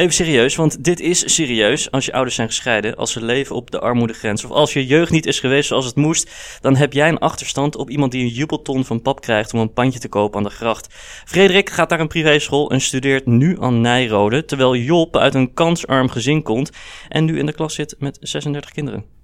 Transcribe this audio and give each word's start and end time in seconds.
Even 0.00 0.14
serieus, 0.14 0.56
want 0.56 0.84
dit 0.84 1.00
is 1.00 1.34
serieus. 1.34 1.90
Als 1.90 2.04
je 2.04 2.12
ouders 2.12 2.34
zijn 2.34 2.48
gescheiden, 2.48 2.96
als 2.96 3.12
ze 3.12 3.24
leven 3.24 3.56
op 3.56 3.70
de 3.70 3.80
armoedegrens... 3.80 4.44
of 4.44 4.50
als 4.50 4.72
je 4.72 4.86
jeugd 4.86 5.10
niet 5.10 5.26
is 5.26 5.40
geweest 5.40 5.68
zoals 5.68 5.84
het 5.84 5.96
moest... 5.96 6.30
dan 6.60 6.76
heb 6.76 6.92
jij 6.92 7.08
een 7.08 7.18
achterstand 7.18 7.76
op 7.76 7.90
iemand 7.90 8.12
die 8.12 8.22
een 8.22 8.28
jubelton 8.28 8.84
van 8.84 9.02
pap 9.02 9.20
krijgt... 9.20 9.54
om 9.54 9.60
een 9.60 9.72
pandje 9.72 9.98
te 9.98 10.08
kopen 10.08 10.38
aan 10.38 10.44
de 10.44 10.50
gracht. 10.50 10.94
Frederik 11.24 11.70
gaat 11.70 11.90
naar 11.90 12.00
een 12.00 12.08
privéschool 12.08 12.70
en 12.70 12.80
studeert 12.80 13.26
nu 13.26 13.56
aan 13.60 13.80
Nijrode... 13.80 14.44
terwijl 14.44 14.76
Job 14.76 15.16
uit 15.16 15.34
een 15.34 15.54
kansarm 15.54 16.08
gezin 16.08 16.42
komt... 16.42 16.70
en 17.08 17.24
nu 17.24 17.38
in 17.38 17.46
de 17.46 17.54
klas 17.54 17.74
zit 17.74 17.96
met 17.98 18.18
36 18.20 18.70
kinderen. 18.70 19.19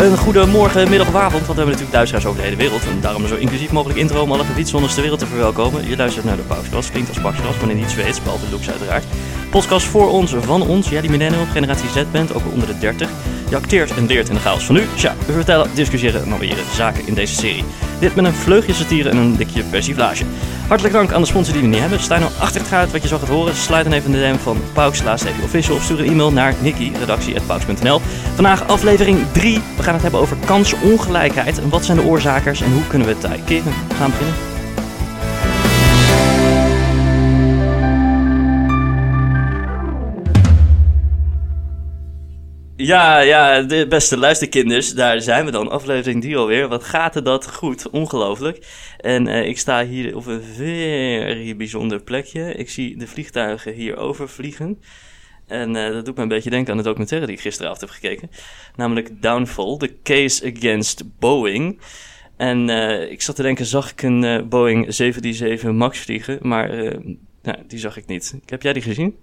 Een 0.00 0.16
goede 0.16 0.46
morgen, 0.46 0.88
middag 0.88 1.08
of 1.08 1.14
avond, 1.14 1.32
want 1.32 1.46
we 1.46 1.54
hebben 1.54 1.66
natuurlijk 1.66 1.92
luisteraars 1.92 2.26
over 2.26 2.38
de 2.38 2.44
hele 2.44 2.56
wereld. 2.56 2.82
En 2.84 3.00
daarom 3.00 3.26
zo 3.26 3.34
inclusief 3.34 3.72
mogelijk 3.72 3.98
intro 3.98 4.22
om 4.22 4.32
alle 4.32 4.44
gebiedzonders 4.44 4.92
ter 4.92 5.02
wereld 5.02 5.20
te 5.20 5.26
verwelkomen. 5.26 5.88
Je 5.88 5.96
luistert 5.96 6.24
naar 6.24 6.36
de 6.36 6.42
Pauskas, 6.42 6.90
klinkt 6.90 7.08
als 7.08 7.20
Pauskas, 7.20 7.56
maar 7.56 7.74
niet 7.74 7.90
Zweeds, 7.90 8.22
behalve 8.22 8.50
looks 8.50 8.70
uiteraard. 8.70 9.04
Podcast 9.50 9.86
voor 9.86 10.10
ons, 10.10 10.34
van 10.40 10.62
ons, 10.62 10.88
jij 10.88 11.00
die 11.00 11.10
millennial, 11.10 11.44
generatie 11.52 11.88
Z 11.88 12.04
bent, 12.12 12.34
ook 12.34 12.52
onder 12.52 12.66
de 12.66 12.78
30. 12.78 13.10
Je 13.48 13.56
acteert 13.56 13.96
en 13.96 14.06
leert 14.06 14.28
in 14.28 14.34
de 14.34 14.40
chaos 14.40 14.64
van 14.64 14.74
nu. 14.74 14.86
Tja, 14.96 15.14
we 15.26 15.32
vertellen, 15.32 15.70
discussiëren 15.74 16.22
en 16.22 16.32
alweren 16.32 16.64
zaken 16.74 17.06
in 17.06 17.14
deze 17.14 17.34
serie. 17.34 17.64
Dit 18.00 18.14
met 18.14 18.24
een 18.24 18.32
vleugje 18.32 18.74
satire 18.74 19.08
en 19.08 19.16
een 19.16 19.36
dikje 19.36 19.62
persiflage. 19.62 20.24
Hartelijk 20.66 20.94
dank 20.94 21.12
aan 21.12 21.20
de 21.20 21.26
sponsor 21.26 21.52
die 21.52 21.62
we 21.62 21.68
niet 21.68 21.80
hebben. 21.80 22.00
Sta 22.00 22.18
nou 22.18 22.30
achter 22.38 22.60
het 22.60 22.70
gaat 22.70 22.92
wat 22.92 23.02
je 23.02 23.08
zo 23.08 23.18
gaat 23.18 23.28
horen? 23.28 23.54
Sluit 23.54 23.84
dan 23.84 23.92
even 23.92 24.12
de 24.12 24.18
DM 24.18 24.36
van 24.36 24.58
Pauks, 24.72 25.02
laatst 25.02 25.24
even 25.24 25.42
official. 25.42 25.76
Of 25.76 25.82
stuur 25.82 26.00
een 26.00 26.10
e-mail 26.10 26.32
naar 26.32 26.54
Nicky, 26.60 26.92
redactie.pauks.nl. 26.98 28.00
Vandaag 28.34 28.68
aflevering 28.68 29.18
3. 29.32 29.60
We 29.76 29.82
gaan 29.82 29.94
het 29.94 30.02
hebben 30.02 30.20
over 30.20 30.36
kansenongelijkheid. 30.44 31.58
En 31.60 31.68
wat 31.68 31.84
zijn 31.84 31.96
de 31.96 32.04
oorzakers 32.04 32.60
en 32.60 32.72
hoe 32.72 32.86
kunnen 32.86 33.08
we 33.08 33.14
het 33.14 33.44
keren? 33.44 33.72
We 33.88 33.94
gaan 33.94 34.10
beginnen. 34.10 34.49
Ja, 42.80 43.18
ja, 43.18 43.62
de 43.62 43.86
beste 43.86 44.16
luisterkinders, 44.16 44.94
daar 44.94 45.20
zijn 45.20 45.44
we 45.44 45.50
dan. 45.50 45.70
Aflevering 45.70 46.22
3 46.22 46.36
alweer. 46.36 46.68
Wat 46.68 46.84
gaat 46.84 47.16
er 47.16 47.24
dat 47.24 47.52
goed? 47.52 47.90
Ongelooflijk. 47.90 48.66
En 48.96 49.26
uh, 49.26 49.46
ik 49.46 49.58
sta 49.58 49.84
hier 49.84 50.16
op 50.16 50.26
een 50.26 50.42
very 50.42 51.56
bijzonder 51.56 52.02
plekje. 52.02 52.54
Ik 52.54 52.70
zie 52.70 52.96
de 52.96 53.06
vliegtuigen 53.06 53.72
hier 53.72 53.96
overvliegen. 53.96 54.80
En 55.46 55.74
uh, 55.74 55.88
dat 55.88 56.04
doet 56.04 56.16
me 56.16 56.22
een 56.22 56.28
beetje 56.28 56.50
denken 56.50 56.70
aan 56.70 56.76
de 56.76 56.82
documentaire 56.84 57.26
die 57.26 57.36
ik 57.36 57.42
gisteravond 57.42 57.80
heb 57.80 57.90
gekeken. 57.90 58.30
Namelijk 58.76 59.22
Downfall, 59.22 59.76
The 59.76 59.96
Case 60.02 60.52
Against 60.56 61.02
Boeing. 61.18 61.80
En 62.36 62.68
uh, 62.68 63.10
ik 63.10 63.22
zat 63.22 63.36
te 63.36 63.42
denken, 63.42 63.66
zag 63.66 63.90
ik 63.90 64.02
een 64.02 64.48
Boeing 64.48 64.94
737 64.94 65.72
MAX 65.72 65.98
vliegen? 65.98 66.38
Maar 66.42 66.68
nou, 67.42 67.58
die 67.66 67.78
zag 67.78 67.96
ik 67.96 68.06
niet. 68.06 68.34
Heb 68.46 68.62
jij 68.62 68.72
die 68.72 68.82
gezien? 68.82 69.16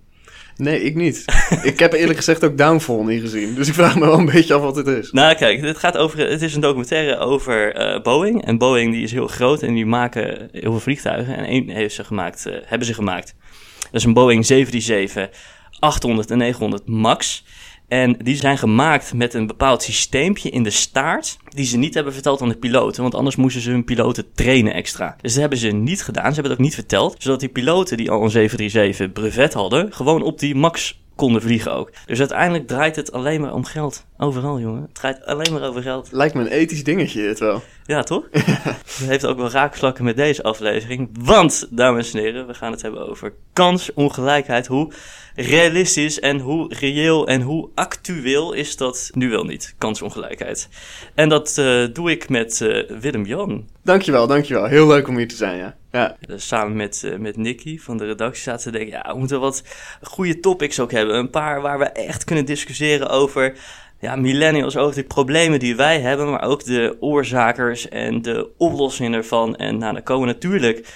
Nee, 0.58 0.84
ik 0.84 0.96
niet. 0.96 1.26
ik 1.64 1.80
heb 1.80 1.94
eerlijk 1.94 2.18
gezegd 2.18 2.44
ook 2.44 2.58
Downfall 2.58 3.04
niet 3.04 3.22
gezien. 3.22 3.56
Dus 3.56 3.68
ik 3.68 3.74
vraag 3.74 3.96
me 3.96 4.06
wel 4.06 4.20
een 4.20 4.26
beetje 4.26 4.54
af 4.54 4.62
wat 4.62 4.76
het 4.76 4.88
is. 4.88 5.12
Nou, 5.12 5.36
kijk, 5.36 5.62
dit 5.62 5.78
gaat 5.78 5.98
over, 5.98 6.30
het 6.30 6.42
is 6.42 6.56
een 6.56 6.62
documentaire 6.62 7.18
over 7.18 7.80
uh, 7.96 8.02
Boeing. 8.02 8.46
En 8.46 8.58
Boeing 8.58 8.94
die 8.94 9.04
is 9.04 9.12
heel 9.12 9.28
groot 9.28 9.62
en 9.62 9.74
die 9.74 9.86
maken 9.86 10.50
heel 10.52 10.72
veel 10.72 10.80
vliegtuigen. 10.80 11.38
En 11.38 11.46
één 11.46 11.70
heeft 11.70 11.96
ze 11.96 12.04
gemaakt, 12.04 12.46
uh, 12.48 12.56
hebben 12.66 12.88
ze 12.88 12.94
gemaakt. 12.94 13.36
Dat 13.80 13.94
is 13.94 14.04
een 14.04 14.14
Boeing 14.14 14.46
737 14.46 15.40
800 15.80 16.32
en 16.32 16.38
900 16.38 16.88
MAX. 16.88 17.44
En 17.88 18.18
die 18.24 18.36
zijn 18.36 18.58
gemaakt 18.58 19.14
met 19.14 19.34
een 19.34 19.48
bepaald 19.48 19.84
systeempje 19.84 20.50
in 20.50 20.64
de 20.64 20.70
staart. 20.70 21.38
Die 21.50 21.66
ze 21.66 21.78
niet 21.78 21.94
hebben 21.94 22.14
verteld 22.14 22.42
aan 22.42 22.50
de 22.50 22.58
piloten. 22.58 23.02
Want 23.02 23.16
anders 23.16 23.36
moesten 23.36 23.62
ze 23.62 23.70
hun 23.70 23.84
piloten 23.84 24.34
trainen 24.34 24.74
extra. 24.74 25.16
Dus 25.22 25.32
dat 25.32 25.42
hebben 25.42 25.60
ze 25.60 25.68
niet 25.68 26.04
gedaan. 26.04 26.28
Ze 26.28 26.34
hebben 26.34 26.52
het 26.52 26.60
ook 26.60 26.66
niet 26.66 26.76
verteld. 26.76 27.16
Zodat 27.18 27.40
die 27.40 27.50
piloten 27.50 27.98
die 27.98 28.12
al 28.12 28.24
een 28.24 28.30
737 28.30 29.12
brevet 29.12 29.54
hadden. 29.54 29.94
gewoon 29.94 30.22
op 30.22 30.40
die 30.40 30.56
max 30.56 31.00
konden 31.18 31.42
vliegen 31.42 31.74
ook. 31.74 31.92
Dus 32.06 32.20
uiteindelijk 32.20 32.68
draait 32.68 32.96
het 32.96 33.12
alleen 33.12 33.42
maar 33.42 33.54
om 33.54 33.66
geld. 33.66 34.06
Overal, 34.18 34.60
jongen. 34.60 34.82
Het 34.82 34.96
draait 34.96 35.26
alleen 35.26 35.54
maar 35.54 35.70
over 35.70 35.82
geld. 35.82 36.10
Lijkt 36.12 36.34
me 36.34 36.42
een 36.42 36.48
ethisch 36.48 36.84
dingetje, 36.84 37.22
het 37.22 37.40
wel. 37.40 37.62
Ja, 37.86 38.04
toch? 38.04 38.24
Het 38.32 39.08
heeft 39.08 39.26
ook 39.26 39.38
wel 39.38 39.50
raakvlakken 39.50 40.04
met 40.04 40.16
deze 40.16 40.44
aflevering. 40.44 41.10
Want, 41.20 41.68
dames 41.70 42.14
en 42.14 42.20
heren, 42.20 42.48
we 42.48 42.54
gaan 42.54 42.72
het 42.72 42.82
hebben 42.82 43.10
over 43.10 43.34
kansongelijkheid. 43.54 44.68
Hoe 44.68 44.92
realistisch 45.36 46.20
en 46.20 46.40
hoe 46.40 46.74
reëel 46.80 47.28
en 47.28 47.42
hoe 47.42 47.70
actueel 47.76 48.54
is 48.54 48.78
dat 48.78 49.10
nu 49.14 49.30
wel 49.30 49.44
niet, 49.44 49.76
kansongelijkheid. 49.78 50.70
En 51.16 51.30
dat 51.30 51.56
uh, 51.60 51.88
doe 51.94 52.12
ik 52.12 52.30
met 52.30 52.60
uh, 52.60 52.90
Willem-Jan. 53.00 53.68
Dankjewel, 53.84 54.28
dankjewel. 54.28 54.66
Heel 54.66 54.88
leuk 54.88 55.08
om 55.08 55.18
hier 55.18 55.28
te 55.28 55.36
zijn, 55.36 55.58
ja. 55.58 55.76
Ja. 55.98 56.18
Dus 56.20 56.48
samen 56.48 56.76
met, 56.76 57.02
uh, 57.06 57.18
met 57.18 57.38
Nicky 57.38 57.80
van 57.80 57.98
de 57.98 58.06
redactie 58.06 58.44
zaten 58.44 58.72
te 58.72 58.78
denken, 58.78 58.98
ja, 58.98 59.12
we 59.14 59.20
moeten 59.20 59.40
wat 59.40 59.64
goede 60.02 60.40
topics 60.40 60.80
ook 60.80 60.92
hebben. 60.92 61.16
Een 61.16 61.30
paar 61.30 61.62
waar 61.62 61.80
we 61.80 61.86
echt 61.86 62.24
kunnen 62.24 62.46
discussiëren 62.46 63.10
over 63.10 63.58
ja, 64.00 64.16
millennials 64.16 64.78
over 64.78 64.96
de 64.96 65.04
problemen 65.04 65.60
die 65.60 65.76
wij 65.76 66.00
hebben, 66.00 66.30
maar 66.30 66.44
ook 66.44 66.64
de 66.64 66.98
oorzakers 67.00 67.90
en 67.90 68.22
de 68.22 68.50
oplossingen 68.58 69.14
ervan. 69.14 69.56
En 69.56 69.78
nou, 69.78 69.94
dan 69.94 70.04
komen 70.04 70.28
natuurlijk 70.28 70.88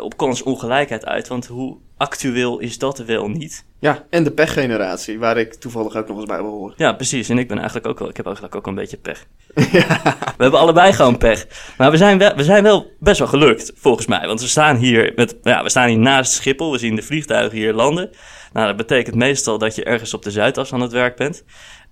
op 0.00 0.16
kansongelijkheid 0.16 1.06
uit, 1.06 1.28
want 1.28 1.46
hoe 1.46 1.76
actueel 1.96 2.58
is 2.58 2.78
dat 2.78 2.98
wel 2.98 3.28
niet? 3.28 3.64
Ja, 3.78 4.04
en 4.10 4.24
de 4.24 4.30
pechgeneratie, 4.30 5.18
waar 5.18 5.36
ik 5.36 5.54
toevallig 5.54 5.96
ook 5.96 6.08
nog 6.08 6.16
eens 6.16 6.26
bij 6.26 6.40
behoor. 6.40 6.74
Ja, 6.76 6.92
precies. 6.92 7.28
En 7.28 7.38
ik 7.38 7.48
ben 7.48 7.56
eigenlijk 7.56 7.86
ook 7.86 7.98
wel, 7.98 8.08
ik 8.08 8.16
heb 8.16 8.26
eigenlijk 8.26 8.56
ook 8.56 8.66
een 8.66 8.74
beetje 8.74 8.96
pech. 8.96 9.26
ja. 9.72 10.02
We 10.36 10.42
hebben 10.42 10.60
allebei 10.60 10.92
gewoon 10.92 11.18
pech. 11.18 11.46
Maar 11.76 11.90
we 11.90 11.96
zijn, 11.96 12.18
wel, 12.18 12.34
we 12.34 12.44
zijn 12.44 12.62
wel 12.62 12.90
best 12.98 13.18
wel 13.18 13.28
gelukt, 13.28 13.72
volgens 13.74 14.06
mij. 14.06 14.26
Want 14.26 14.40
we 14.40 14.46
staan 14.46 14.76
hier 14.76 15.12
met, 15.16 15.36
ja, 15.42 15.62
we 15.62 15.68
staan 15.68 15.88
hier 15.88 15.98
naast 15.98 16.32
Schiphol. 16.32 16.72
We 16.72 16.78
zien 16.78 16.96
de 16.96 17.02
vliegtuigen 17.02 17.58
hier 17.58 17.72
landen. 17.72 18.10
Nou, 18.52 18.66
dat 18.66 18.76
betekent 18.76 19.16
meestal 19.16 19.58
dat 19.58 19.74
je 19.74 19.84
ergens 19.84 20.14
op 20.14 20.22
de 20.22 20.30
Zuidas 20.30 20.72
aan 20.72 20.80
het 20.80 20.92
werk 20.92 21.16
bent. 21.16 21.44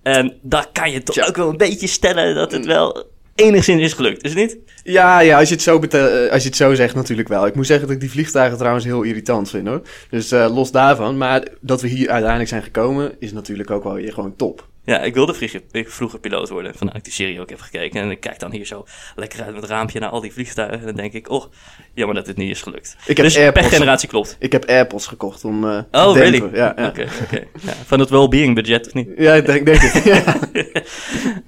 En 0.03 0.39
daar 0.41 0.67
kan 0.71 0.91
je 0.91 1.03
toch 1.03 1.27
ook 1.27 1.35
wel 1.35 1.49
een 1.49 1.57
beetje 1.57 1.87
stellen 1.87 2.35
dat 2.35 2.51
het 2.51 2.61
mm. 2.61 2.67
wel 2.67 3.13
enigszins 3.35 3.81
is 3.81 3.93
gelukt, 3.93 4.23
is 4.23 4.33
het 4.33 4.39
niet? 4.39 4.57
Ja, 4.83 5.19
ja 5.19 5.39
als, 5.39 5.47
je 5.49 5.53
het 5.53 5.63
zo 5.63 5.79
eh, 5.79 6.31
als 6.31 6.41
je 6.41 6.47
het 6.47 6.57
zo 6.57 6.73
zegt 6.73 6.95
natuurlijk 6.95 7.27
wel. 7.27 7.45
Ik 7.45 7.55
moet 7.55 7.65
zeggen 7.65 7.85
dat 7.85 7.95
ik 7.95 8.01
die 8.01 8.11
vliegtuigen 8.11 8.57
trouwens 8.57 8.85
heel 8.85 9.01
irritant 9.01 9.49
vind 9.49 9.67
hoor. 9.67 9.81
Dus 10.09 10.31
uh, 10.31 10.53
los 10.53 10.71
daarvan. 10.71 11.17
Maar 11.17 11.47
dat 11.61 11.81
we 11.81 11.87
hier 11.87 12.09
uiteindelijk 12.09 12.49
zijn 12.49 12.63
gekomen 12.63 13.15
is 13.19 13.31
natuurlijk 13.31 13.71
ook 13.71 13.83
wel 13.83 13.93
weer 13.93 14.13
gewoon 14.13 14.35
top. 14.35 14.67
Ja, 14.85 14.99
ik 15.01 15.13
wilde 15.13 15.33
vroeger, 15.33 15.61
vroeger 15.71 16.19
piloot 16.19 16.49
worden, 16.49 16.75
vandaar 16.75 16.95
ik 16.95 17.03
die 17.03 17.13
serie 17.13 17.41
ook 17.41 17.49
heb 17.49 17.59
gekeken. 17.59 18.01
En 18.01 18.11
ik 18.11 18.19
kijk 18.19 18.39
dan 18.39 18.51
hier 18.51 18.65
zo 18.65 18.85
lekker 19.15 19.43
uit 19.43 19.53
met 19.53 19.61
het 19.61 19.71
raampje 19.71 19.99
naar 19.99 20.09
al 20.09 20.21
die 20.21 20.33
vliegtuigen. 20.33 20.79
En 20.79 20.85
dan 20.85 20.95
denk 20.95 21.13
ik, 21.13 21.29
oh, 21.29 21.45
jammer 21.93 22.15
dat 22.15 22.27
het 22.27 22.37
niet 22.37 22.49
is 22.49 22.61
gelukt. 22.61 22.95
Ik 23.05 23.17
heb 23.17 23.25
dus 23.25 23.37
AirPods, 23.37 23.67
generatie 23.67 24.09
klopt. 24.09 24.35
Ik 24.39 24.51
heb 24.51 24.65
AirPods 24.65 25.07
gekocht 25.07 25.45
om 25.45 25.63
uh, 25.63 25.79
Oh, 25.91 26.15
really? 26.15 26.49
Ja, 26.53 26.73
ja. 26.75 26.87
Oké, 26.87 27.07
oké. 27.23 27.43
Ja, 27.61 27.73
van 27.85 27.99
het 27.99 28.09
well-being 28.09 28.55
budget, 28.55 28.87
of 28.87 28.93
niet? 28.93 29.09
ja 29.17 29.33
ik 29.33 29.45
denk, 29.45 29.65
denk 29.65 29.81
het. 29.81 29.93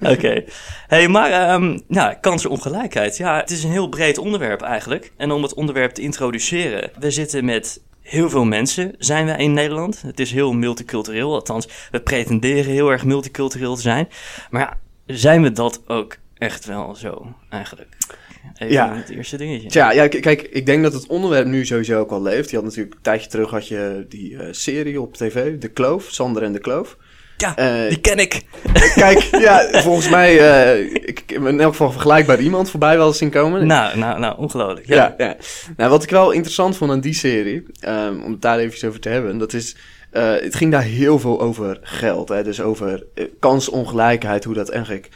Oké. 0.12 0.44
Hey, 0.86 1.08
maar 1.08 1.54
um, 1.54 1.82
ja, 1.88 2.14
kansenongelijkheid. 2.14 3.16
Ja, 3.16 3.36
het 3.36 3.50
is 3.50 3.64
een 3.64 3.70
heel 3.70 3.88
breed 3.88 4.18
onderwerp 4.18 4.62
eigenlijk. 4.62 5.12
En 5.16 5.30
om 5.30 5.42
het 5.42 5.54
onderwerp 5.54 5.92
te 5.92 6.02
introduceren, 6.02 6.90
we 6.98 7.10
zitten 7.10 7.44
met 7.44 7.80
heel 8.08 8.30
veel 8.30 8.44
mensen 8.44 8.94
zijn 8.98 9.26
we 9.26 9.32
in 9.32 9.52
Nederland. 9.52 10.02
Het 10.02 10.20
is 10.20 10.32
heel 10.32 10.52
multicultureel, 10.52 11.34
althans, 11.34 11.68
we 11.90 12.00
pretenderen 12.00 12.72
heel 12.72 12.90
erg 12.90 13.04
multicultureel 13.04 13.74
te 13.74 13.80
zijn. 13.80 14.08
Maar 14.50 14.60
ja, 14.60 14.78
zijn 15.14 15.42
we 15.42 15.52
dat 15.52 15.82
ook 15.86 16.16
echt 16.38 16.64
wel 16.64 16.94
zo 16.94 17.34
eigenlijk? 17.50 17.96
Even 18.54 18.72
Ja. 18.72 18.94
het 18.94 19.08
eerste 19.08 19.36
dingetje. 19.36 19.68
Tja, 19.68 19.90
ja, 19.92 20.08
kijk, 20.08 20.42
ik 20.42 20.66
denk 20.66 20.82
dat 20.82 20.92
het 20.92 21.06
onderwerp 21.06 21.46
nu 21.46 21.66
sowieso 21.66 22.00
ook 22.00 22.10
al 22.10 22.22
leeft. 22.22 22.50
Je 22.50 22.56
had 22.56 22.64
natuurlijk 22.64 22.94
een 22.94 23.02
tijdje 23.02 23.28
terug 23.30 23.50
had 23.50 23.68
je 23.68 24.06
die 24.08 24.36
eh, 24.38 24.48
serie 24.50 25.00
op 25.00 25.14
tv, 25.14 25.58
De 25.58 25.68
Kloof, 25.68 26.08
Sander 26.10 26.42
en 26.42 26.52
de 26.52 26.58
Kloof. 26.58 26.96
Ja, 27.38 27.56
Eh, 27.56 27.88
die 27.88 28.00
ken 28.00 28.18
ik. 28.18 28.42
Kijk, 28.94 29.18
ja, 29.46 29.82
volgens 29.82 30.08
mij, 30.08 30.38
eh, 30.38 30.92
ik 31.08 31.22
heb 31.26 31.46
in 31.46 31.60
elk 31.60 31.70
geval 31.70 31.90
vergelijkbaar 31.90 32.40
iemand 32.40 32.70
voorbij 32.70 32.96
wel 32.96 33.06
eens 33.06 33.18
zien 33.18 33.30
komen. 33.30 33.66
Nou, 33.66 33.98
nou, 33.98 34.20
nou, 34.20 34.38
ongelooflijk. 34.38 34.86
Ja. 34.86 34.94
Ja, 34.94 35.14
ja. 35.26 35.36
Nou, 35.76 35.90
wat 35.90 36.02
ik 36.02 36.10
wel 36.10 36.30
interessant 36.30 36.76
vond 36.76 36.90
aan 36.90 37.00
die 37.00 37.14
serie, 37.14 37.64
ehm, 37.80 38.20
om 38.24 38.32
het 38.32 38.42
daar 38.42 38.58
even 38.58 38.88
over 38.88 39.00
te 39.00 39.08
hebben, 39.08 39.38
dat 39.38 39.52
is, 39.52 39.76
eh, 40.10 40.30
het 40.30 40.54
ging 40.54 40.72
daar 40.72 40.82
heel 40.82 41.18
veel 41.18 41.40
over 41.40 41.78
geld. 41.82 42.28
Hè? 42.28 42.42
Dus 42.44 42.60
over 42.60 43.04
kansongelijkheid, 43.38 44.44
hoe 44.44 44.54
dat 44.54 44.68
eigenlijk 44.68 45.08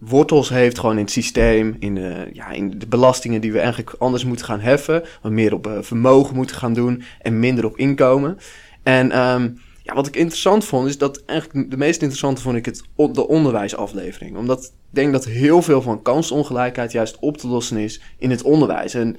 wortels 0.00 0.48
heeft 0.48 0.78
gewoon 0.78 0.96
in 0.96 1.04
het 1.04 1.12
systeem, 1.12 1.76
in, 1.78 1.94
de 1.94 2.28
ja, 2.32 2.50
in 2.50 2.78
de 2.78 2.86
belastingen 2.86 3.40
die 3.40 3.52
we 3.52 3.58
eigenlijk 3.58 3.94
anders 3.98 4.24
moeten 4.24 4.46
gaan 4.46 4.60
heffen, 4.60 5.02
wat 5.22 5.32
meer 5.32 5.54
op 5.54 5.78
vermogen 5.80 6.34
moeten 6.34 6.56
gaan 6.56 6.74
doen 6.74 7.02
en 7.22 7.40
minder 7.40 7.64
op 7.64 7.76
inkomen. 7.76 8.38
En 8.82 9.12
ehm, 9.12 9.48
ja, 9.86 9.94
wat 9.94 10.06
ik 10.06 10.16
interessant 10.16 10.64
vond, 10.64 10.88
is 10.88 10.98
dat 10.98 11.22
eigenlijk 11.24 11.70
de 11.70 11.76
meest 11.76 12.00
interessante 12.00 12.42
vond 12.42 12.56
ik 12.56 12.64
het, 12.64 12.82
de 13.12 13.28
onderwijsaflevering. 13.28 14.36
Omdat 14.36 14.64
ik 14.64 14.70
denk 14.90 15.12
dat 15.12 15.24
heel 15.24 15.62
veel 15.62 15.82
van 15.82 16.02
kansongelijkheid 16.02 16.92
juist 16.92 17.16
op 17.20 17.36
te 17.36 17.46
lossen 17.46 17.76
is 17.76 18.00
in 18.18 18.30
het 18.30 18.42
onderwijs. 18.42 18.94
En 18.94 19.16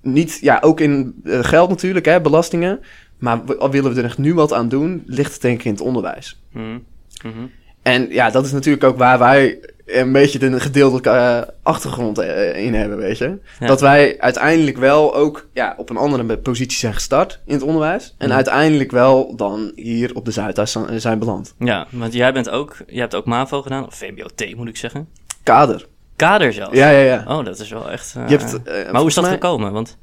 niet, 0.00 0.38
ja, 0.40 0.58
ook 0.60 0.80
in 0.80 1.20
eh, 1.24 1.44
geld 1.44 1.68
natuurlijk, 1.68 2.06
hè, 2.06 2.20
belastingen. 2.20 2.80
Maar 3.18 3.44
willen 3.70 3.92
we 3.92 3.98
er 3.98 4.04
echt 4.04 4.18
nu 4.18 4.34
wat 4.34 4.52
aan 4.52 4.68
doen, 4.68 5.02
ligt 5.06 5.32
het 5.32 5.42
denk 5.42 5.58
ik 5.58 5.64
in 5.64 5.72
het 5.72 5.80
onderwijs. 5.80 6.42
Mhm. 6.52 6.78
Mhm. 7.22 7.46
En 7.82 8.08
ja, 8.10 8.30
dat 8.30 8.44
is 8.44 8.52
natuurlijk 8.52 8.84
ook 8.84 8.98
waar 8.98 9.18
wij 9.18 9.60
een 9.86 10.12
beetje 10.12 10.38
de 10.38 10.60
gedeelde 10.60 11.10
eh, 11.10 11.40
achtergrond 11.62 12.18
eh, 12.18 12.64
in 12.64 12.74
hebben, 12.74 12.98
weet 12.98 13.18
je. 13.18 13.38
Ja. 13.60 13.66
Dat 13.66 13.80
wij 13.80 14.20
uiteindelijk 14.20 14.76
wel 14.78 15.14
ook 15.14 15.46
ja, 15.52 15.74
op 15.76 15.90
een 15.90 15.96
andere 15.96 16.38
positie 16.38 16.78
zijn 16.78 16.94
gestart 16.94 17.40
in 17.44 17.52
het 17.54 17.62
onderwijs. 17.62 18.14
En 18.18 18.26
Mhm. 18.26 18.36
uiteindelijk 18.36 18.90
wel 18.90 19.36
dan 19.36 19.72
hier 19.74 20.14
op 20.14 20.24
de 20.24 20.30
Zuidas 20.30 20.72
zijn- 20.72 21.00
zijn 21.00 21.18
beland. 21.18 21.54
Ja, 21.58 21.86
want 21.90 22.12
jij 22.12 22.32
bent 22.32 22.50
ook, 22.50 22.76
jij 22.86 23.00
hebt 23.00 23.14
ook 23.14 23.24
MAVO 23.24 23.62
gedaan, 23.62 23.86
of 23.86 23.94
VBOT 23.94 24.54
moet 24.56 24.68
ik 24.68 24.76
zeggen. 24.76 25.08
Kader. 25.42 25.86
Kader 26.16 26.52
zelfs. 26.52 26.76
Ja, 26.76 26.88
ja, 26.90 26.98
ja. 26.98 27.24
Oh, 27.28 27.44
dat 27.44 27.58
is 27.58 27.68
wel 27.70 27.90
echt... 27.90 28.14
eh, 28.16 28.28
Je 28.28 28.36
hebt, 28.36 28.62
eh, 28.62 28.90
maar 28.90 29.00
hoe 29.00 29.08
is 29.08 29.14
dat 29.14 29.24
mij- 29.24 29.32
gekomen? 29.32 29.72
Want, 29.72 29.96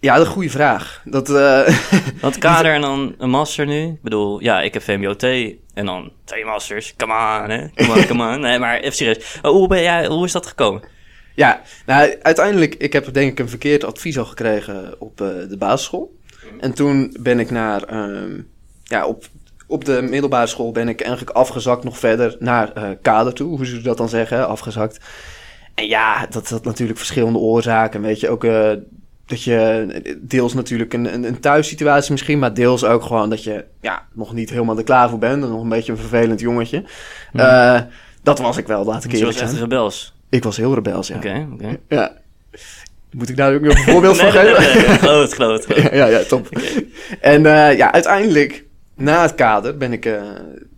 Ja, 0.00 0.12
dat 0.12 0.22
is 0.22 0.26
een 0.26 0.34
goede 0.34 0.50
vraag. 0.50 1.02
Dat, 1.04 1.30
eh, 1.30 1.76
want 2.20 2.38
kader 2.38 2.74
en 2.74 2.80
dan 2.80 3.14
een 3.18 3.30
master 3.30 3.66
nu. 3.66 3.86
Ik 3.86 4.02
bedoel, 4.02 4.40
ja, 4.40 4.60
ik 4.60 4.74
heb 4.74 4.82
VMBOT 4.82 5.22
en 5.74 5.86
dan 5.86 6.12
twee 6.24 6.44
masters. 6.44 6.94
Come 6.96 7.12
on, 7.12 7.50
hè. 7.50 7.68
Come 7.74 7.98
on, 7.98 8.06
come 8.06 8.34
on. 8.34 8.40
Nee, 8.46 8.58
maar 8.58 8.78
even 8.78 8.96
serieus. 8.96 9.38
Oh, 9.42 9.50
hoe, 9.50 9.68
ben 9.68 9.82
jij, 9.82 10.06
hoe 10.06 10.24
is 10.24 10.32
dat 10.32 10.46
gekomen? 10.46 10.82
ja, 11.34 11.60
nou, 11.86 12.16
uiteindelijk, 12.22 12.74
ik 12.74 12.92
heb 12.92 13.12
denk 13.12 13.30
ik 13.30 13.38
een 13.38 13.48
verkeerd 13.48 13.84
advies 13.84 14.18
al 14.18 14.24
gekregen 14.24 15.00
op 15.00 15.20
eh, 15.20 15.28
de 15.48 15.56
basisschool. 15.58 16.18
En 16.60 16.74
toen 16.74 17.16
ben 17.20 17.38
ik 17.38 17.50
naar, 17.50 17.82
ehm, 17.82 18.40
ja, 18.84 19.06
op, 19.06 19.24
op 19.66 19.84
de 19.84 20.02
middelbare 20.02 20.46
school 20.46 20.72
ben 20.72 20.88
ik 20.88 21.00
eigenlijk 21.00 21.36
afgezakt 21.36 21.84
nog 21.84 21.98
verder 21.98 22.36
naar 22.38 22.72
eh, 22.72 22.90
kader 23.02 23.32
toe, 23.32 23.56
hoe 23.56 23.66
ze 23.66 23.80
dat 23.80 23.96
dan 23.96 24.08
zeggen, 24.08 24.48
afgezakt. 24.48 25.00
En 25.74 25.86
ja, 25.86 26.26
dat 26.26 26.48
had 26.48 26.64
natuurlijk 26.64 26.98
verschillende 26.98 27.38
oorzaken, 27.38 28.02
weet 28.02 28.20
je, 28.20 28.28
ook 28.28 28.44
dat 29.30 29.42
je 29.42 30.18
deels 30.20 30.54
natuurlijk 30.54 30.92
een, 30.92 31.14
een, 31.14 31.24
een 31.24 31.40
thuissituatie 31.40 32.12
misschien, 32.12 32.38
maar 32.38 32.54
deels 32.54 32.84
ook 32.84 33.02
gewoon 33.02 33.30
dat 33.30 33.44
je 33.44 33.64
ja, 33.80 34.06
nog 34.12 34.34
niet 34.34 34.50
helemaal 34.50 34.78
er 34.78 34.84
klaar 34.84 35.08
voor 35.08 35.18
bent 35.18 35.42
en 35.42 35.48
nog 35.48 35.62
een 35.62 35.68
beetje 35.68 35.92
een 35.92 35.98
vervelend 35.98 36.40
jongetje. 36.40 36.84
Eh, 37.32 37.80
dat 38.22 38.38
was 38.38 38.56
ik 38.56 38.66
wel, 38.66 38.84
laat 38.84 39.04
ik 39.04 39.10
Je 39.10 39.16
eerlijk 39.18 39.38
was 39.38 39.50
echt 39.50 39.60
rebels. 39.60 40.14
Ik 40.28 40.44
was 40.44 40.56
heel 40.56 40.74
rebels, 40.74 41.08
ja. 41.08 41.16
Oké, 41.16 41.46
oké. 41.52 41.78
Ja. 41.88 42.12
Moet 43.10 43.28
ik 43.28 43.36
daar 43.36 43.54
ook 43.54 43.60
nog 43.60 43.74
een 43.76 43.84
voorbeeld 43.92 44.20
Nee, 44.20 44.30
van 44.32 44.42
nee, 44.42 44.54
geven? 44.54 44.74
nee, 44.74 44.86
nee, 44.86 44.98
geloof 45.08 45.22
het, 45.22 45.32
geloof 45.32 45.52
het. 45.52 45.66
geloof 45.66 45.82
het. 45.82 45.94
ja, 45.94 46.06
ja, 46.06 46.22
top. 46.22 46.48
En 47.20 47.46
eh, 47.46 47.76
ja, 47.76 47.92
uiteindelijk, 47.92 48.64
na 48.94 49.22
het 49.22 49.34
kader, 49.34 49.76
ben 49.76 49.92
ik, 49.92 50.06
eh, 50.06 50.22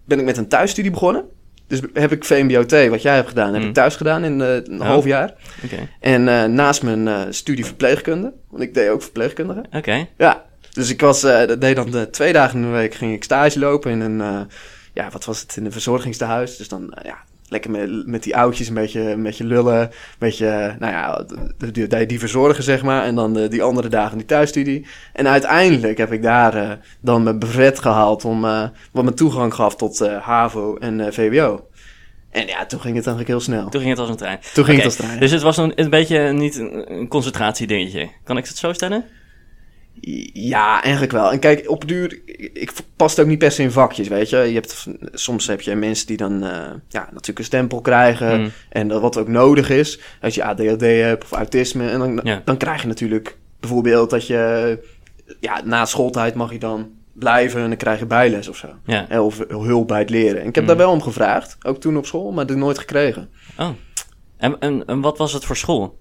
ben 0.04 0.18
ik 0.18 0.24
met 0.24 0.36
een 0.36 0.48
thuisstudie 0.48 0.90
begonnen. 0.90 1.24
Dus 1.72 1.80
heb 1.92 2.12
ik 2.12 2.24
VMBOT, 2.24 2.88
wat 2.88 3.02
jij 3.02 3.14
hebt 3.14 3.28
gedaan, 3.28 3.52
heb 3.52 3.62
Mm. 3.62 3.68
ik 3.68 3.74
thuis 3.74 3.96
gedaan 3.96 4.24
in 4.24 4.40
eh, 4.40 4.54
een 4.54 4.80
Oh. 4.80 4.86
half 4.86 5.04
jaar. 5.04 5.34
En 6.00 6.28
eh, 6.28 6.44
naast 6.44 6.82
mijn 6.82 7.08
eh, 7.08 7.20
studie 7.30 7.64
verpleegkunde, 7.64 8.32
want 8.50 8.62
ik 8.62 8.74
deed 8.74 8.88
ook 8.88 9.02
verpleegkundige. 9.02 9.64
oké. 9.72 10.06
Ja, 10.18 10.42
dus 10.72 10.90
ik 10.90 11.00
was, 11.00 11.20
dat 11.20 11.60
deed 11.60 11.76
dan 11.76 11.96
eh, 11.96 12.02
twee 12.02 12.32
dagen 12.32 12.56
in 12.60 12.62
de 12.66 12.72
week 12.72 12.94
ging 12.94 13.12
ik 13.14 13.24
stage 13.24 13.58
lopen 13.58 13.90
in 13.90 14.00
een, 14.00 14.48
ja, 14.94 15.08
wat 15.10 15.24
was 15.24 15.40
het, 15.40 15.56
in 15.56 15.64
een 15.64 15.72
verzorgingstehuis. 15.72 16.56
Dus 16.56 16.68
dan, 16.68 16.98
ja, 17.02 17.18
lekker 17.52 17.70
met, 17.70 18.06
met 18.06 18.22
die 18.22 18.36
oudjes 18.36 18.68
een 18.68 18.74
beetje, 18.74 19.00
een 19.00 19.22
beetje 19.22 19.44
lullen, 19.44 19.80
een 19.80 19.90
beetje, 20.18 20.76
nou 20.78 20.92
ja, 20.92 21.24
die, 21.72 21.86
die, 21.86 22.06
die 22.06 22.18
verzorgen 22.18 22.64
zeg 22.64 22.82
maar. 22.82 23.04
En 23.04 23.14
dan 23.14 23.38
eh, 23.38 23.50
die 23.50 23.62
andere 23.62 23.88
dagen 23.88 24.18
die 24.18 24.26
thuisstudie. 24.26 24.86
En 25.12 25.28
uiteindelijk 25.28 25.98
heb 25.98 26.12
ik 26.12 26.22
daar 26.22 26.54
eh, 26.54 26.70
dan 27.00 27.22
mijn 27.22 27.38
brevet 27.38 27.78
gehaald 27.78 28.24
om, 28.24 28.44
eh, 28.44 28.68
wat 28.92 29.04
me 29.04 29.14
toegang 29.14 29.54
gaf 29.54 29.76
tot 29.76 29.98
HAVO 30.20 30.76
en 30.76 31.12
VWO. 31.14 31.66
En 32.30 32.46
ja, 32.46 32.66
toen 32.66 32.80
ging 32.80 32.96
het 32.96 33.06
eigenlijk 33.06 33.28
heel 33.28 33.40
snel. 33.40 33.68
Toen 33.68 33.80
ging 33.80 33.92
het 33.92 34.00
als 34.00 34.08
een 34.08 34.16
trein. 34.16 34.38
Toen 34.54 34.64
ging 34.64 34.76
het 34.76 34.86
als 34.86 34.96
trein. 34.96 35.20
Dus 35.20 35.30
het 35.30 35.42
was 35.42 35.56
een, 35.56 35.72
een 35.74 35.90
beetje 35.90 36.32
niet 36.32 36.56
een, 36.56 36.92
een 36.92 37.08
concentratiedingetje. 37.08 38.08
Kan 38.24 38.36
ik 38.36 38.46
het 38.46 38.56
zo 38.56 38.72
stellen? 38.72 39.04
Ja, 40.32 40.82
eigenlijk 40.82 41.12
wel. 41.12 41.32
En 41.32 41.38
kijk, 41.38 41.70
op 41.70 41.88
duur, 41.88 42.20
ik 42.52 42.72
past 42.96 43.20
ook 43.20 43.26
niet 43.26 43.38
per 43.38 43.50
se 43.52 43.62
in 43.62 43.70
vakjes, 43.70 44.08
weet 44.08 44.30
je. 44.30 44.36
je 44.36 44.54
hebt, 44.54 44.86
soms 45.12 45.46
heb 45.46 45.60
je 45.60 45.74
mensen 45.74 46.06
die 46.06 46.16
dan 46.16 46.42
eh, 46.44 46.50
ja, 46.88 47.00
natuurlijk 47.10 47.38
een 47.38 47.44
stempel 47.44 47.80
krijgen. 47.80 48.40
Mm. 48.40 48.50
En 48.68 48.88
dat 48.88 49.00
wat 49.00 49.16
ook 49.16 49.28
nodig 49.28 49.70
is. 49.70 50.00
Als 50.20 50.34
je 50.34 50.44
ADHD 50.44 50.80
hebt 50.80 51.24
of 51.24 51.32
autisme. 51.32 51.88
En 51.88 51.98
dan, 51.98 52.20
Ja. 52.24 52.42
dan 52.44 52.56
krijg 52.56 52.82
je 52.82 52.88
natuurlijk 52.88 53.36
bijvoorbeeld 53.60 54.10
dat 54.10 54.26
je... 54.26 54.78
Ja, 55.40 55.60
na 55.64 55.84
schooltijd 55.84 56.34
mag 56.34 56.52
je 56.52 56.58
dan 56.58 56.90
blijven 57.12 57.60
en 57.62 57.68
dan 57.68 57.76
krijg 57.76 57.98
je 57.98 58.06
bijles 58.06 58.48
of 58.48 58.56
zo. 58.56 58.68
Ja. 58.86 59.08
Eh, 59.08 59.24
Of 59.24 59.44
hulp 59.48 59.88
bij 59.88 59.98
het 59.98 60.10
leren. 60.10 60.40
En 60.42 60.48
ik 60.48 60.54
heb 60.54 60.64
Mm. 60.64 60.68
daar 60.68 60.78
wel 60.78 60.90
om 60.92 61.02
gevraagd. 61.02 61.56
Ook 61.62 61.80
toen 61.80 61.96
op 61.96 62.06
school, 62.06 62.32
maar 62.32 62.46
dat 62.46 62.56
nooit 62.56 62.78
gekregen. 62.78 63.30
Oh. 63.58 63.68
En, 64.36 64.58
en, 64.60 64.86
en 64.86 65.00
wat 65.00 65.18
was 65.18 65.32
het 65.32 65.44
voor 65.44 65.56
school? 65.56 65.98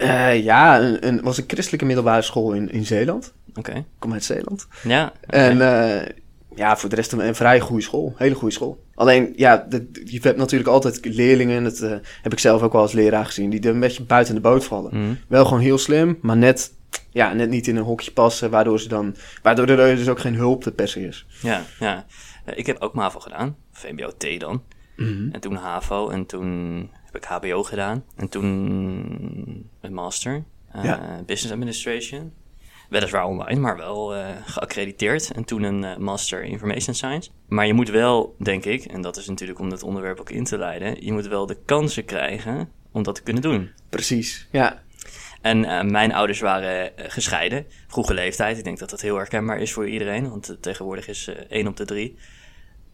Eh, 0.00 0.42
ja, 0.44 0.80
een, 0.80 1.06
een, 1.06 1.22
was 1.22 1.38
een 1.38 1.44
christelijke 1.46 1.84
middelbare 1.86 2.22
school 2.22 2.52
in, 2.52 2.70
in 2.70 2.86
Zeeland. 2.86 3.32
Oké. 3.54 3.72
Ik 3.72 3.84
kom 3.98 4.12
uit 4.12 4.24
Zeeland. 4.24 4.66
Ja. 4.82 5.12
En 5.26 5.60
eh, 5.60 6.08
ja, 6.54 6.76
voor 6.76 6.88
de 6.88 6.96
rest 6.96 7.12
een, 7.12 7.26
een 7.26 7.34
vrij 7.34 7.60
goede 7.60 7.82
school. 7.82 8.14
Hele 8.16 8.34
goede 8.34 8.54
school. 8.54 8.82
Alleen, 8.94 9.32
ja, 9.36 9.66
de- 9.68 9.90
je 10.04 10.18
hebt 10.22 10.36
natuurlijk 10.38 10.70
altijd 10.70 11.04
leerlingen, 11.04 11.62
dat 11.62 11.80
eh, 11.80 11.90
heb 12.22 12.32
ik 12.32 12.38
zelf 12.38 12.62
ook 12.62 12.72
wel 12.72 12.82
als 12.82 12.92
leraar 12.92 13.24
gezien, 13.26 13.50
die 13.50 13.60
er 13.60 13.68
een 13.74 13.80
beetje 13.80 14.02
buiten 14.02 14.34
de 14.34 14.40
boot 14.40 14.64
vallen. 14.64 14.96
Mhm. 15.04 15.14
Wel 15.28 15.44
gewoon 15.44 15.60
heel 15.62 15.78
slim, 15.78 16.18
maar 16.22 16.36
net, 16.36 16.72
ja, 17.10 17.32
net 17.32 17.48
niet 17.50 17.66
in 17.68 17.76
een 17.76 17.82
hokje 17.82 18.10
passen, 18.10 18.50
waardoor, 18.50 18.80
ze 18.80 18.88
dan, 18.88 19.16
waardoor 19.42 19.66
er 19.68 19.96
dus 19.96 20.08
ook 20.08 20.20
geen 20.20 20.34
hulp 20.34 20.62
te 20.62 20.72
per 20.72 20.88
se 20.88 21.06
is. 21.06 21.26
Ja, 21.42 21.62
ja. 21.80 22.06
Ik 22.54 22.66
heb 22.66 22.80
ook 22.80 22.94
MAVO 22.94 23.20
gedaan. 23.20 23.56
VMBO-T 23.72 24.40
dan. 24.40 24.62
En 25.32 25.40
toen 25.40 25.54
HAVO. 25.54 26.08
En 26.08 26.26
toen 26.26 26.90
heb 27.12 27.22
ik 27.22 27.28
HBO 27.28 27.62
gedaan. 27.62 28.04
En 28.16 28.28
toen 28.28 28.44
een 29.80 29.94
master. 29.94 30.44
eh, 30.72 30.84
Ja. 30.84 31.22
Business 31.26 31.52
Administration. 31.52 32.32
Weliswaar 32.88 33.24
online, 33.24 33.60
maar 33.60 33.76
wel 33.76 34.14
eh, 34.14 34.28
geaccrediteerd. 34.44 35.30
En 35.30 35.44
toen 35.44 35.62
een 35.62 35.84
eh, 35.84 35.96
master 35.96 36.42
Information 36.42 36.94
Science. 36.94 37.30
Maar 37.48 37.66
je 37.66 37.72
moet 37.74 37.88
wel, 37.88 38.34
denk 38.38 38.64
ik, 38.64 38.84
en 38.84 39.00
dat 39.02 39.16
is 39.16 39.28
natuurlijk 39.28 39.58
om 39.58 39.70
het 39.70 39.82
onderwerp 39.82 40.20
ook 40.20 40.30
in 40.30 40.44
te 40.44 40.58
leiden... 40.58 41.04
je 41.04 41.12
moet 41.12 41.26
wel 41.26 41.46
de 41.46 41.56
kansen 41.64 42.04
krijgen 42.04 42.68
om 42.92 43.02
dat 43.02 43.14
te 43.14 43.22
kunnen 43.22 43.42
doen. 43.42 43.70
Precies, 43.88 44.48
ja. 44.50 44.82
En 45.40 45.90
mijn 45.90 46.12
ouders 46.12 46.40
waren 46.40 46.92
gescheiden, 46.96 47.66
vroege 47.88 48.14
leeftijd. 48.14 48.58
Ik 48.58 48.64
denk 48.64 48.78
dat 48.78 48.90
dat 48.90 49.00
heel 49.00 49.16
herkenbaar 49.16 49.58
is 49.60 49.72
voor 49.72 49.88
iedereen, 49.88 50.28
want 50.30 50.56
tegenwoordig 50.60 51.08
is 51.08 51.30
één 51.48 51.66
op 51.66 51.76
de 51.76 51.84
drie. 51.84 52.16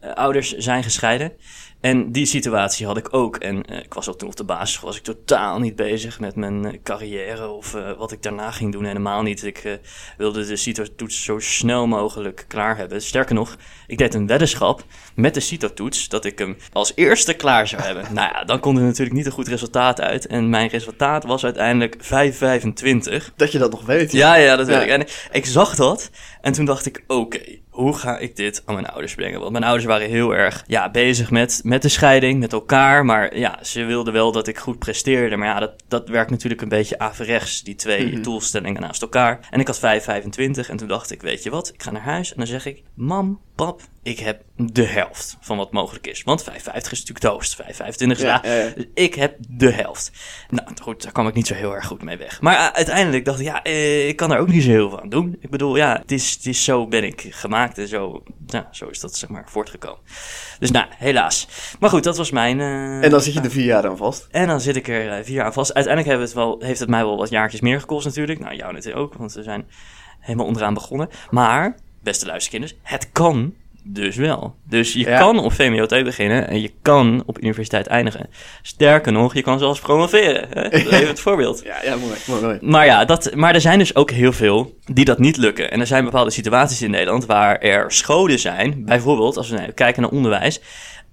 Eh, 0.07 0.13
ouders 0.13 0.53
zijn 0.53 0.83
gescheiden. 0.83 1.33
En 1.81 2.13
die 2.13 2.27
situatie 2.27 2.87
had 2.87 2.97
ik 2.97 3.15
ook. 3.15 3.37
En 3.37 3.65
eh, 3.65 3.79
ik 3.79 3.95
was 3.95 4.09
ook 4.09 4.19
toen 4.19 4.29
op 4.29 4.37
de 4.37 4.45
basisschool, 4.45 4.89
was 4.89 4.97
ik 4.97 5.03
totaal 5.03 5.59
niet 5.59 5.77
bezig 5.77 6.21
met 6.21 6.37
mijn 6.37 6.65
eh, 6.65 6.79
carrière 6.83 7.49
of 7.49 7.77
wat 7.99 8.13
ik 8.13 8.23
daarna 8.23 8.51
ging 8.51 8.73
doen. 8.73 8.85
Helemaal 8.85 9.23
niet. 9.23 9.45
Ik 9.45 9.79
wilde 10.17 10.47
de 10.47 10.57
CITO-toets 10.57 11.25
zo 11.25 11.39
snel 11.39 11.87
mogelijk 11.87 12.45
klaar 12.49 12.77
hebben. 12.77 13.03
Sterker 13.03 13.35
nog, 13.35 13.57
ik 13.87 13.99
deed 13.99 14.15
een 14.15 14.27
weddenschap 14.27 14.85
met 15.15 15.35
de 15.35 15.41
CITO-toets 15.41 16.09
dat 16.09 16.25
ik 16.25 16.39
hem 16.39 16.57
als 16.73 16.93
eerste 16.95 17.35
klaar 17.35 17.69
zou 17.69 17.83
hebben. 17.83 18.05
nou 18.15 18.33
ja, 18.33 18.45
dan 18.45 18.61
kon 18.61 18.77
er 18.77 18.83
natuurlijk 18.83 19.17
niet 19.17 19.27
een 19.27 19.33
goed 19.33 19.49
resultaat 19.49 20.01
uit. 20.01 20.27
En 20.27 20.51
mijn 20.51 20.69
resultaat 20.69 21.25
was 21.25 21.45
uiteindelijk 21.45 21.97
5,25. 21.97 23.35
Dat 23.37 23.53
je 23.53 23.59
dat 23.59 23.71
nog 23.71 23.87
weet. 23.87 24.13
Ja, 24.13 24.35
ja, 24.35 24.57
dat 24.57 24.67
weet 24.67 24.77
Ja. 24.77 24.83
ik. 24.83 24.91
En 24.91 25.07
ik 25.33 25.47
zag 25.47 25.75
dat 25.75 26.11
en 26.41 26.53
toen 26.53 26.65
dacht 26.65 26.87
ik, 26.87 27.05
oké, 27.07 27.41
hoe 27.77 27.97
ga 27.97 28.19
ik 28.19 28.37
dit 28.37 28.63
aan 28.65 28.75
mijn 28.75 28.87
ouders 28.87 29.15
brengen? 29.15 29.41
Want 29.41 29.53
mijn 29.53 29.65
ouders 29.65 29.85
waren 29.85 30.09
heel 30.09 30.35
erg 30.35 30.65
ja, 30.67 30.91
bezig 30.91 31.31
met, 31.31 31.61
met 31.65 31.83
de 31.83 31.89
scheiding, 31.89 32.41
met 32.41 32.53
elkaar. 32.53 33.05
Maar 33.05 33.37
ja, 33.39 33.59
ze 33.63 33.85
wilden 33.85 34.13
wel 34.13 34.33
dat 34.33 34.47
ik 34.47 34.59
goed 34.59 34.79
presteerde. 34.79 35.37
Maar 35.37 35.49
ja, 35.49 35.61
dat, 35.61 35.73
dat 35.89 36.09
werkt 36.09 36.31
natuurlijk 36.31 36.63
een 36.63 36.69
beetje 36.69 36.99
averechts, 36.99 37.63
die 37.63 37.75
twee 37.75 38.07
Mhm. 38.13 38.23
doelstellingen 38.23 38.81
naast 38.81 39.03
elkaar. 39.03 39.39
En 39.51 39.61
ik 39.61 39.67
had 39.67 39.79
5,25 39.79 40.69
en 40.71 40.77
toen 40.77 40.89
dacht 40.89 41.11
ik, 41.11 41.23
weet 41.23 41.43
je 41.43 41.51
wat, 41.51 41.71
ik 41.75 41.83
ga 41.83 41.91
naar 41.91 42.03
huis 42.03 42.31
en 42.31 42.37
dan 42.37 42.47
zeg 42.47 42.67
ik, 42.67 42.83
mam, 42.95 43.41
pap, 43.57 43.81
ik 44.03 44.19
heb 44.19 44.43
de 44.57 44.85
helft 44.85 45.37
van 45.41 45.57
wat 45.57 45.73
mogelijk 45.73 46.07
is. 46.07 46.23
Want 46.23 46.45
5,50 46.45 46.55
is 46.57 46.65
natuurlijk 46.75 47.21
de 47.21 47.29
hoogst, 47.29 47.63
5,25 47.63 47.67
is 47.67 48.21
Ja, 48.21 48.41
ja, 48.45 48.53
ja, 48.53 48.63
ja. 48.63 48.71
dus 48.75 48.85
ik 48.95 49.15
heb 49.15 49.37
de 49.49 49.71
helft. 49.71 50.11
Nou, 50.51 50.69
goed, 50.83 51.03
daar 51.03 51.13
kwam 51.13 51.29
ik 51.29 51.35
niet 51.35 51.47
zo 51.47 51.55
heel 51.55 51.75
erg 51.75 51.87
goed 51.87 52.03
mee 52.03 52.17
weg. 52.17 52.41
Maar 52.41 52.55
uh, 52.55 52.67
uiteindelijk 52.67 53.25
dacht 53.25 53.39
ik, 53.41 53.47
ja, 53.47 53.63
eh, 53.63 54.09
ik 54.09 54.17
kan 54.17 54.29
daar 54.29 54.39
ook 54.39 54.49
niet 54.49 54.63
zo 54.63 54.69
heel 54.71 54.89
veel 54.89 55.01
aan 55.01 55.09
doen. 55.09 55.37
Ik 55.41 55.51
bedoel, 55.51 55.77
ja, 55.77 55.99
het 56.03 56.13
is, 56.13 56.33
het 56.33 56.47
is 56.47 56.65
zo 56.65 56.87
ben 56.87 57.05
ik 57.05 57.27
gemaakt 57.31 57.79
en 57.79 57.89
zo, 57.89 58.23
ja, 58.47 58.69
zo 58.71 58.87
is 58.89 59.01
dat 59.01 59.17
zeg 59.17 59.29
maar 59.31 59.45
voortgekomen. 59.49 60.01
Dus 60.59 60.71
nou, 60.71 60.87
helaas. 60.91 61.49
Maar 61.81 61.91
goed, 61.91 62.05
dat 62.05 62.17
was 62.17 62.31
mijn... 62.31 62.61
eh, 62.61 63.03
En 63.05 63.11
dan 63.11 63.21
zit 63.21 63.35
je 63.35 63.41
er 63.41 63.51
vier 63.51 63.65
jaar 63.65 63.87
aan 63.89 63.97
vast. 63.97 64.27
en 64.31 64.47
dan 64.47 64.61
zit 64.61 64.77
ik 64.77 64.89
er 64.89 65.11
eh, 65.13 65.25
vier 65.25 65.35
jaar 65.35 65.45
aan 65.45 65.53
vast. 65.53 65.75
Uiteindelijk 65.75 66.17
we 66.17 66.23
het 66.23 66.33
wel, 66.33 66.57
heeft 66.61 66.81
het 66.81 66.89
mij 66.89 67.05
wel 67.05 67.17
wat 67.17 67.29
jaartjes 67.31 67.61
meer 67.61 67.81
gekost 67.81 68.07
natuurlijk. 68.07 68.39
Nou, 68.41 68.55
jou 68.57 68.73
natuurlijk 68.73 69.03
ook, 69.03 69.15
want 69.15 69.33
we 69.33 69.43
zijn 69.43 69.67
helemaal 70.21 70.47
onderaan 70.47 70.75
begonnen. 70.75 71.09
Maar, 71.31 71.77
beste 72.07 72.27
luisterkinders, 72.27 72.75
het 72.83 73.09
kan 73.13 73.55
dus 73.89 74.17
wel. 74.17 74.55
Dus 74.69 74.93
je 74.93 74.99
Ja. 74.99 75.19
kan 75.19 75.39
op 75.39 75.53
VMBOT 75.53 75.89
beginnen 76.05 76.49
en 76.49 76.61
je 76.61 76.71
kan 76.83 77.23
op 77.27 77.39
universiteit 77.43 77.87
eindigen. 77.87 78.29
Sterker 78.63 79.13
nog, 79.13 79.35
je 79.35 79.43
kan 79.43 79.59
zelfs 79.59 79.81
promoveren. 79.81 80.47
Hè? 80.51 80.69
Even 80.73 81.07
het 81.09 81.21
voorbeeld. 81.21 81.63
Ja, 81.65 81.77
ja, 81.85 81.97
mooi, 81.97 82.15
mooi, 82.27 82.43
mooi. 82.43 82.59
Maar 82.61 82.87
ja, 82.87 83.05
dat, 83.05 83.35
maar 83.35 83.55
er 83.55 83.61
zijn 83.61 83.79
dus 83.79 83.95
ook 83.95 84.11
heel 84.11 84.33
veel 84.33 84.79
die 84.93 85.05
dat 85.05 85.19
niet 85.19 85.37
lukken. 85.37 85.71
En 85.71 85.81
er 85.81 85.87
zijn 85.87 86.05
bepaalde 86.05 86.31
situaties 86.31 86.83
in 86.83 86.91
Nederland 86.91 87.27
waar 87.27 87.59
er 87.59 87.93
scholen 87.93 88.39
zijn. 88.39 88.85
Bijvoorbeeld, 88.85 89.37
als 89.37 89.49
we 89.51 89.57
nou 89.57 89.71
kijken 89.73 90.03
naar 90.03 90.11
onderwijs. 90.11 90.61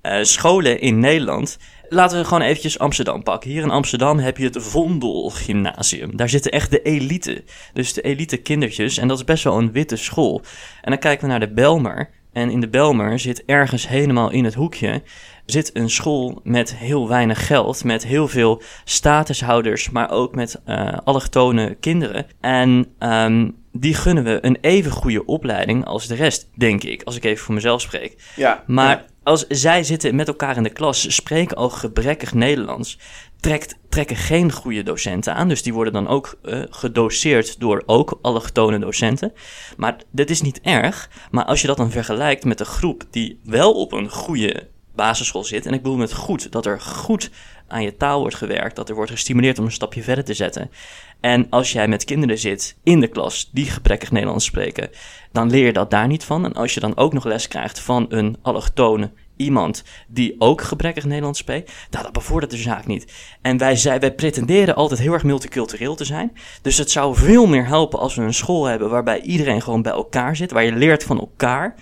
eh, 0.01 0.17
scholen 0.23 0.79
in 0.81 0.99
Nederland. 0.99 1.57
Laten 1.89 2.17
we 2.17 2.25
gewoon 2.25 2.41
eventjes 2.41 2.79
Amsterdam 2.79 3.23
pakken. 3.23 3.49
Hier 3.49 3.63
in 3.63 3.69
Amsterdam 3.69 4.19
heb 4.19 4.37
je 4.37 4.45
het 4.45 4.57
Vondel 4.61 5.29
Gymnasium. 5.29 6.17
Daar 6.17 6.29
zitten 6.29 6.51
echt 6.51 6.71
de 6.71 6.81
elite. 6.81 7.43
Dus 7.73 7.93
de 7.93 8.01
elite 8.01 8.37
kindertjes. 8.37 8.97
En 8.97 9.07
dat 9.07 9.17
is 9.17 9.23
best 9.23 9.43
wel 9.43 9.57
een 9.57 9.71
witte 9.71 9.95
school. 9.95 10.41
En 10.81 10.89
dan 10.91 10.99
kijken 10.99 11.23
we 11.23 11.29
naar 11.29 11.39
de 11.39 11.53
Belmer. 11.53 12.09
En 12.31 12.49
in 12.49 12.59
de 12.59 12.69
Belmer 12.69 13.19
zit 13.19 13.45
ergens 13.45 13.87
helemaal 13.87 14.31
in 14.31 14.43
het 14.43 14.53
hoekje 14.53 15.01
zit 15.45 15.69
een 15.73 15.89
school 15.89 16.39
met 16.43 16.75
heel 16.75 17.07
weinig 17.07 17.47
geld, 17.47 17.83
met 17.83 18.05
heel 18.05 18.27
veel 18.27 18.61
statushouders, 18.83 19.89
maar 19.89 20.11
ook 20.11 20.35
met 20.35 20.61
uh, 20.65 20.97
allochtone 21.03 21.75
kinderen. 21.79 22.25
En 22.39 22.87
um, 22.99 23.55
die 23.71 23.93
gunnen 23.93 24.23
we 24.23 24.37
een 24.41 24.57
even 24.61 24.91
goede 24.91 25.25
opleiding 25.25 25.85
als 25.85 26.07
de 26.07 26.15
rest, 26.15 26.49
denk 26.55 26.83
ik, 26.83 27.03
als 27.03 27.15
ik 27.15 27.23
even 27.23 27.43
voor 27.43 27.53
mezelf 27.53 27.81
spreek. 27.81 28.15
Ja, 28.35 28.63
maar 28.67 29.05
als 29.23 29.47
zij 29.47 29.83
zitten 29.83 30.15
met 30.15 30.27
elkaar 30.27 30.57
in 30.57 30.63
de 30.63 30.69
klas, 30.69 31.15
spreken 31.15 31.57
al 31.57 31.69
gebrekkig 31.69 32.33
Nederlands, 32.33 32.97
trekt, 33.39 33.77
trekken 33.89 34.15
geen 34.15 34.51
goede 34.51 34.83
docenten 34.83 35.35
aan. 35.35 35.47
Dus 35.47 35.63
die 35.63 35.73
worden 35.73 35.93
dan 35.93 36.07
ook 36.07 36.39
uh, 36.43 36.63
gedoseerd 36.69 37.59
door 37.59 37.83
ook 37.85 38.19
allochtone 38.21 38.79
docenten. 38.79 39.33
Maar 39.77 39.97
dit 40.11 40.29
is 40.29 40.41
niet 40.41 40.61
erg. 40.61 41.09
Maar 41.31 41.45
als 41.45 41.61
je 41.61 41.67
dat 41.67 41.77
dan 41.77 41.91
vergelijkt 41.91 42.45
met 42.45 42.57
de 42.57 42.65
groep 42.65 43.03
die 43.09 43.39
wel 43.43 43.73
op 43.73 43.91
een 43.91 44.09
goede 44.09 44.67
basisschool 44.95 45.43
zit. 45.43 45.65
En 45.65 45.73
ik 45.73 45.81
bedoel 45.81 45.97
met 45.97 46.13
goed 46.13 46.51
dat 46.51 46.65
er 46.65 46.81
goed 46.81 47.29
aan 47.67 47.83
je 47.83 47.97
taal 47.97 48.19
wordt 48.19 48.35
gewerkt, 48.35 48.75
dat 48.75 48.89
er 48.89 48.95
wordt 48.95 49.11
gestimuleerd 49.11 49.59
om 49.59 49.65
een 49.65 49.71
stapje 49.71 50.03
verder 50.03 50.23
te 50.23 50.33
zetten. 50.33 50.71
En 51.19 51.47
als 51.49 51.71
jij 51.71 51.87
met 51.87 52.03
kinderen 52.03 52.37
zit 52.37 52.77
in 52.83 52.99
de 52.99 53.07
klas 53.07 53.49
die 53.51 53.65
gebrekkig 53.65 54.11
Nederlands 54.11 54.45
spreken, 54.45 54.89
dan 55.31 55.49
leer 55.49 55.65
je 55.65 55.73
dat 55.73 55.91
daar 55.91 56.07
niet 56.07 56.23
van. 56.23 56.45
En 56.45 56.53
als 56.53 56.73
je 56.73 56.79
dan 56.79 56.97
ook 56.97 57.13
nog 57.13 57.25
les 57.25 57.47
krijgt 57.47 57.79
van 57.79 58.05
een 58.09 58.37
allochtone 58.41 59.11
iemand 59.35 59.83
die 60.07 60.35
ook 60.37 60.61
gebrekkig 60.61 61.05
Nederlands 61.05 61.39
spreekt, 61.39 61.71
nou, 61.89 62.03
dat 62.03 62.13
bevordert 62.13 62.51
de 62.51 62.57
zaak 62.57 62.85
niet. 62.85 63.13
En 63.41 63.57
wij, 63.57 63.99
wij 63.99 64.13
pretenderen 64.13 64.75
altijd 64.75 64.99
heel 64.99 65.13
erg 65.13 65.23
multicultureel 65.23 65.95
te 65.95 66.05
zijn. 66.05 66.31
Dus 66.61 66.77
het 66.77 66.91
zou 66.91 67.15
veel 67.15 67.45
meer 67.47 67.65
helpen 67.65 67.99
als 67.99 68.15
we 68.15 68.21
een 68.21 68.33
school 68.33 68.65
hebben 68.65 68.89
waarbij 68.89 69.21
iedereen 69.21 69.61
gewoon 69.61 69.81
bij 69.81 69.91
elkaar 69.91 70.35
zit, 70.35 70.51
waar 70.51 70.63
je 70.63 70.75
leert 70.75 71.03
van 71.03 71.19
elkaar. 71.19 71.75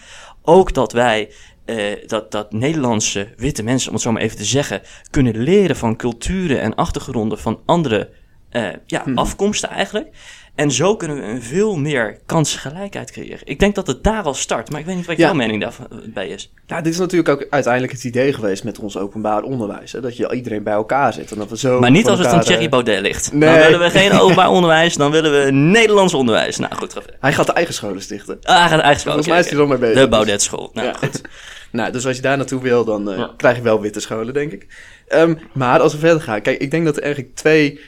Ook 0.43 0.73
dat 0.73 0.91
wij 0.91 1.31
uh, 1.65 2.07
dat, 2.07 2.31
dat 2.31 2.51
Nederlandse 2.51 3.33
witte 3.37 3.63
mensen, 3.63 3.87
om 3.87 3.93
het 3.93 4.03
zo 4.03 4.11
maar 4.11 4.21
even 4.21 4.37
te 4.37 4.45
zeggen, 4.45 4.81
kunnen 5.09 5.37
leren 5.37 5.75
van 5.75 5.95
culturen 5.95 6.61
en 6.61 6.75
achtergronden 6.75 7.39
van 7.39 7.61
andere 7.65 8.09
uh, 8.51 8.69
ja, 8.85 9.03
hmm. 9.03 9.17
afkomsten 9.17 9.69
eigenlijk. 9.69 10.09
En 10.55 10.71
zo 10.71 10.95
kunnen 10.95 11.17
we 11.17 11.23
een 11.23 11.41
veel 11.41 11.77
meer 11.77 12.17
kansgelijkheid 12.25 13.11
creëren. 13.11 13.39
Ik 13.43 13.59
denk 13.59 13.75
dat 13.75 13.87
het 13.87 14.03
daar 14.03 14.23
al 14.23 14.33
start, 14.33 14.71
maar 14.71 14.79
ik 14.79 14.85
weet 14.85 14.95
niet 14.95 15.05
wat 15.05 15.17
jouw 15.17 15.33
mening 15.33 15.61
daarbij 15.61 16.27
is. 16.27 16.53
Ja, 16.67 16.81
dit 16.81 16.93
is 16.93 16.99
natuurlijk 16.99 17.29
ook 17.29 17.47
uiteindelijk 17.49 17.93
het 17.93 18.03
idee 18.03 18.33
geweest 18.33 18.63
met 18.63 18.79
ons 18.79 18.97
openbaar 18.97 19.43
onderwijs. 19.43 19.91
Hè? 19.91 20.01
Dat 20.01 20.17
je 20.17 20.33
iedereen 20.33 20.63
bij 20.63 20.73
elkaar 20.73 21.13
zit. 21.13 21.31
En 21.31 21.37
dat 21.37 21.49
we 21.49 21.57
zo 21.57 21.79
maar 21.79 21.91
niet 21.91 22.07
als 22.07 22.19
het 22.19 22.27
van 22.27 22.41
Thierry 22.41 22.63
eh, 22.63 22.69
Baudet 22.69 23.01
ligt. 23.01 23.33
Nee. 23.33 23.49
Dan 23.49 23.59
willen 23.59 23.79
we 23.79 23.89
geen 23.89 24.11
openbaar 24.21 24.49
onderwijs, 24.49 24.95
dan 24.95 25.11
willen 25.11 25.45
we 25.45 25.51
Nederlands 25.51 26.13
onderwijs. 26.13 26.57
Nou 26.57 26.75
goed, 26.75 26.95
Hij 27.19 27.33
gaat 27.33 27.45
de 27.45 27.53
eigen 27.53 27.73
scholen 27.73 28.01
stichten. 28.01 28.37
Ah, 28.41 28.59
hij 28.59 28.67
gaat 28.67 28.77
de 28.77 28.83
eigen 28.83 29.01
scholen 29.01 29.23
Volgens 29.23 29.27
mij 29.27 29.39
is 29.39 29.45
hij 29.45 29.55
er 29.55 29.61
al 29.61 29.67
mee 29.69 29.77
bezig. 29.77 30.03
De 30.03 30.09
Baudet 30.09 30.41
school. 30.41 30.69
Nou 30.73 30.87
ja. 30.87 30.93
goed. 30.93 31.21
nou, 31.71 31.91
dus 31.91 32.05
als 32.05 32.15
je 32.15 32.21
daar 32.21 32.37
naartoe 32.37 32.61
wil, 32.61 32.85
dan 32.85 33.13
uh, 33.13 33.27
krijg 33.37 33.55
je 33.55 33.61
wel 33.61 33.81
witte 33.81 33.99
scholen, 33.99 34.33
denk 34.33 34.51
ik. 34.51 34.67
Um, 35.09 35.39
maar 35.53 35.79
als 35.79 35.93
we 35.93 35.99
verder 35.99 36.21
gaan, 36.21 36.41
kijk, 36.41 36.59
ik 36.59 36.71
denk 36.71 36.85
dat 36.85 36.97
er 36.97 37.03
eigenlijk 37.03 37.35
twee 37.35 37.79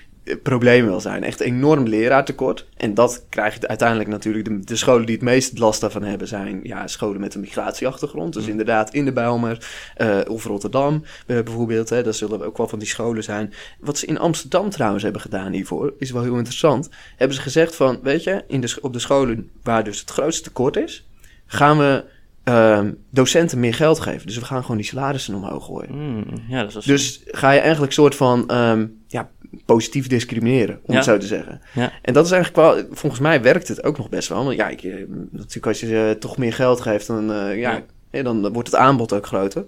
probleem 0.43 0.85
wel 0.85 0.99
zijn. 0.99 1.23
Echt 1.23 1.39
enorm 1.39 1.87
leraartekort. 1.87 2.67
En 2.77 2.93
dat 2.93 3.25
krijg 3.29 3.59
je 3.59 3.67
uiteindelijk 3.67 4.09
natuurlijk. 4.09 4.45
De, 4.45 4.59
de, 4.59 4.75
scholen 4.75 5.05
die 5.05 5.15
het 5.15 5.23
meest 5.23 5.59
last 5.59 5.81
daarvan 5.81 6.03
hebben 6.03 6.27
zijn 6.27 6.59
ja, 6.63 6.87
scholen 6.87 7.19
met 7.19 7.33
een 7.33 7.41
migratieachtergrond. 7.41 8.33
Dus 8.33 8.43
mm. 8.43 8.49
inderdaad 8.49 8.93
in 8.93 9.05
de 9.05 9.11
Bijlmer 9.11 9.67
uh, 9.97 10.19
of 10.27 10.45
Rotterdam 10.45 11.03
uh, 11.27 11.43
bijvoorbeeld. 11.43 11.89
Hè, 11.89 12.03
dat 12.03 12.15
zullen 12.15 12.45
ook 12.45 12.57
wel 12.57 12.67
van 12.67 12.79
die 12.79 12.87
scholen 12.87 13.23
zijn. 13.23 13.53
Wat 13.79 13.97
ze 13.97 14.05
in 14.05 14.19
Amsterdam 14.19 14.69
trouwens 14.69 15.03
hebben 15.03 15.21
gedaan 15.21 15.51
hiervoor, 15.51 15.93
is 15.97 16.11
wel 16.11 16.23
heel 16.23 16.37
interessant. 16.37 16.89
Hebben 17.15 17.35
ze 17.37 17.43
gezegd 17.43 17.75
van, 17.75 17.99
weet 18.03 18.23
je, 18.23 18.43
in 18.47 18.61
de, 18.61 18.77
op 18.81 18.93
de 18.93 18.99
scholen 18.99 19.49
waar 19.63 19.83
dus 19.83 19.99
het 19.99 20.09
grootste 20.09 20.43
tekort 20.43 20.77
is, 20.77 21.07
gaan 21.45 21.77
we 21.77 22.03
uh, 22.45 22.81
docenten 23.09 23.59
meer 23.59 23.73
geld 23.73 23.99
geven. 23.99 24.27
Dus 24.27 24.37
we 24.37 24.45
gaan 24.45 24.61
gewoon 24.61 24.77
die 24.77 24.85
salarissen 24.85 25.35
omhoog 25.35 25.65
gooien. 25.65 26.15
Mm, 26.15 26.25
ja, 26.47 26.63
dat 26.63 26.75
is 26.75 26.85
dus 26.85 27.21
ga 27.25 27.51
je 27.51 27.59
eigenlijk 27.59 27.93
soort 27.93 28.15
van 28.15 28.55
um, 28.55 29.03
ja, 29.07 29.29
positief 29.65 30.07
discrimineren, 30.07 30.79
om 30.85 30.95
het 30.95 31.03
zo 31.03 31.17
te 31.17 31.27
zeggen. 31.27 31.61
Ja. 31.73 31.91
En 32.01 32.13
dat 32.13 32.25
is 32.25 32.31
eigenlijk 32.31 32.63
wel, 32.63 32.85
volgens 32.91 33.21
mij 33.21 33.41
werkt 33.41 33.67
het 33.67 33.83
ook 33.83 33.97
nog 33.97 34.09
best 34.09 34.29
wel. 34.29 34.43
Want 34.43 34.57
ja, 34.57 34.67
ik, 34.69 34.83
eh, 34.83 34.93
natuurlijk 35.31 35.67
als 35.67 35.79
je 35.79 35.87
uh, 35.87 36.09
toch 36.09 36.37
meer 36.37 36.53
geld 36.53 36.81
geeft, 36.81 37.07
dan, 37.07 37.31
uh, 37.31 37.59
ja, 37.59 37.81
ja. 38.11 38.23
dan 38.23 38.53
wordt 38.53 38.71
het 38.71 38.79
aanbod 38.79 39.13
ook 39.13 39.25
groter. 39.25 39.65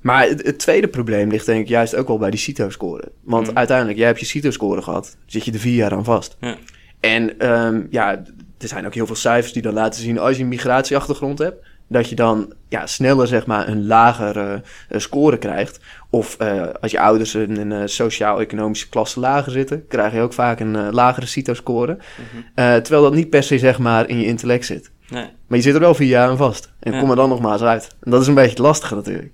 Maar 0.00 0.28
het, 0.28 0.46
het, 0.46 0.58
tweede 0.58 0.88
probleem 0.88 1.30
ligt 1.30 1.46
denk 1.46 1.60
ik 1.60 1.68
juist 1.68 1.94
ook 1.94 2.08
wel 2.08 2.18
bij 2.18 2.30
die 2.30 2.40
CITO-score. 2.40 3.12
Want 3.22 3.50
mm. 3.50 3.56
uiteindelijk, 3.56 3.98
jij 3.98 4.06
hebt 4.06 4.20
je 4.20 4.26
CITO-score 4.26 4.82
gehad, 4.82 5.16
zit 5.26 5.44
je 5.44 5.52
er 5.52 5.58
vier 5.58 5.74
jaar 5.74 5.92
aan 5.92 6.04
vast. 6.04 6.36
En 7.00 7.50
um, 7.50 7.86
ja, 7.90 8.24
er 8.58 8.68
zijn 8.68 8.86
ook 8.86 8.94
heel 8.94 9.06
veel 9.06 9.14
cijfers 9.14 9.52
die 9.52 9.62
dan 9.62 9.74
laten 9.74 10.02
zien, 10.02 10.18
als 10.18 10.36
je 10.36 10.42
een 10.42 10.48
migratieachtergrond 10.48 11.38
hebt, 11.38 11.64
dat 11.88 12.08
je 12.08 12.14
dan 12.14 12.52
ja, 12.68 12.86
sneller 12.86 13.26
zeg 13.26 13.46
maar, 13.46 13.68
een 13.68 13.86
lagere 13.86 14.62
uh, 14.90 14.98
score 14.98 15.38
krijgt. 15.38 15.80
Of 16.10 16.36
uh, 16.42 16.62
als 16.80 16.90
je 16.90 17.00
ouders 17.00 17.34
in 17.34 17.56
een 17.56 17.70
uh, 17.70 17.82
sociaal-economische 17.84 18.88
klasse 18.88 19.20
lager 19.20 19.52
zitten, 19.52 19.86
krijg 19.86 20.12
je 20.12 20.20
ook 20.20 20.32
vaak 20.32 20.60
een 20.60 20.92
lagere 20.92 21.26
CITO-score. 21.26 21.92
Mm 21.92 22.24
-hmm. 22.54 22.82
terwijl 22.82 23.02
dat 23.02 23.14
niet 23.14 23.30
per 23.30 23.42
se 23.42 23.58
zeg 23.58 23.78
maar, 23.78 24.08
in 24.08 24.18
je 24.18 24.26
intellect 24.26 24.64
zit. 24.64 24.90
Nee. 25.08 25.26
Maar 25.46 25.58
je 25.58 25.64
zit 25.64 25.74
er 25.74 25.80
wel 25.80 25.94
vier 25.94 26.08
jaar 26.08 26.28
aan 26.28 26.36
vast. 26.36 26.72
En 26.80 26.92
ja. 26.92 27.00
kom 27.00 27.10
er 27.10 27.16
dan 27.16 27.28
nog 27.28 27.40
maar 27.40 27.52
eens 27.52 27.62
uit. 27.62 27.96
En 28.00 28.10
dat 28.10 28.20
is 28.20 28.26
een 28.26 28.34
beetje 28.34 28.50
het 28.50 28.58
lastige 28.58 28.94
natuurlijk. 28.94 29.32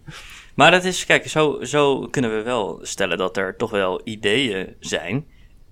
Maar 0.54 0.70
dat 0.70 0.84
is, 0.84 1.06
kijk, 1.06 1.28
zo, 1.28 1.58
zo 1.62 2.08
kunnen 2.10 2.36
we 2.36 2.42
wel 2.42 2.78
stellen 2.82 3.18
dat 3.18 3.36
er 3.36 3.56
toch 3.56 3.70
wel 3.70 4.00
ideeën 4.04 4.74
zijn 4.80 5.26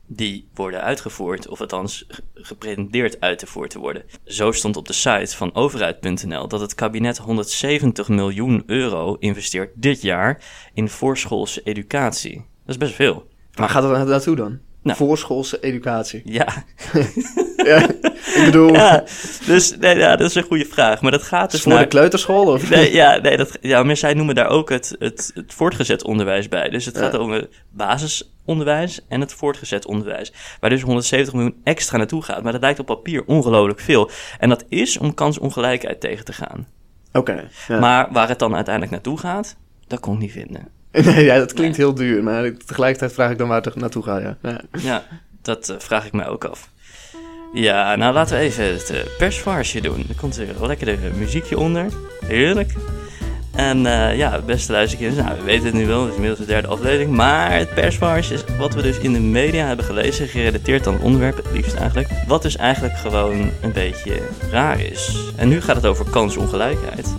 die 0.06 0.48
worden 0.54 0.82
uitgevoerd, 0.82 1.48
of 1.48 1.60
althans 1.60 2.06
gepretendeerd 2.34 3.20
uitgevoerd 3.20 3.70
te 3.70 3.78
worden. 3.78 4.04
Zo 4.24 4.52
stond 4.52 4.76
op 4.76 4.86
de 4.86 4.92
site 4.92 5.36
van 5.36 5.54
overheid.nl 5.54 6.48
dat 6.48 6.60
het 6.60 6.74
kabinet 6.74 7.18
170 7.18 8.08
miljoen 8.08 8.62
euro 8.66 9.16
investeert 9.18 9.70
dit 9.74 10.02
jaar 10.02 10.44
in 10.74 10.88
voorschoolse 10.88 11.62
educatie. 11.62 12.34
Dat 12.36 12.44
is 12.66 12.76
best 12.76 12.94
veel. 12.94 13.26
Maar 13.54 13.68
gaat 13.68 13.82
het 13.82 14.08
naartoe 14.08 14.36
dan? 14.36 14.58
Nou. 14.82 14.96
Voorschoolse 14.96 15.60
educatie. 15.60 16.22
Ja. 16.24 16.64
ja, 17.56 17.88
ik 18.34 18.44
bedoel... 18.44 18.72
Ja, 18.72 19.04
dus 19.46 19.76
nee, 19.76 19.96
ja, 19.96 20.16
dat 20.16 20.28
is 20.28 20.34
een 20.34 20.42
goede 20.42 20.64
vraag. 20.64 21.00
Maar 21.00 21.10
dat 21.10 21.22
gaat 21.22 21.50
dus 21.50 21.62
Voor 21.62 21.72
naar... 21.72 21.82
de 21.82 21.88
kleuterschool? 21.88 22.46
Of? 22.46 22.70
Nee, 22.70 22.92
ja, 22.92 23.16
nee, 23.16 23.36
dat, 23.36 23.58
ja, 23.60 23.82
maar 23.82 23.96
zij 23.96 24.14
noemen 24.14 24.34
daar 24.34 24.48
ook 24.48 24.70
het, 24.70 24.96
het, 24.98 25.30
het 25.34 25.54
voortgezet 25.54 26.04
onderwijs 26.04 26.48
bij. 26.48 26.68
Dus 26.68 26.84
het 26.84 26.98
gaat 26.98 27.18
om 27.18 27.30
het 27.30 27.48
basisonderwijs 27.70 29.00
en 29.08 29.20
het 29.20 29.32
voortgezet 29.32 29.86
onderwijs. 29.86 30.32
Waar 30.60 30.70
dus 30.70 30.82
170 30.82 31.34
miljoen 31.34 31.60
extra 31.64 31.96
naartoe 31.96 32.22
gaat. 32.22 32.42
Maar 32.42 32.52
dat 32.52 32.60
lijkt 32.60 32.78
op 32.78 32.86
papier 32.86 33.24
ongelooflijk 33.26 33.80
veel. 33.80 34.10
En 34.38 34.48
dat 34.48 34.64
is 34.68 34.98
om 34.98 35.14
kansongelijkheid 35.14 36.00
tegen 36.00 36.24
te 36.24 36.32
gaan. 36.32 36.66
Oké. 37.12 37.48
ja. 37.68 37.78
Maar 37.78 38.08
waar 38.12 38.28
het 38.28 38.38
dan 38.38 38.54
uiteindelijk 38.54 38.94
naartoe 38.94 39.18
gaat, 39.18 39.56
dat 39.86 40.00
kon 40.00 40.14
ik 40.14 40.20
niet 40.20 40.32
vinden. 40.32 40.68
Nee, 41.04 41.24
ja, 41.24 41.38
dat 41.38 41.52
klinkt 41.52 41.76
heel 41.76 41.94
duur, 41.94 42.22
maar 42.22 42.52
tegelijkertijd 42.66 43.12
vraag 43.12 43.30
ik 43.30 43.38
dan 43.38 43.48
waar 43.48 43.62
het 43.62 43.74
naartoe 43.74 44.02
gaat, 44.02 44.22
ja. 44.22 44.36
Ja, 44.42 44.60
ja 44.78 45.04
dat 45.42 45.68
uh, 45.68 45.76
vraag 45.78 46.06
ik 46.06 46.12
mij 46.12 46.28
ook 46.28 46.44
af. 46.44 46.70
Ja, 47.52 47.96
nou 47.96 48.14
laten 48.14 48.36
we 48.36 48.42
even 48.42 48.64
het 48.64 48.90
uh, 49.76 49.82
doen. 49.82 50.04
Er 50.08 50.14
komt 50.14 50.36
weer 50.36 50.48
een 50.60 50.66
lekker 50.66 50.98
muziekje 51.18 51.58
onder. 51.58 51.86
Heerlijk. 52.26 52.72
En 53.54 53.78
uh, 53.78 54.16
ja, 54.16 54.40
beste 54.46 54.72
luisterkinders, 54.72 55.26
nou, 55.26 55.38
we 55.38 55.44
weten 55.44 55.64
het 55.64 55.74
nu 55.74 55.86
wel, 55.86 56.00
het 56.00 56.08
is 56.08 56.14
inmiddels 56.14 56.40
de 56.40 56.52
derde 56.52 56.68
aflevering. 56.68 57.10
Maar 57.10 57.52
het 57.58 57.74
persvarsje 57.74 58.34
is 58.34 58.44
wat 58.58 58.74
we 58.74 58.82
dus 58.82 58.98
in 58.98 59.12
de 59.12 59.20
media 59.20 59.66
hebben 59.66 59.84
gelezen, 59.84 60.28
gerelateerd 60.28 60.86
aan 60.86 60.92
het 60.92 61.02
onderwerp, 61.02 61.36
het 61.36 61.52
liefst 61.52 61.74
eigenlijk. 61.74 62.08
Wat 62.26 62.42
dus 62.42 62.56
eigenlijk 62.56 62.94
gewoon 62.94 63.50
een 63.62 63.72
beetje 63.72 64.20
raar 64.50 64.80
is. 64.80 65.16
En 65.36 65.48
nu 65.48 65.60
gaat 65.60 65.76
het 65.76 65.86
over 65.86 66.10
kansongelijkheid. 66.10 67.14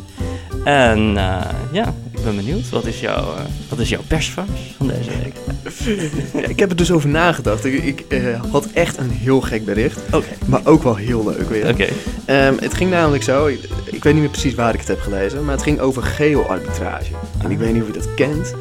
En 0.64 1.00
uh, 1.00 1.42
ja, 1.72 1.94
ik 2.12 2.24
ben 2.24 2.36
benieuwd. 2.36 2.70
Wat 2.70 2.86
is, 2.86 3.00
jouw, 3.00 3.22
uh, 3.22 3.40
wat 3.70 3.80
is 3.80 3.90
jouw 3.90 4.02
persvars 4.08 4.74
van 4.78 4.88
deze 4.88 5.10
week? 5.24 5.36
ik 6.50 6.60
heb 6.60 6.70
er 6.70 6.76
dus 6.76 6.92
over 6.92 7.10
nagedacht. 7.10 7.66
Ik, 7.66 7.84
ik 7.84 8.06
uh, 8.10 8.42
had 8.52 8.68
echt 8.74 8.98
een 8.98 9.10
heel 9.10 9.42
gek 9.42 9.66
bericht. 9.66 10.00
Maar 10.46 10.62
ook 10.64 10.84
wel 10.84 10.96
heel 10.96 11.24
leuk 11.24 11.50
weer. 11.50 11.70
Oké. 11.70 11.88
Um, 12.48 12.58
het 12.60 12.74
ging 12.74 12.90
namelijk 12.90 13.24
zo, 13.24 13.46
ik, 13.46 13.60
ik, 13.86 14.04
weet 14.04 14.14
niet 14.14 14.22
meer 14.22 14.32
precies 14.32 14.56
waar 14.56 14.74
ik 14.74 14.80
het 14.80 14.88
heb 14.88 15.02
gelezen, 15.02 15.46
maar 15.46 15.54
het 15.54 15.64
ging 15.64 15.80
over 15.80 16.04
geoarbitrage. 16.04 17.14
En 17.44 17.52
ik 17.52 17.58
weet 17.58 17.74
niet 17.74 17.82
of 17.82 17.88
je 17.88 17.94
dat 17.94 18.14
kent, 18.14 18.54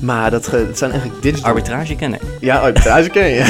maar 0.00 0.30
dat, 0.30 0.44
dat 0.44 0.78
zijn 0.78 0.90
eigenlijk 0.90 1.22
digital... 1.22 1.48
Arbitrage 1.48 1.94
ken 1.94 2.14
ik. 2.14 2.20
Ja, 2.40 2.58
arbitrage 2.58 3.10
ken 3.10 3.28
je. 3.28 3.44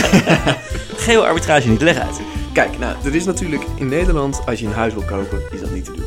geoarbitrage 1.07 1.69
niet, 1.69 1.81
leg 1.81 1.99
uit. 1.99 2.21
Kijk, 2.53 2.79
nou, 2.79 2.97
er 3.05 3.15
is 3.15 3.25
natuurlijk 3.25 3.63
in 3.75 3.89
Nederland, 3.89 4.41
als 4.47 4.61
je 4.61 4.67
een 4.67 4.73
huis 4.73 4.93
wil 4.93 5.03
kopen, 5.03 5.41
is 5.53 5.61
dat 5.61 5.71
niet 5.71 5.85
te 5.85 5.93
doen. 5.93 6.06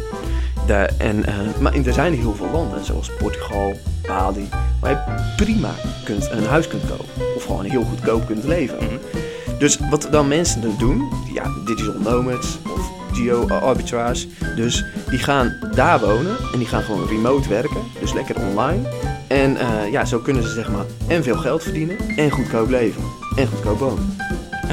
En, 0.70 1.18
uh, 1.18 1.60
maar 1.60 1.74
er 1.74 1.94
zijn 1.94 2.14
heel 2.14 2.36
veel 2.36 2.50
landen, 2.52 2.86
zoals 2.86 3.12
Portugal, 3.18 3.74
Bali, 4.08 4.50
waar 4.82 4.92
je 4.92 5.34
prima 5.36 5.72
kunt, 6.04 6.30
een 6.32 6.46
huis 6.46 6.68
kunt 6.68 6.86
kopen. 6.90 7.06
Of 7.36 7.44
gewoon 7.44 7.66
heel 7.66 7.84
goedkoop 7.84 8.26
kunt 8.26 8.44
leven. 8.44 8.78
Mm 8.82 8.88
-hmm. 8.88 9.00
Dus 9.60 9.80
wat 9.90 10.08
dan 10.12 10.28
mensen 10.28 10.62
dan 10.62 10.76
doen, 10.78 11.10
ja, 11.34 11.44
digital 11.66 12.00
nomads 12.00 12.60
of 12.64 12.92
geo-arbitrage. 13.12 14.28
Dus 14.56 14.86
die 15.10 15.20
gaan 15.20 15.58
daar 15.76 16.00
wonen 16.00 16.38
en 16.54 16.58
die 16.58 16.68
gaan 16.68 16.84
gewoon 16.84 17.08
remote 17.08 17.50
werken. 17.50 17.82
Dus 18.00 18.14
lekker 18.14 18.36
online. 18.50 18.82
En 19.28 19.52
uh, 19.52 19.92
ja, 19.92 20.06
zo 20.06 20.20
kunnen 20.20 20.44
ze 20.44 20.50
zeg 20.50 20.72
maar 20.72 20.86
en 21.08 21.24
veel 21.24 21.38
geld 21.38 21.64
verdienen 21.64 21.98
en 22.16 22.32
goedkoop 22.32 22.70
leven. 22.70 23.02
En 23.36 23.48
goedkoop 23.48 23.80
wonen. 23.80 24.18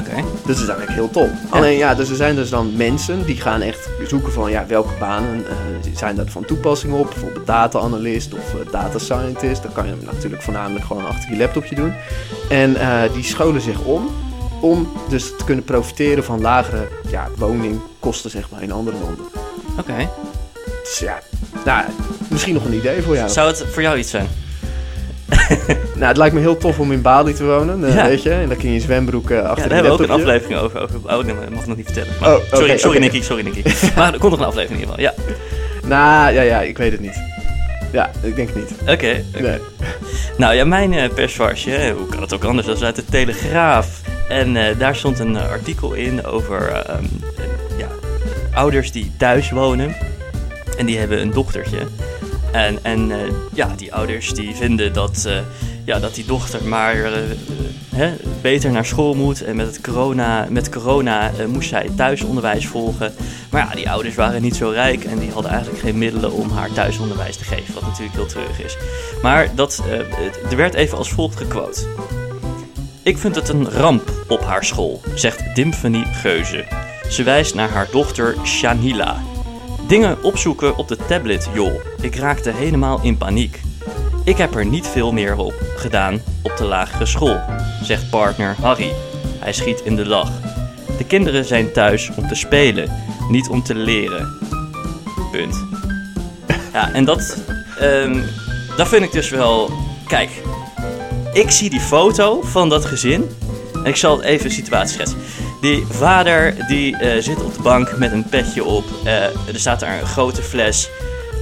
Dus 0.04 0.56
dat 0.56 0.56
is 0.56 0.68
eigenlijk 0.68 0.90
heel 0.90 1.10
top. 1.10 1.30
Alleen 1.48 1.76
ja, 1.76 1.94
dus 1.94 2.10
er 2.10 2.16
zijn 2.16 2.34
dus 2.34 2.50
dan 2.50 2.76
mensen 2.76 3.26
die 3.26 3.36
gaan 3.36 3.60
echt 3.60 3.88
zoeken 4.08 4.32
van 4.32 4.50
ja, 4.50 4.66
welke 4.66 4.92
banen 4.98 5.38
uh, 5.38 5.96
zijn 5.96 6.16
daar 6.16 6.26
van 6.26 6.44
toepassing 6.44 6.92
op. 6.92 7.08
Bijvoorbeeld 7.08 7.46
data-analyst 7.46 8.34
of 8.34 8.54
uh, 8.54 8.72
data 8.72 8.98
scientist. 8.98 9.62
Dat 9.62 9.72
kan 9.72 9.86
je 9.86 9.94
natuurlijk 10.04 10.42
voornamelijk 10.42 10.84
gewoon 10.84 11.06
achter 11.06 11.30
je 11.30 11.36
laptopje 11.36 11.74
doen. 11.74 11.92
En 12.48 12.70
uh, 12.70 13.02
die 13.12 13.24
scholen 13.24 13.60
zich 13.60 13.80
om 13.80 14.10
om 14.60 14.92
dus 15.08 15.36
te 15.36 15.44
kunnen 15.44 15.64
profiteren 15.64 16.24
van 16.24 16.40
lagere 16.40 16.88
ja, 17.08 17.28
woningkosten 17.36 18.30
zeg 18.30 18.50
maar 18.50 18.62
in 18.62 18.72
andere 18.72 18.96
landen. 19.02 19.24
Oké. 19.70 19.80
Okay. 19.80 20.08
Dus 20.82 20.98
ja, 20.98 21.18
nou, 21.64 21.84
misschien 22.28 22.54
nog 22.54 22.64
een 22.64 22.74
idee 22.74 23.02
voor 23.02 23.14
jou. 23.14 23.28
Zou 23.28 23.48
het 23.48 23.64
voor 23.70 23.82
jou 23.82 23.98
iets 23.98 24.10
zijn? 24.10 24.28
nou, 25.95 26.06
het 26.06 26.16
lijkt 26.16 26.35
me 26.35 26.40
heel 26.40 26.56
tof 26.56 26.78
om 26.78 26.92
in 26.92 27.02
Bali 27.02 27.33
te 27.33 27.45
wonen, 27.45 27.80
uh, 27.80 27.95
ja. 27.95 28.06
weet 28.06 28.23
je. 28.23 28.30
En 28.30 28.49
dan 28.49 28.56
kun 28.56 28.68
je 28.68 28.75
in 28.75 28.80
zwembroek 28.80 29.30
uh, 29.30 29.42
achter 29.42 29.62
ja, 29.62 29.68
de 29.68 29.75
hebben 29.75 29.92
we 29.97 30.02
ook 30.02 30.09
een 30.09 30.21
aflevering 30.21 30.61
over. 30.61 30.83
over 30.83 31.00
oh, 31.04 31.25
nee, 31.25 31.35
mag 31.35 31.61
ik 31.61 31.66
nog 31.66 31.76
niet 31.76 31.85
vertellen. 31.85 32.12
Maar, 32.21 32.28
oh, 32.28 32.37
okay, 32.37 32.49
sorry, 32.59 32.78
sorry 32.78 32.97
okay. 32.97 33.09
Nicky, 33.09 33.23
sorry 33.23 33.42
Nicky. 33.42 33.62
maar 33.97 34.12
er 34.12 34.18
komt 34.18 34.30
nog 34.30 34.40
een 34.40 34.47
aflevering 34.47 34.83
in 34.83 34.88
ieder 34.88 35.04
geval, 35.04 35.25
ja. 35.26 35.88
Nou, 35.88 36.35
ja, 36.35 36.42
ja, 36.42 36.61
ik 36.61 36.78
weet 36.78 36.92
het 36.92 37.00
niet. 37.00 37.21
Ja, 37.92 38.11
ik 38.23 38.37
denk 38.37 38.49
het 38.49 38.56
niet. 38.56 38.73
Oké. 38.80 38.92
Okay, 38.92 39.25
nee. 39.40 39.59
Nou 40.37 40.54
ja, 40.54 40.64
mijn 40.64 40.92
uh, 40.92 41.09
persvarsje, 41.14 41.95
hoe 41.97 42.06
kan 42.06 42.21
het 42.21 42.35
ook 42.35 42.45
anders, 42.45 42.66
dat 42.66 42.76
is 42.76 42.83
uit 42.83 42.97
de 42.97 43.04
Telegraaf. 43.04 44.00
En 44.28 44.54
uh, 44.54 44.64
daar 44.78 44.97
stond 44.97 45.18
een 45.18 45.37
artikel 45.37 45.92
in 45.92 46.25
over 46.25 46.71
uh, 46.71 46.95
ja, 47.78 47.88
ouders 48.54 48.92
die 48.92 49.12
thuis 49.16 49.50
wonen. 49.50 49.97
En 50.78 50.87
die 50.87 50.99
hebben 50.99 51.21
een 51.21 51.30
dochtertje. 51.30 51.78
En, 52.64 52.78
en 52.82 53.10
uh, 53.10 53.16
ja, 53.54 53.68
die 53.76 53.94
ouders 53.94 54.34
die 54.34 54.54
vinden 54.54 54.92
dat, 54.92 55.28
ja, 55.84 55.98
dat 55.98 56.14
die 56.14 56.25
dochter 56.25 56.64
maar 56.64 56.96
hè, 57.94 58.14
beter 58.42 58.70
naar 58.70 58.86
school 58.86 59.14
moet. 59.14 59.44
En 59.44 59.56
met, 59.56 59.66
het 59.66 59.80
corona, 59.80 60.46
met 60.50 60.68
corona 60.68 61.30
moest 61.48 61.68
zij 61.68 61.90
thuisonderwijs 61.96 62.66
volgen. 62.66 63.14
Maar 63.50 63.66
ja, 63.68 63.75
die 63.75 63.90
ouders 63.90 64.14
waren 64.14 64.42
niet 64.42 64.56
zo 64.56 64.68
rijk 64.68 65.04
en 65.04 65.18
die 65.18 65.30
hadden 65.30 65.50
eigenlijk 65.50 65.82
geen 65.82 65.98
middelen 65.98 66.32
om 66.32 66.50
haar 66.50 66.72
thuisonderwijs 66.72 67.36
te 67.36 67.44
geven. 67.44 67.75
Wat 67.75 67.82
natuurlijk 67.82 68.16
heel 68.16 68.26
treurig 68.26 68.64
is. 68.64 68.76
Maar 69.22 69.54
dat, 69.54 69.82
er 70.50 70.56
werd 70.56 70.75
even 70.75 70.98
als 70.98 71.10
volgt 71.10 71.36
gequote. 71.36 71.86
Ik 73.02 73.18
vind 73.18 73.34
het 73.34 73.48
een 73.48 73.70
ramp 73.70 74.10
op 74.28 74.40
haar 74.40 74.64
school, 74.64 75.00
zegt 75.14 75.54
Dimfany 75.54 76.04
Geuze. 76.04 76.64
Ze 77.08 77.22
wijst 77.22 77.54
naar 77.54 77.70
haar 77.70 77.88
dochter 77.90 78.36
Shanila. 78.44 79.22
Dingen 79.87 80.23
opzoeken 80.23 80.76
op 80.76 80.88
de 80.88 80.97
tablet, 81.09 81.49
joh. 81.55 81.75
Ik 82.00 82.14
raakte 82.14 82.50
helemaal 82.50 83.00
in 83.02 83.16
paniek. 83.16 83.61
Ik 84.25 84.37
heb 84.37 84.55
er 84.55 84.66
niet 84.66 84.87
veel 84.87 85.12
meer 85.12 85.37
op 85.37 85.55
gedaan 85.76 86.21
op 86.43 86.57
de 86.57 86.64
lagere 86.64 87.07
school, 87.07 87.40
zegt 87.83 88.11
partner 88.11 88.57
Harry. 88.61 88.93
Hij 89.38 89.52
schiet 89.52 89.81
in 89.81 89.97
de 89.97 90.07
lach. 90.07 90.31
De 90.99 91.05
kinderen 91.05 91.45
zijn 91.45 91.73
thuis 91.73 92.11
om 92.16 92.28
te 92.28 92.35
spelen, 92.35 92.90
niet 93.31 93.49
om 93.49 93.62
te 93.62 93.75
leren. 93.75 94.38
Punt. 95.33 95.64
Ja, 96.73 96.93
en 96.93 97.05
dat, 97.05 97.38
um, 97.83 98.25
dat 98.76 98.88
vind 98.88 99.05
ik 99.05 99.12
dus 99.12 99.31
wel. 99.31 99.71
Kijk, 100.07 100.31
ik 101.33 101.50
zie 101.50 101.71
die 101.71 101.81
foto 101.81 102.43
van 102.43 102.69
dat 102.69 102.85
gezin. 102.85 103.28
En 103.75 103.85
ik 103.85 103.97
zal 103.97 104.23
even 104.23 104.47
een 104.47 104.52
situatie 104.52 104.95
schetsen. 104.95 105.19
Die 105.66 105.87
vader 105.87 106.66
die 106.68 106.96
uh, 107.02 107.23
zit 107.23 107.42
op 107.42 107.54
de 107.54 107.62
bank 107.62 107.96
met 107.96 108.12
een 108.12 108.25
petje 108.25 108.64
op. 108.64 108.85
Uh, 109.04 109.25
er 109.25 109.35
staat 109.54 109.80
daar 109.80 110.00
een 110.00 110.06
grote 110.06 110.42
fles 110.42 110.90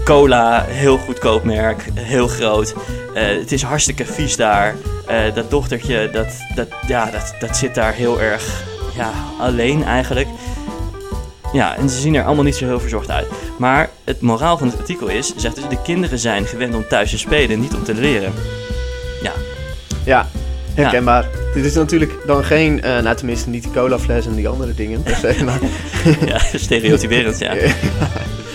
cola, 0.04 0.64
heel 0.64 0.99
goedkoop 0.99 1.45
merk, 1.45 1.88
heel 1.95 2.28
groot. 2.28 2.75
Uh, 3.14 3.23
het 3.23 3.52
is 3.52 3.62
hartstikke 3.62 4.04
vies 4.04 4.37
daar. 4.37 4.75
dat 5.35 5.50
dochtertje, 5.50 6.11
dat, 6.12 6.26
dat, 6.54 6.69
ja, 6.87 7.11
dat, 7.11 7.35
dat 7.38 7.57
zit 7.57 7.75
daar 7.75 7.93
heel 7.93 8.21
erg 8.21 8.64
ja, 8.97 9.11
alleen 9.38 9.85
eigenlijk. 9.85 10.28
Ja, 11.52 11.76
en 11.76 11.88
ze 11.90 12.00
zien 12.00 12.14
er 12.14 12.25
allemaal 12.25 12.45
niet 12.45 12.57
zo 12.57 12.66
heel 12.66 12.81
verzorgd 12.81 13.11
uit. 13.11 13.26
Maar 13.59 13.90
het 14.04 14.21
moraal 14.21 14.59
van 14.59 14.69
het 14.69 14.78
artikel 14.78 15.07
is, 15.07 15.35
zegt 15.37 15.54
dus, 15.54 15.69
de 15.69 15.83
kinderen 15.83 16.19
zijn 16.19 16.47
gewend 16.47 16.75
om 16.75 16.88
thuis 16.88 17.11
te 17.11 17.19
spelen, 17.19 17.61
niet 17.61 17.75
om 17.75 17.85
te 17.85 17.95
leren. 17.95 18.33
Ja, 19.23 19.33
ja, 20.04 20.26
herkenbaar. 20.75 21.23
Ja. 21.23 21.52
Dit 21.54 21.64
is 21.64 21.75
natuurlijk 21.75 22.12
dan 22.26 22.45
geen, 22.45 22.76
uh, 22.76 22.83
nou 22.83 23.16
tenminste 23.16 23.49
niet 23.49 23.62
die 23.62 23.73
colafles 23.73 24.26
en 24.26 24.35
die 24.35 24.49
andere 24.49 24.75
dingen 24.75 25.02
per 25.02 25.16
se, 25.16 25.45
maar... 25.45 25.61
ja, 26.31 26.38
stereotyperend, 26.54 27.39
ja. 27.49 27.54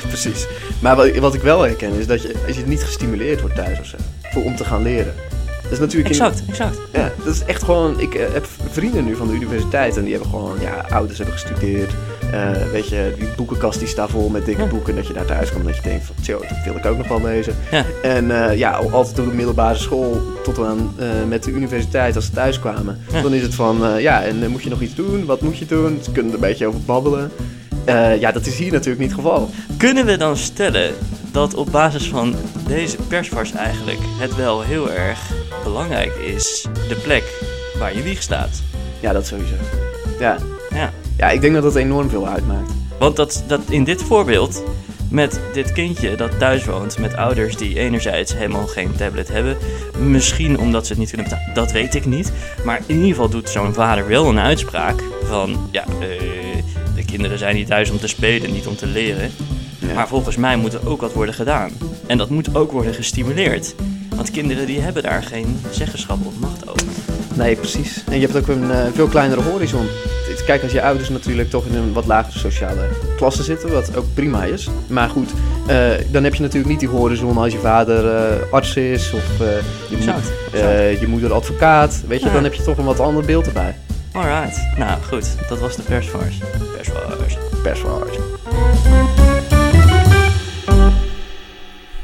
Precies. 0.08 0.48
Maar 0.80 0.96
wat, 0.96 1.18
wat, 1.18 1.34
ik 1.34 1.42
wel 1.42 1.62
herken 1.62 1.94
is 1.94 2.08
dat 2.08 2.22
je, 2.22 2.34
als 2.48 2.56
je 2.56 2.66
niet 2.66 2.84
gestimuleerd 2.84 3.42
wordt 3.42 3.56
thuis 3.56 3.80
of 3.80 3.86
zo, 3.86 3.98
voor 4.22 4.44
om 4.44 4.56
te 4.56 4.66
gaan 4.66 4.82
leren. 4.82 5.14
Dat 5.70 5.78
is 5.78 5.86
natuurlijk 5.86 6.10
exact, 6.10 6.44
exact. 6.48 6.78
Ja, 6.94 7.12
dat 7.24 7.34
is 7.36 7.44
echt 7.44 7.64
gewoon, 7.64 8.00
ik 8.00 8.16
uh, 8.16 8.22
heb 8.34 8.48
vrienden 8.70 9.06
nu 9.06 9.16
van 9.16 9.28
de 9.28 9.34
universiteit 9.34 9.98
en 9.98 10.04
die 10.04 10.14
hebben 10.14 10.30
gewoon, 10.30 10.58
ja, 10.60 10.86
ouders 10.90 11.18
hebben 11.18 11.36
gestudeerd. 11.36 11.92
Uh, 12.34 12.52
weet 12.72 12.90
je, 12.90 13.14
die 13.18 13.28
boekenkast 13.36 13.80
die 13.80 13.88
staat 13.88 14.10
vol 14.10 14.30
met 14.30 14.46
dikke 14.46 14.66
boeken. 14.66 14.96
Dat 14.96 15.08
je 15.08 15.14
daar 15.14 15.26
thuis 15.26 15.52
komt 15.52 15.62
en 15.62 15.68
dat 15.68 15.76
je 15.76 15.90
denkt 15.90 16.06
van, 16.06 16.16
tjo, 16.22 16.40
dat 16.40 16.64
wil 16.66 16.76
ik 16.76 16.86
ook 16.86 16.98
nog 16.98 17.08
wel 17.08 17.22
lezen. 17.22 17.56
Ja. 17.72 17.86
En 18.02 18.26
uh, 18.26 18.58
ja, 18.58 18.72
altijd 18.72 19.20
op 19.20 19.26
de 19.26 19.36
middelbare 19.36 19.78
school 19.78 20.22
tot 20.44 20.60
aan 20.60 20.96
met 21.28 21.44
de 21.44 21.52
universiteit 21.52 22.16
als 22.16 22.26
ze 22.26 22.32
thuis 22.32 22.60
kwamen. 22.60 23.00
Ja. 23.12 23.22
Dan 23.22 23.34
is 23.34 23.42
het 23.42 23.56
van, 23.56 24.02
ja, 24.02 24.24
en 24.24 24.52
moet 24.52 24.64
je 24.64 24.70
nog 24.70 24.82
iets 24.82 24.96
doen? 24.96 25.26
Wat 25.26 25.42
moet 25.42 25.58
je 25.58 25.66
doen? 25.66 26.00
Ze 26.04 26.12
kunnen 26.12 26.32
er 26.32 26.38
een 26.38 26.44
beetje 26.48 26.68
over 26.68 26.82
babbelen. 26.82 27.32
ja, 28.20 28.32
dat 28.32 28.46
is 28.46 28.58
hier 28.58 28.72
natuurlijk 28.72 29.00
niet 29.00 29.12
het 29.12 29.20
geval. 29.20 29.50
Kunnen 29.78 30.06
we 30.06 30.18
dan 30.18 30.38
stellen 30.38 30.94
dat 31.32 31.54
op 31.54 31.72
basis 31.72 32.08
van 32.08 32.36
deze 32.68 32.98
persvars 33.08 33.52
eigenlijk 33.52 34.00
het 34.20 34.36
wel 34.36 34.62
heel 34.62 34.92
erg 34.92 35.32
belangrijk 35.64 36.16
is, 36.16 36.68
de 36.88 36.96
plek 36.96 37.24
waar 37.78 37.96
je 37.96 38.02
wieg 38.02 38.22
staat? 38.22 38.62
Ja, 39.00 39.14
dat 39.14 39.28
sowieso. 39.28 39.54
Ja. 40.20 40.38
Ja. 40.70 40.94
Ja, 41.18 41.30
ik 41.30 41.42
denk 41.42 41.54
dat 41.54 41.64
dat 41.64 41.76
enorm 41.76 42.10
veel 42.10 42.28
uitmaakt. 42.28 42.72
Want 43.00 43.16
dat, 43.16 43.44
dat 43.48 43.62
in 43.70 43.84
dit 43.84 44.04
voorbeeld 44.04 44.64
met 45.10 45.40
dit 45.54 45.72
kindje 45.72 46.16
dat 46.16 46.40
thuis 46.40 46.66
woont 46.66 46.98
met 47.00 47.16
ouders 47.16 47.58
die 47.58 47.80
enerzijds 47.80 48.34
helemaal 48.34 48.68
geen 48.68 48.96
tablet 48.96 49.28
hebben, 49.28 49.58
misschien 50.00 50.60
omdat 50.60 50.86
ze 50.86 50.92
het 50.92 51.02
niet 51.02 51.12
kunnen 51.12 51.30
betalen, 51.30 51.54
dat 51.54 51.72
weet 51.72 51.96
ik 51.96 52.06
niet. 52.06 52.32
Maar 52.64 52.82
in 52.86 52.96
ieder 52.96 53.10
geval 53.10 53.30
doet 53.30 53.50
zo'n 53.50 53.74
vader 53.74 54.08
wel 54.08 54.30
een 54.30 54.40
uitspraak 54.40 55.04
van, 55.24 55.70
ja, 55.72 55.84
uh, 55.88 56.08
de 56.96 57.06
kinderen 57.06 57.38
zijn 57.38 57.56
niet 57.56 57.68
thuis 57.68 57.90
om 57.90 58.00
te 58.00 58.08
spelen, 58.08 58.52
niet 58.52 58.68
om 58.68 58.76
te 58.76 58.88
leren. 58.88 59.32
Ja. 59.80 59.94
Maar 59.94 60.08
volgens 60.08 60.36
mij 60.36 60.58
moet 60.58 60.74
er 60.74 60.90
ook 60.90 61.02
wat 61.02 61.14
worden 61.14 61.34
gedaan. 61.34 61.72
En 62.08 62.18
dat 62.18 62.30
moet 62.30 62.56
ook 62.56 62.72
worden 62.72 62.94
gestimuleerd. 62.94 63.76
Want 64.20 64.32
kinderen 64.32 64.66
die 64.66 64.80
hebben 64.80 65.04
daar 65.04 65.24
geen 65.24 65.60
zeggenschap 65.72 66.26
of 66.26 66.40
macht 66.40 66.70
over. 66.70 66.88
Nee, 67.34 67.56
precies. 67.56 68.04
En 68.10 68.20
je 68.20 68.28
hebt 68.28 68.38
ook 68.38 68.48
een 68.48 68.64
uh, 68.64 68.86
veel 68.94 69.08
kleinere 69.08 69.42
horizon 69.42 69.88
kijk, 70.50 70.64
als 70.64 70.72
je 70.72 70.82
ouders 70.82 71.10
natuurlijk 71.10 71.50
toch 71.50 71.66
in 71.66 71.76
een 71.76 71.94
wat 71.94 72.06
lagere 72.06 72.40
sociale 72.40 72.88
klasse 73.16 73.44
zitten, 73.44 73.72
wat 73.72 73.96
ook 73.96 74.06
prima 74.14 74.44
is. 74.44 74.70
Maar 74.88 75.10
goed, 75.10 75.32
uh, 75.70 75.92
dan 76.12 76.24
heb 76.24 76.36
je 76.36 76.42
natuurlijk 76.42 76.70
niet 76.70 76.80
die 76.80 76.90
horizon 76.90 77.38
als 77.38 77.52
je 77.52 77.60
vader 77.60 78.06
uh, 78.06 78.52
arts 78.52 78.76
is 78.76 79.14
of 79.14 79.38
je, 79.90 80.98
je, 81.00 81.08
moeder 81.08 81.34
advocaat. 81.34 82.04
Weet 82.08 82.20
je, 82.20 82.26
ja. 82.26 82.34
dan 82.34 82.44
heb 82.44 82.54
je 82.54 82.64
toch 82.64 82.78
een 82.78 82.86
wat 82.86 83.00
ander 83.00 83.26
beeld 83.26 83.48
erbij. 83.48 83.76
Alright. 84.12 84.78
Nou 84.78 85.02
goed, 85.02 85.36
dat 85.50 85.60
was 85.60 85.76
de 85.76 85.82
persvars. 85.82 86.38
Persvars. 86.76 87.38
Persvars. 87.64 88.18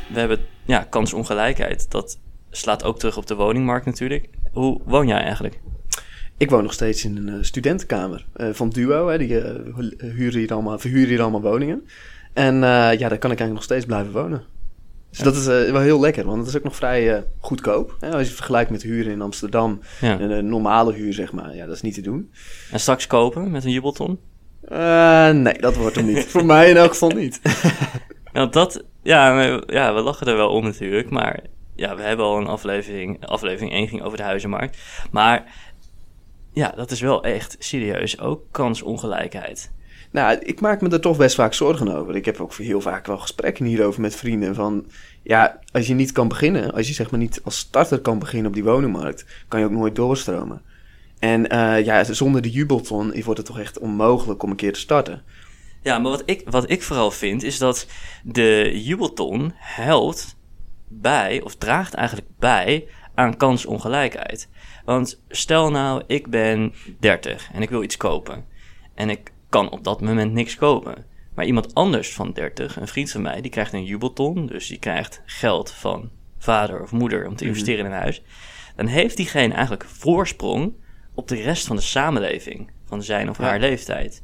We 0.07 0.19
hebben 0.19 0.39
ja, 0.65 0.87
kansongelijkheid. 0.89 1.91
Dat 1.91 2.19
slaat 2.51 2.83
ook 2.83 2.99
terug 2.99 3.17
op 3.17 3.27
de 3.27 3.35
woningmarkt 3.35 3.85
natuurlijk. 3.85 4.29
Hoe 4.51 4.81
woon 4.85 5.07
jij 5.07 5.21
eigenlijk? 5.21 5.59
Ik 6.37 6.49
woon 6.49 6.63
nog 6.63 6.73
steeds 6.73 7.05
in 7.05 7.17
een 7.17 7.27
uh, 7.27 7.43
studentenkamer 7.43 8.25
uh, 8.37 8.49
van 8.51 8.69
Duo. 8.69 9.07
Hè, 9.07 9.17
die 9.17 9.29
uh, 9.29 9.43
huren 9.97 10.39
hier 10.39 10.53
allemaal, 10.53 10.79
verhuren 10.79 11.09
hier 11.09 11.21
allemaal 11.21 11.41
woningen. 11.41 11.87
En 12.33 12.55
ja, 12.55 12.95
daar 12.95 12.97
kan 12.97 13.31
ik 13.31 13.39
eigenlijk 13.39 13.53
nog 13.53 13.63
steeds 13.63 13.85
blijven 13.85 14.11
wonen. 14.11 14.43
Dus 15.09 15.19
dat 15.23 15.35
is 15.35 15.45
wel 15.45 15.81
heel 15.81 15.99
lekker, 15.99 16.25
want 16.25 16.37
het 16.37 16.47
is 16.47 16.57
ook 16.57 16.63
nog 16.63 16.75
vrij 16.75 17.23
goedkoop. 17.39 17.97
Hè? 17.99 18.11
Als 18.11 18.27
je 18.27 18.33
vergelijkt 18.33 18.71
met 18.71 18.81
huren 18.81 19.11
in 19.11 19.21
Amsterdam, 19.21 19.79
ja. 20.01 20.19
een 20.19 20.49
normale 20.49 20.93
huur 20.93 21.13
zeg 21.13 21.31
maar, 21.31 21.55
ja, 21.55 21.65
dat 21.65 21.75
is 21.75 21.81
niet 21.81 21.93
te 21.93 22.01
doen. 22.01 22.31
En 22.71 22.79
straks 22.79 23.07
kopen 23.07 23.51
met 23.51 23.63
een 23.63 23.71
jubelton? 23.71 24.19
nee, 25.41 25.59
dat 25.59 25.75
wordt 25.75 25.95
hem 25.95 26.05
niet. 26.05 26.25
Voor 26.33 26.45
mij 26.45 26.69
in 26.69 26.77
elk 26.77 26.91
geval 26.91 27.09
niet. 27.09 27.39
Nou, 28.35 28.49
dat, 28.49 28.83
ja, 29.03 29.41
ja, 29.67 29.93
we 29.93 30.01
lachen 30.01 30.27
er 30.27 30.35
wel 30.35 30.49
om 30.49 30.63
natuurlijk, 30.63 31.09
maar 31.09 31.39
ja, 31.75 31.95
we 31.95 32.01
hebben 32.01 32.25
al 32.25 32.37
een 32.37 32.47
aflevering, 32.47 33.25
aflevering 33.25 33.71
1 33.71 33.87
ging 33.87 34.01
over 34.03 34.17
de 34.17 34.23
huizenmarkt. 34.23 34.77
Maar 35.11 35.53
ja, 36.53 36.73
dat 36.75 36.91
is 36.91 37.01
wel 37.01 37.23
echt 37.23 37.55
serieus 37.59 38.19
ook 38.19 38.43
kansongelijkheid. 38.51 39.71
Nou, 40.11 40.37
ik 40.39 40.61
maak 40.61 40.81
me 40.81 40.89
er 40.89 41.01
toch 41.01 41.17
best 41.17 41.35
vaak 41.35 41.53
zorgen 41.53 41.95
over. 41.95 42.15
Ik 42.15 42.25
heb 42.25 42.39
ook 42.39 42.53
heel 42.53 42.81
vaak 42.81 43.05
wel 43.05 43.17
gesprekken 43.17 43.65
hierover 43.65 44.01
met 44.01 44.15
vrienden. 44.15 44.55
Van 44.55 44.85
ja, 45.23 45.59
als 45.71 45.87
je 45.87 45.93
niet 45.93 46.11
kan 46.11 46.27
beginnen, 46.27 46.73
als 46.73 46.87
je 46.87 46.93
zeg 46.93 47.11
maar 47.11 47.19
niet 47.19 47.41
als 47.43 47.57
starter 47.57 47.99
kan 47.99 48.19
beginnen 48.19 48.47
op 48.47 48.53
die 48.53 48.63
woningmarkt, 48.63 49.25
kan 49.47 49.59
je 49.59 49.65
ook 49.65 49.71
nooit 49.71 49.95
doorstromen. 49.95 50.61
En 51.19 51.53
uh, 51.53 51.85
ja, 51.85 52.03
zonder 52.03 52.41
de 52.41 52.51
jubelton 52.51 53.23
wordt 53.23 53.37
het 53.37 53.47
toch 53.47 53.59
echt 53.59 53.79
onmogelijk 53.79 54.43
om 54.43 54.49
een 54.49 54.55
keer 54.55 54.73
te 54.73 54.79
starten. 54.79 55.23
Ja, 55.85 55.99
maar 55.99 56.11
wat 56.11 56.23
ik, 56.25 56.41
wat 56.49 56.69
ik 56.69 56.83
vooral 56.83 57.11
vind 57.11 57.43
is 57.43 57.57
dat 57.57 57.87
de 58.23 58.81
jubelton 58.83 59.51
helpt 59.55 60.35
bij, 60.87 61.41
of 61.41 61.55
draagt 61.55 61.93
eigenlijk 61.93 62.27
bij 62.39 62.87
aan 63.15 63.37
kansongelijkheid. 63.37 64.49
Want 64.85 65.21
stel 65.29 65.71
nou, 65.71 66.03
ik 66.07 66.27
ben 66.27 66.73
30 66.99 67.49
en 67.53 67.61
ik 67.61 67.69
wil 67.69 67.83
iets 67.83 67.97
kopen. 67.97 68.45
En 68.95 69.09
ik 69.09 69.31
kan 69.49 69.69
op 69.69 69.83
dat 69.83 70.01
moment 70.01 70.33
niks 70.33 70.55
kopen. 70.55 71.05
Maar 71.35 71.45
iemand 71.45 71.73
anders 71.73 72.13
van 72.13 72.31
30, 72.33 72.77
een 72.77 72.87
vriend 72.87 73.11
van 73.11 73.21
mij, 73.21 73.41
die 73.41 73.51
krijgt 73.51 73.73
een 73.73 73.85
jubelton. 73.85 74.45
Dus 74.45 74.67
die 74.67 74.79
krijgt 74.79 75.21
geld 75.25 75.71
van 75.71 76.09
vader 76.37 76.81
of 76.81 76.91
moeder 76.91 77.27
om 77.27 77.35
te 77.35 77.45
investeren 77.45 77.85
in 77.85 77.91
een 77.91 77.97
huis. 77.97 78.21
Dan 78.75 78.87
heeft 78.87 79.17
diegene 79.17 79.53
eigenlijk 79.53 79.85
voorsprong 79.85 80.73
op 81.13 81.27
de 81.27 81.41
rest 81.41 81.67
van 81.67 81.75
de 81.75 81.81
samenleving 81.81 82.71
van 82.85 83.03
zijn 83.03 83.29
of 83.29 83.37
Ja. 83.37 83.43
haar 83.43 83.59
leeftijd. 83.59 84.23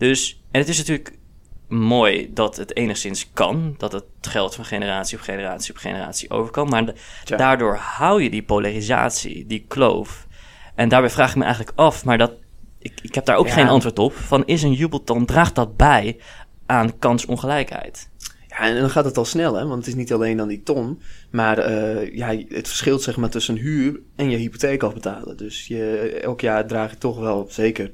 Dus, 0.00 0.42
en 0.50 0.60
het 0.60 0.68
is 0.68 0.78
natuurlijk 0.78 1.18
mooi 1.68 2.30
dat 2.32 2.56
het 2.56 2.76
enigszins 2.76 3.32
kan, 3.32 3.74
dat 3.78 3.92
het 3.92 4.04
geld 4.20 4.54
van 4.54 4.64
generatie 4.64 5.18
op 5.18 5.22
generatie 5.22 5.70
op 5.72 5.78
generatie 5.78 6.30
over 6.30 6.50
kan, 6.52 6.68
maar 6.68 6.92
daardoor 7.24 7.76
hou 7.76 8.22
je 8.22 8.30
die 8.30 8.42
polarisatie, 8.42 9.46
die 9.46 9.64
kloof. 9.68 10.26
En 10.74 10.88
daarbij 10.88 11.10
vraag 11.10 11.30
ik 11.30 11.36
me 11.36 11.44
eigenlijk 11.44 11.78
af, 11.78 12.04
maar 12.04 12.18
dat, 12.18 12.32
ik, 12.78 12.92
ik 13.02 13.14
heb 13.14 13.24
daar 13.24 13.36
ook 13.36 13.46
Ja. 13.46 13.52
geen 13.52 13.68
antwoord 13.68 13.98
op, 13.98 14.12
van 14.12 14.46
is 14.46 14.62
een 14.62 14.72
jubelton, 14.72 15.26
draagt 15.26 15.54
dat 15.54 15.76
bij 15.76 16.20
aan 16.66 16.98
kansongelijkheid? 16.98 18.09
Ja, 18.60 18.66
en 18.66 18.80
dan 18.80 18.90
gaat 18.90 19.04
het 19.04 19.16
al 19.16 19.24
snel, 19.24 19.54
hè? 19.54 19.66
Want 19.66 19.78
het 19.78 19.86
is 19.86 19.94
niet 19.94 20.12
alleen 20.12 20.36
dan 20.36 20.48
die 20.48 20.62
ton. 20.62 21.00
Maar 21.30 21.58
eh, 21.58 22.14
ja, 22.16 22.36
het 22.48 22.68
verschilt 22.68 23.02
zeg 23.02 23.16
maar 23.16 23.30
tussen 23.30 23.56
huur 23.56 24.00
en 24.16 24.30
je 24.30 24.36
hypotheek 24.36 24.82
afbetalen. 24.82 25.36
Dus 25.36 25.66
je, 25.66 26.18
elk 26.22 26.40
jaar 26.40 26.66
draag 26.66 26.90
je 26.90 26.98
toch 26.98 27.18
wel 27.18 27.46
zeker 27.50 27.90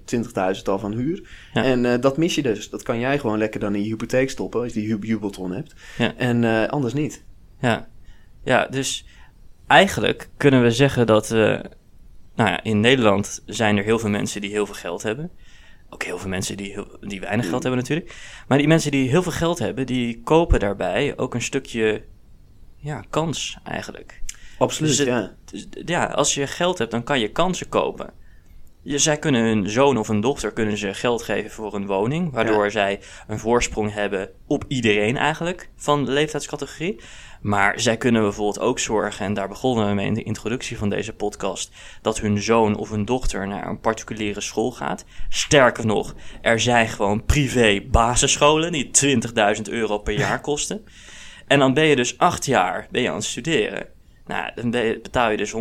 20.000 0.56 0.62
al 0.64 0.78
van 0.78 0.92
huur. 0.92 1.28
Ja. 1.52 1.64
En 1.64 1.84
eh, 1.92 2.00
dat 2.00 2.16
mis 2.16 2.34
je 2.34 2.42
dus. 2.42 2.70
Dat 2.70 2.82
kan 2.82 2.98
jij 2.98 3.18
gewoon 3.18 3.38
lekker 3.38 3.60
dan 3.60 3.74
in 3.74 3.82
je 3.82 3.88
hypotheek 3.88 4.30
stoppen 4.30 4.60
als 4.60 4.72
je 4.72 4.80
die 4.80 5.06
jubelton 5.06 5.52
hebt. 5.52 5.74
Ja. 5.98 6.14
En 6.16 6.44
eh, 6.44 6.68
anders 6.68 6.94
niet. 6.94 7.24
Ja, 7.60 7.88
ja 8.44 8.66
dus 8.66 9.06
eigenlijk 9.66 10.28
kunnen 10.36 10.62
we 10.62 10.70
zeggen 10.70 11.06
dat 11.06 11.30
eh, 11.30 11.60
nou 12.34 12.50
ja, 12.50 12.62
in 12.62 12.80
Nederland 12.80 13.42
zijn 13.46 13.76
er 13.76 13.84
heel 13.84 13.98
veel 13.98 14.10
mensen 14.10 14.40
die 14.40 14.50
heel 14.50 14.66
veel 14.66 14.74
geld 14.74 15.02
hebben. 15.02 15.30
Ook 15.90 16.02
heel 16.02 16.18
veel 16.18 16.28
mensen 16.28 16.56
die, 16.56 16.72
heel, 16.72 16.96
die 17.00 17.20
weinig 17.20 17.48
geld 17.48 17.62
hebben 17.62 17.80
natuurlijk. 17.80 18.14
Maar 18.48 18.58
die 18.58 18.68
mensen 18.68 18.90
die 18.90 19.08
heel 19.08 19.22
veel 19.22 19.32
geld 19.32 19.58
hebben, 19.58 19.86
die 19.86 20.20
kopen 20.22 20.60
daarbij 20.60 21.18
ook 21.18 21.34
een 21.34 21.42
stukje 21.42 22.02
ja, 22.76 23.04
kans 23.10 23.58
eigenlijk. 23.64 24.22
Absoluut, 24.58 24.90
Dus 24.90 24.98
het- 24.98 25.08
ja. 25.08 25.34
Dus, 25.44 25.66
ja, 25.84 26.04
als 26.06 26.34
je 26.34 26.46
geld 26.46 26.78
hebt, 26.78 26.90
dan 26.90 27.02
kan 27.02 27.20
je 27.20 27.28
kansen 27.32 27.68
kopen. 27.68 28.10
Zij 28.94 29.16
kunnen 29.16 29.42
hun 29.44 29.70
zoon 29.70 29.96
of 29.96 30.08
hun 30.08 30.20
dochter 30.20 30.52
kunnen 30.52 30.76
ze 30.76 30.94
geld 30.94 31.22
geven 31.22 31.50
voor 31.50 31.74
een 31.74 31.86
woning, 31.86 32.32
waardoor 32.32 32.70
zij 32.70 33.00
een 33.26 33.38
voorsprong 33.38 33.92
hebben 33.92 34.30
op 34.46 34.64
iedereen 34.68 35.16
eigenlijk 35.16 35.68
van 35.76 36.04
de 36.04 36.10
leeftijdscategorie. 36.12 37.00
Maar 37.40 37.80
zij 37.80 37.96
kunnen 37.96 38.22
bijvoorbeeld 38.22 38.60
ook 38.60 38.78
zorgen, 38.78 39.26
en 39.26 39.34
daar 39.34 39.48
begonnen 39.48 39.88
we 39.88 39.94
mee 39.94 40.06
in 40.06 40.14
de 40.14 40.22
introductie 40.22 40.78
van 40.78 40.88
deze 40.88 41.12
podcast, 41.12 41.70
dat 42.02 42.20
hun 42.20 42.42
zoon 42.42 42.76
of 42.76 42.90
hun 42.90 43.04
dochter 43.04 43.46
naar 43.46 43.68
een 43.68 43.80
particuliere 43.80 44.40
school 44.40 44.70
gaat. 44.70 45.04
Sterker 45.28 45.86
nog, 45.86 46.14
er 46.42 46.60
zijn 46.60 46.88
gewoon 46.88 47.24
privé 47.24 47.80
basisscholen 47.90 48.72
die 48.72 48.90
20.000 49.56 49.62
euro 49.70 49.98
per 49.98 50.18
jaar 50.18 50.40
kosten. 50.50 50.84
En 51.46 51.58
dan 51.58 51.74
ben 51.74 51.84
je 51.84 51.96
dus 51.96 52.18
acht 52.18 52.44
jaar 52.46 52.86
ben 52.90 53.02
je 53.02 53.08
aan 53.08 53.14
het 53.14 53.24
studeren. 53.24 53.86
Nou, 54.26 54.50
dan 54.54 54.84
je- 54.86 55.00
betaal 55.02 55.30
je 55.30 55.36
dus 55.36 55.52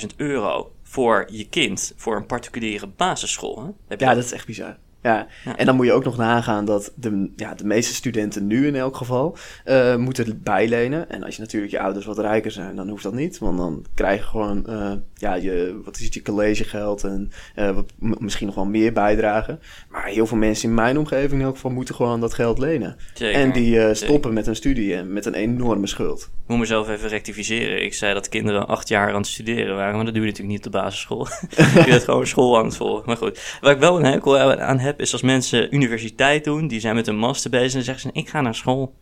160.000 0.00 0.16
euro 0.16 0.72
voor 0.90 1.26
je 1.30 1.48
kind 1.48 1.92
voor 1.96 2.16
een 2.16 2.26
particuliere 2.26 2.86
basisschool. 2.86 3.62
Hè? 3.62 3.70
Heb 3.88 4.00
je 4.00 4.06
Ja, 4.06 4.14
dat 4.14 4.24
is 4.24 4.32
echt 4.32 4.46
bizar. 4.46 4.78
Ja. 5.02 5.26
Ja. 5.44 5.56
en 5.56 5.66
dan 5.66 5.76
moet 5.76 5.86
je 5.86 5.92
ook 5.92 6.04
nog 6.04 6.16
nagaan 6.16 6.64
dat 6.64 6.92
de, 6.94 7.30
ja, 7.36 7.54
de 7.54 7.64
meeste 7.64 7.94
studenten 7.94 8.46
nu 8.46 8.66
in 8.66 8.76
elk 8.76 8.96
geval 8.96 9.36
eh, 9.64 9.96
moeten 9.96 10.40
bijlenen. 10.42 11.10
En 11.10 11.22
als 11.22 11.36
je 11.36 11.42
natuurlijk 11.42 11.72
je 11.72 11.80
ouders 11.80 12.06
wat 12.06 12.18
rijker 12.18 12.50
zijn, 12.50 12.76
dan 12.76 12.88
hoeft 12.88 13.02
dat 13.02 13.14
niet. 13.14 13.38
Want 13.38 13.58
dan 13.58 13.84
krijg 13.94 14.20
je 14.20 14.26
gewoon 14.26 14.66
eh, 14.66 14.92
ja, 15.14 15.34
je, 15.34 15.80
wat 15.84 15.98
is 15.98 16.04
het, 16.04 16.14
je 16.14 16.22
collegegeld 16.22 17.04
en 17.04 17.30
eh, 17.54 17.70
wat, 17.70 17.92
misschien 17.98 18.46
nog 18.46 18.54
wel 18.54 18.64
meer 18.64 18.92
bijdragen. 18.92 19.60
Maar 19.88 20.06
heel 20.06 20.26
veel 20.26 20.36
mensen 20.36 20.68
in 20.68 20.74
mijn 20.74 20.98
omgeving 20.98 21.40
in 21.40 21.46
elk 21.46 21.54
geval 21.54 21.70
moeten 21.70 21.94
gewoon 21.94 22.20
dat 22.20 22.34
geld 22.34 22.58
lenen. 22.58 22.96
Zeker, 23.14 23.40
en 23.40 23.52
die 23.52 23.74
zeker. 23.74 23.96
stoppen 23.96 24.32
met 24.32 24.46
een 24.46 24.56
studie 24.56 24.94
en 24.94 25.12
met 25.12 25.26
een 25.26 25.34
enorme 25.34 25.86
schuld. 25.86 26.22
Ik 26.22 26.56
moet 26.56 26.58
mezelf 26.58 26.88
even 26.88 27.08
rectificeren. 27.08 27.84
Ik 27.84 27.94
zei 27.94 28.14
dat 28.14 28.28
kinderen 28.28 28.66
acht 28.66 28.88
jaar 28.88 29.08
aan 29.08 29.16
het 29.16 29.26
studeren 29.26 29.76
waren, 29.76 29.94
maar 29.94 30.04
dat 30.04 30.14
doe 30.14 30.22
je 30.22 30.28
natuurlijk 30.30 30.56
niet 30.56 30.66
op 30.66 30.72
de 30.72 30.78
basisschool. 30.78 31.26
je 31.56 31.84
bent 31.86 32.04
gewoon 32.04 32.26
school 32.26 32.58
aan 32.58 32.64
het 32.64 32.76
volgen. 32.76 33.06
Maar 33.06 33.16
goed, 33.16 33.58
waar 33.60 33.72
ik 33.72 33.78
wel 33.78 33.98
een 33.98 34.04
hekel 34.04 34.38
aan 34.38 34.78
heb, 34.78 34.89
is 34.96 35.12
als 35.12 35.22
mensen 35.22 35.74
universiteit 35.74 36.44
doen, 36.44 36.68
die 36.68 36.80
zijn 36.80 36.94
met 36.94 37.06
een 37.06 37.16
master 37.18 37.50
bezig 37.50 37.74
en 37.78 37.84
zeggen 37.84 38.10
ze, 38.12 38.20
ik 38.20 38.28
ga 38.28 38.40
naar 38.40 38.54
school. 38.54 38.94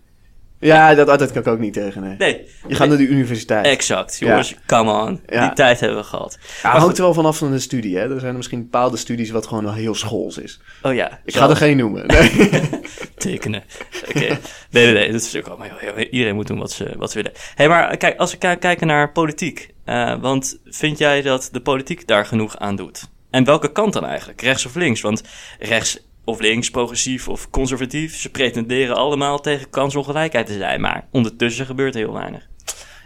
Ja, 0.61 0.95
dat, 0.95 1.07
dat 1.19 1.33
kan 1.33 1.43
ik 1.43 1.49
ook 1.49 1.59
niet 1.59 1.73
tegen. 1.73 2.03
Nee. 2.03 2.17
Nee, 2.19 2.47
Je 2.69 2.75
gaat 2.75 2.89
naar 2.89 2.97
de 2.97 3.07
universiteit. 3.07 3.67
exact. 3.67 4.19
Jongens, 4.19 4.55
come 4.67 4.93
on. 4.93 5.21
Ja. 5.27 5.41
Die 5.47 5.53
tijd 5.55 5.81
hebben 5.81 5.99
we 5.99 6.05
gehad. 6.05 6.39
Ja, 6.63 6.71
Maar 6.71 6.81
hangt 6.81 6.97
er 6.99 7.03
wel 7.05 7.15
vanaf 7.15 7.39
van 7.39 7.51
de 7.51 7.59
studie. 7.59 7.97
Hè? 7.97 8.03
Er 8.15 8.19
zijn 8.21 8.31
er 8.31 8.37
misschien 8.37 8.63
bepaalde 8.63 8.97
studies 8.97 9.31
wat 9.31 9.47
gewoon 9.47 9.65
wel 9.65 9.73
heel 9.73 9.95
schools 9.95 10.39
is. 10.39 10.61
Oh 10.83 10.95
ja. 10.95 11.21
Ik 11.25 11.33
zo. 11.35 11.41
ga 11.41 11.49
er 11.49 11.57
geen 11.57 11.77
noemen. 11.77 12.07
Nee. 12.07 12.51
tekenen. 13.17 13.63
Oké. 14.09 14.19
Nee, 14.19 14.39
nee, 14.71 14.93
nee. 14.93 15.07
Dat 15.13 15.21
is 15.21 15.33
natuurlijk 15.33 15.49
allemaal 15.49 15.79
heel, 15.79 15.93
heel- 15.95 16.07
Iedereen 16.11 16.35
moet 16.35 16.47
doen 16.47 16.59
wat 16.59 16.73
ze, 16.73 16.95
wat 16.97 17.11
ze 17.11 17.17
willen. 17.17 17.33
Hé, 17.35 17.41
hey, 17.55 17.69
maar 17.69 17.97
kijk, 17.97 18.19
als 18.19 18.31
we 18.33 18.39
ki- 18.39 18.57
kijken 18.57 18.87
naar 18.87 19.13
politiek. 19.13 19.75
eh, 19.85 20.15
want 20.21 20.59
vind 20.65 20.99
jij 20.99 21.23
dat 21.23 21.49
de 21.53 21.61
politiek 21.61 22.07
daar 22.07 22.27
genoeg 22.27 22.59
aan 22.59 22.77
doet? 22.77 23.09
En 23.31 23.45
welke 23.45 23.73
kant 23.73 23.93
dan 23.93 24.05
eigenlijk? 24.05 24.41
Rechts 24.41 24.67
of 24.67 24.75
links? 24.75 25.01
Want 25.01 25.23
rechts 25.59 26.07
of 26.25 26.41
links, 26.41 26.71
progressief 26.71 27.29
of 27.29 27.51
conservatief, 27.51 28.17
ze 28.17 28.31
pretenderen 28.31 28.97
allemaal 28.97 29.41
tegen 29.41 29.71
kansongelijkheid 29.71 30.47
te 30.47 30.53
zijn. 30.53 30.81
Maar 30.81 31.07
ondertussen 31.11 31.67
gebeurt 31.67 31.95
er 31.95 32.01
heel 32.01 32.13
weinig. 32.13 32.49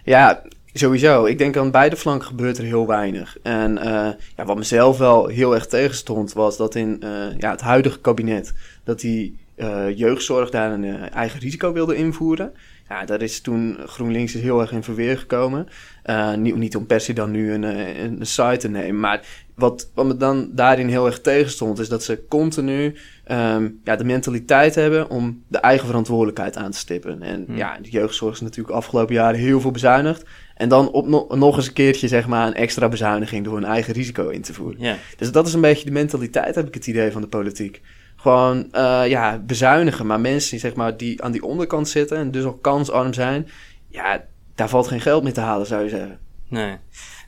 Ja, 0.04 0.42
sowieso. 0.72 1.24
Ik 1.24 1.38
denk 1.38 1.56
aan 1.56 1.70
beide 1.70 1.96
flanken 1.96 2.26
gebeurt 2.26 2.58
er 2.58 2.64
heel 2.64 2.86
weinig. 2.86 3.38
En 3.42 3.78
eh, 3.78 4.10
ja, 4.36 4.44
wat 4.44 4.56
mezelf 4.56 4.98
wel 4.98 5.26
heel 5.26 5.54
erg 5.54 5.66
tegenstond, 5.66 6.32
was 6.32 6.56
dat 6.56 6.74
in 6.74 7.02
eh, 7.02 7.38
ja, 7.38 7.50
het 7.50 7.60
huidige 7.60 8.00
kabinet, 8.00 8.54
dat 8.84 9.00
die 9.00 9.38
eh, 9.54 9.98
jeugdzorg 9.98 10.50
daar 10.50 10.72
een 10.72 11.10
eigen 11.10 11.40
risico 11.40 11.72
wilde 11.72 11.96
invoeren. 11.96 12.52
Ja, 12.88 13.04
daar 13.04 13.22
is 13.22 13.40
toen 13.40 13.76
GroenLinks 13.86 14.34
is 14.34 14.42
heel 14.42 14.60
erg 14.60 14.72
in 14.72 14.82
verweer 14.82 15.18
gekomen. 15.18 15.66
Eh, 16.02 16.34
niet, 16.34 16.56
niet 16.56 16.76
om 16.76 16.86
per 16.86 17.00
se 17.00 17.12
dan 17.12 17.30
nu 17.30 17.52
een, 17.52 17.64
eh, 17.64 18.02
een, 18.02 18.26
site 18.26 18.56
te 18.56 18.68
nemen, 18.68 19.00
maar 19.00 19.20
wat, 19.54 19.90
wat 19.94 20.06
me 20.06 20.16
dan 20.16 20.50
daarin 20.52 20.88
heel 20.88 21.06
erg 21.06 21.20
tegenstond, 21.20 21.78
is 21.78 21.88
dat 21.88 22.02
ze 22.02 22.24
continu 22.28 22.96
ehm, 23.24 23.68
ja, 23.84 23.96
de 23.96 24.04
mentaliteit 24.04 24.74
hebben 24.74 25.10
om 25.10 25.42
de 25.48 25.58
eigen 25.58 25.86
verantwoordelijkheid 25.86 26.56
aan 26.56 26.70
te 26.70 26.78
stippen. 26.78 27.22
En 27.22 27.44
Hmm. 27.46 27.56
ja, 27.56 27.78
de 27.82 27.90
jeugdzorg 27.90 28.34
is 28.34 28.40
natuurlijk 28.40 28.74
afgelopen 28.76 29.14
jaren 29.14 29.40
heel 29.40 29.60
veel 29.60 29.70
bezuinigd. 29.70 30.24
En 30.54 30.68
dan 30.68 30.90
op 30.90 31.06
no- 31.06 31.26
nog 31.34 31.56
eens 31.56 31.66
een 31.66 31.72
keertje 31.72 32.08
zeg 32.08 32.26
maar 32.26 32.46
een 32.46 32.54
extra 32.54 32.88
bezuiniging 32.88 33.44
door 33.44 33.56
een 33.56 33.64
eigen 33.64 33.94
risico 33.94 34.28
in 34.28 34.42
te 34.42 34.52
voeren. 34.52 34.80
Ja, 34.80 34.96
Dus 35.16 35.32
dat 35.32 35.46
is 35.46 35.52
een 35.52 35.60
beetje 35.60 35.84
de 35.84 35.90
mentaliteit, 35.90 36.54
heb 36.54 36.66
ik 36.66 36.74
het 36.74 36.86
idee, 36.86 37.10
van 37.12 37.20
de 37.20 37.28
politiek. 37.28 37.80
Gewoon 38.22 38.72
eh, 38.72 39.08
ja, 39.08 39.38
bezuinigen, 39.38 40.06
maar 40.06 40.20
mensen 40.20 40.50
die, 40.50 40.60
zeg 40.60 40.74
maar, 40.74 40.96
die 40.96 41.22
aan 41.22 41.32
die 41.32 41.42
onderkant 41.42 41.88
zitten 41.88 42.16
en 42.16 42.30
dus 42.30 42.44
al 42.44 42.52
kansarm 42.52 43.12
zijn, 43.12 43.48
ja, 43.88 44.24
daar 44.54 44.68
valt 44.68 44.86
geen 44.86 45.00
geld 45.00 45.22
meer 45.22 45.32
te 45.32 45.40
halen, 45.40 45.66
zou 45.66 45.82
je 45.82 45.88
zeggen. 45.88 46.18
nee. 46.48 46.76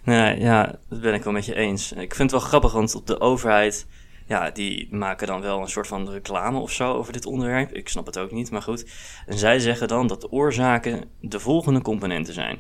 Nee, 0.04 0.40
ja, 0.40 0.78
dat 0.88 1.00
ben 1.00 1.14
ik 1.14 1.24
wel 1.24 1.33
met 1.33 1.46
je 1.46 1.54
eens. 1.54 1.92
Ik 1.92 2.14
vind 2.14 2.30
het 2.30 2.40
wel 2.40 2.48
grappig, 2.48 2.72
want 2.72 2.94
op 2.94 3.07
de 3.07 3.20
overheid, 3.20 3.87
ja, 4.26 4.50
die 4.50 4.88
maken 4.94 5.26
dan 5.26 5.40
wel 5.40 5.61
een 5.61 5.68
soort 5.68 5.87
van 5.87 6.11
reclame 6.11 6.59
of 6.59 6.72
zo 6.72 6.92
over 6.92 7.12
dit 7.12 7.26
onderwerp. 7.26 7.72
Ik 7.72 7.88
snap 7.88 8.07
het 8.07 8.18
ook 8.18 8.33
niet, 8.33 8.50
maar 8.50 8.62
goed. 8.62 8.90
En 9.26 9.38
zij 9.38 9.59
zeggen 9.59 9.88
dan 9.88 10.07
dat 10.07 10.20
de 10.20 10.30
oorzaken 10.30 11.04
de 11.20 11.40
volgende 11.40 11.83
componenten 11.83 12.35
zijn: 12.35 12.59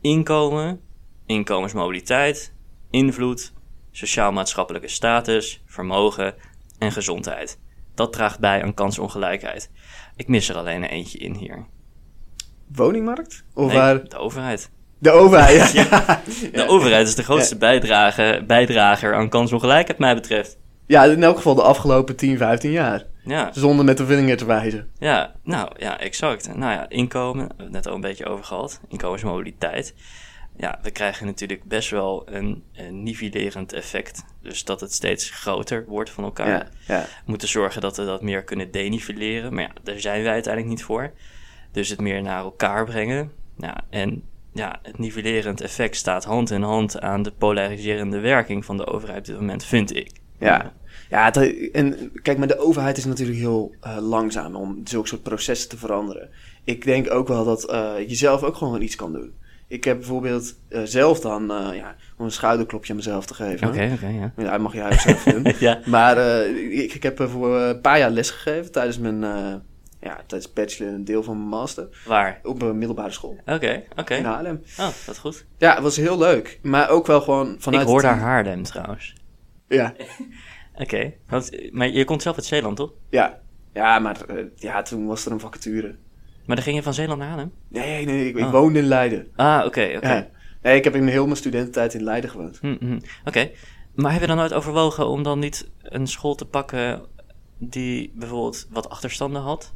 inkomen, 0.00 0.80
inkomensmobiliteit, 1.26 2.52
invloed, 2.90 3.52
sociaal-maatschappelijke 3.90 4.88
status, 4.88 5.62
vermogen 5.66 6.34
en 6.78 6.92
gezondheid. 6.92 7.58
Dat 7.94 8.12
draagt 8.12 8.38
bij 8.38 8.62
aan 8.62 8.74
kansongelijkheid. 8.74 9.70
Ik 10.16 10.28
mis 10.28 10.48
er 10.48 10.56
alleen 10.56 10.82
een 10.82 10.88
eentje 10.88 11.18
in 11.18 11.34
hier. 11.34 11.66
Woningmarkt? 12.74 13.44
Of 13.54 13.66
Nee, 13.66 13.76
waar? 13.76 14.08
de 14.08 14.16
overheid. 14.16 14.70
De 14.98 15.10
overheid, 15.10 15.72
ja. 15.72 16.20
De 16.52 16.66
overheid 16.68 17.06
is 17.08 17.14
de 17.14 17.22
grootste 17.22 17.56
bijdrage, 17.56 18.44
bijdrager 18.46 19.14
aan 19.14 19.28
kansongelijkheid, 19.28 19.98
mij 19.98 20.14
betreft. 20.14 20.58
Ja, 20.86 21.04
in 21.04 21.22
elk 21.22 21.36
geval 21.36 21.54
de 21.54 21.62
afgelopen 21.62 22.16
10, 22.16 22.36
15 22.36 22.70
jaar. 22.70 23.04
Ja, 23.24 23.50
Zonder 23.52 23.84
met 23.84 23.96
de 23.96 24.06
vinger 24.06 24.36
te 24.36 24.44
wijzen. 24.44 24.90
ja, 24.98 25.34
nou 25.42 25.68
ja, 25.78 26.00
exact. 26.00 26.56
Nou 26.56 26.72
ja, 26.72 26.88
inkomen, 26.88 27.42
we 27.42 27.46
hebben 27.48 27.64
het 27.64 27.74
net 27.74 27.86
al 27.86 27.94
een 27.94 28.00
beetje 28.00 28.26
over 28.26 28.44
gehad. 28.44 28.80
Inkomensmobiliteit. 28.88 29.94
Ja, 30.56 30.78
we 30.82 30.90
krijgen 30.90 31.26
natuurlijk 31.26 31.64
best 31.64 31.90
wel 31.90 32.22
een, 32.26 32.62
een 32.72 33.02
nivellerend 33.02 33.72
effect. 33.72 34.24
Dus 34.42 34.64
dat 34.64 34.80
het 34.80 34.92
steeds 34.92 35.30
groter 35.30 35.84
wordt 35.86 36.10
van 36.10 36.24
elkaar. 36.24 36.48
Ja, 36.48 36.68
ja. 36.86 37.00
We 37.02 37.08
moeten 37.30 37.48
zorgen 37.48 37.80
dat 37.80 37.96
we 37.96 38.04
dat 38.04 38.22
meer 38.22 38.44
kunnen 38.44 38.70
denivelleren. 38.70 39.54
Maar 39.54 39.62
ja, 39.62 39.70
daar 39.82 40.00
zijn 40.00 40.22
wij 40.22 40.32
uiteindelijk 40.32 40.74
niet 40.74 40.84
voor. 40.84 41.12
Dus 41.72 41.88
het 41.88 42.00
meer 42.00 42.22
naar 42.22 42.38
elkaar 42.42 42.84
brengen. 42.84 43.32
Ja, 43.58 43.84
en 43.90 44.22
ja, 44.52 44.78
het 44.82 44.98
nivellerend 44.98 45.60
effect 45.60 45.96
staat 45.96 46.24
hand 46.24 46.50
in 46.50 46.62
hand 46.62 47.00
aan 47.00 47.22
de 47.22 47.32
polariserende 47.32 48.18
werking 48.20 48.64
van 48.64 48.76
de 48.76 48.86
overheid 48.86 49.18
op 49.18 49.24
dit 49.24 49.36
moment, 49.36 49.64
vind 49.64 49.96
ik. 49.96 50.10
Ja, 50.38 50.72
ja 51.10 51.24
het- 51.24 51.70
en 51.70 52.12
kijk, 52.22 52.38
maar 52.38 52.48
de 52.48 52.58
overheid 52.58 52.96
is 52.96 53.04
natuurlijk 53.04 53.38
heel 53.38 53.74
eh, 53.80 53.96
langzaam 54.00 54.54
om 54.54 54.80
zulke 54.84 55.08
soort 55.08 55.22
processen 55.22 55.68
te 55.68 55.76
veranderen. 55.76 56.28
Ik 56.64 56.84
denk 56.84 57.10
ook 57.10 57.28
wel 57.28 57.44
dat 57.44 57.64
eh, 57.70 57.92
je 58.08 58.14
zelf 58.14 58.42
ook 58.42 58.56
gewoon 58.56 58.82
iets 58.82 58.96
kan 58.96 59.12
doen. 59.12 59.32
Ik 59.68 59.84
heb 59.84 59.96
bijvoorbeeld 59.96 60.54
eh, 60.68 60.82
zelf 60.84 61.20
dan 61.20 61.50
eh, 61.52 61.76
ja, 61.76 61.96
om 62.16 62.24
een 62.24 62.30
schouderklopje 62.30 62.90
aan 62.90 62.96
mezelf 62.96 63.26
te 63.26 63.34
geven. 63.34 63.68
Oké, 63.68 63.90
oké, 63.94 64.06
ja. 64.06 64.32
Ja, 64.36 64.50
dat 64.50 64.60
mag 64.60 64.72
jij 64.72 64.86
ook 64.86 64.92
zelf 65.00 65.22
doen. 65.22 65.46
ja. 65.58 65.80
Maar 65.86 66.16
eh, 66.16 66.78
ik, 66.82 66.94
ik 66.94 67.02
heb 67.02 67.28
voor 67.30 67.60
een 67.60 67.80
paar 67.80 67.98
jaar 67.98 68.10
les 68.10 68.30
gegeven 68.30 68.72
tijdens 68.72 68.98
mijn 68.98 69.20
ja, 70.00 70.20
tijdens 70.26 70.52
bachelor 70.52 70.88
en 70.88 70.94
een 70.94 71.04
deel 71.04 71.22
van 71.22 71.36
mijn 71.36 71.48
master 71.48 71.88
Waar? 72.06 72.40
op 72.42 72.62
een 72.62 72.78
middelbare 72.78 73.10
school 73.10 73.38
Oké, 73.46 73.82
oké. 73.96 74.14
in 74.14 74.24
Haarlem. 74.24 74.62
Oh, 74.78 74.86
dat 75.06 75.14
is 75.14 75.18
goed. 75.18 75.46
Ja, 75.58 75.74
het 75.74 75.82
was 75.82 75.96
heel 75.96 76.18
leuk. 76.18 76.58
Maar 76.62 76.88
ook 76.90 77.06
wel 77.06 77.20
gewoon 77.20 77.56
vanuit... 77.58 77.82
ik 77.82 77.88
hoor 77.88 78.02
daar. 78.02 78.18
Haarlem 78.18 78.62
trouwens. 78.62 79.14
Ja, 79.68 79.94
Oké. 80.74 81.12
Maar 81.70 81.88
je 81.88 82.04
komt 82.04 82.22
zelf 82.22 82.36
uit 82.36 82.44
Zeeland, 82.44 82.76
toch? 82.76 82.92
ja. 83.10 83.42
Ja, 83.72 83.98
maar 83.98 84.16
ja, 84.54 84.82
toen 84.82 85.06
was 85.06 85.26
er 85.26 85.32
een 85.32 85.40
vacature. 85.40 85.94
Maar 86.46 86.56
dan 86.56 86.64
ging 86.64 86.76
je 86.76 86.82
van 86.82 86.94
Zeeland 86.94 87.18
naar 87.18 87.28
Haarlem? 87.28 87.52
Nee, 87.68 88.04
nee, 88.04 88.28
ik, 88.28 88.36
ik 88.36 88.44
Oh. 88.44 88.50
woonde 88.50 88.78
in 88.78 88.84
Leiden. 88.86 89.26
Ah, 89.36 89.62
oké, 89.66 89.92
oké. 89.96 90.12
Ja. 90.14 90.28
Nee, 90.62 90.76
ik 90.76 90.84
heb 90.84 90.94
in 90.94 91.06
heel 91.06 91.24
mijn 91.24 91.36
studententijd 91.36 91.94
in 91.94 92.02
Leiden 92.02 92.30
gewoond. 92.30 92.58
Hm, 92.60 92.76
hm. 92.80 92.98
Oké. 93.24 93.50
Maar 93.94 94.12
heb 94.12 94.20
je 94.20 94.26
dan 94.26 94.36
nooit 94.36 94.52
overwogen 94.52 95.08
om 95.08 95.22
dan 95.22 95.38
niet 95.38 95.70
een 95.82 96.06
school 96.06 96.34
te 96.34 96.44
pakken 96.44 97.02
die 97.58 98.12
bijvoorbeeld 98.14 98.66
wat 98.70 98.88
achterstanden 98.90 99.42
had? 99.42 99.72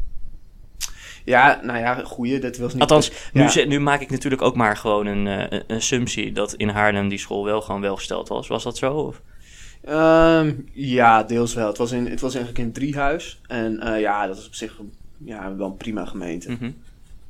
Ja, 1.25 1.61
nou 1.63 1.79
ja, 1.79 1.95
goeie, 1.95 2.39
dat 2.39 2.57
was 2.57 2.73
niet... 2.73 2.83
Althans, 2.83 3.13
nu, 3.33 3.43
Ja. 3.43 3.65
nu 3.65 3.79
maak 3.81 4.01
ik 4.01 4.11
natuurlijk 4.11 4.43
ook 4.43 4.57
maar 4.57 4.77
gewoon 4.77 5.07
een, 5.07 5.27
eh, 5.27 5.59
een 5.67 5.77
assumptie 5.77 6.33
dat 6.33 6.53
in 6.55 6.69
Haarlem 6.69 7.09
die 7.09 7.19
school 7.19 7.45
wel 7.45 7.61
gewoon 7.61 7.81
welgesteld 7.81 8.29
was. 8.29 8.49
Was 8.49 8.63
dat 8.63 8.77
zo? 8.77 8.93
Of? 8.95 9.23
Ehm, 9.85 10.53
ja, 10.73 11.23
deels 11.23 11.55
wel. 11.55 11.67
Het 11.67 11.79
was, 11.79 11.93
in, 11.93 12.07
het 12.07 12.21
was 12.21 12.35
eigenlijk 12.35 12.65
in 12.65 12.73
Driehuis. 12.73 13.41
En 13.47 13.81
eh, 13.81 14.01
ja, 14.01 14.27
dat 14.27 14.37
is 14.39 14.47
op 14.47 14.55
zich 14.55 14.79
een- 14.79 14.93
ja, 15.19 15.57
wel 15.57 15.67
een 15.67 15.77
prima 15.77 16.05
gemeente. 16.05 16.51
Mhm. 16.51 16.71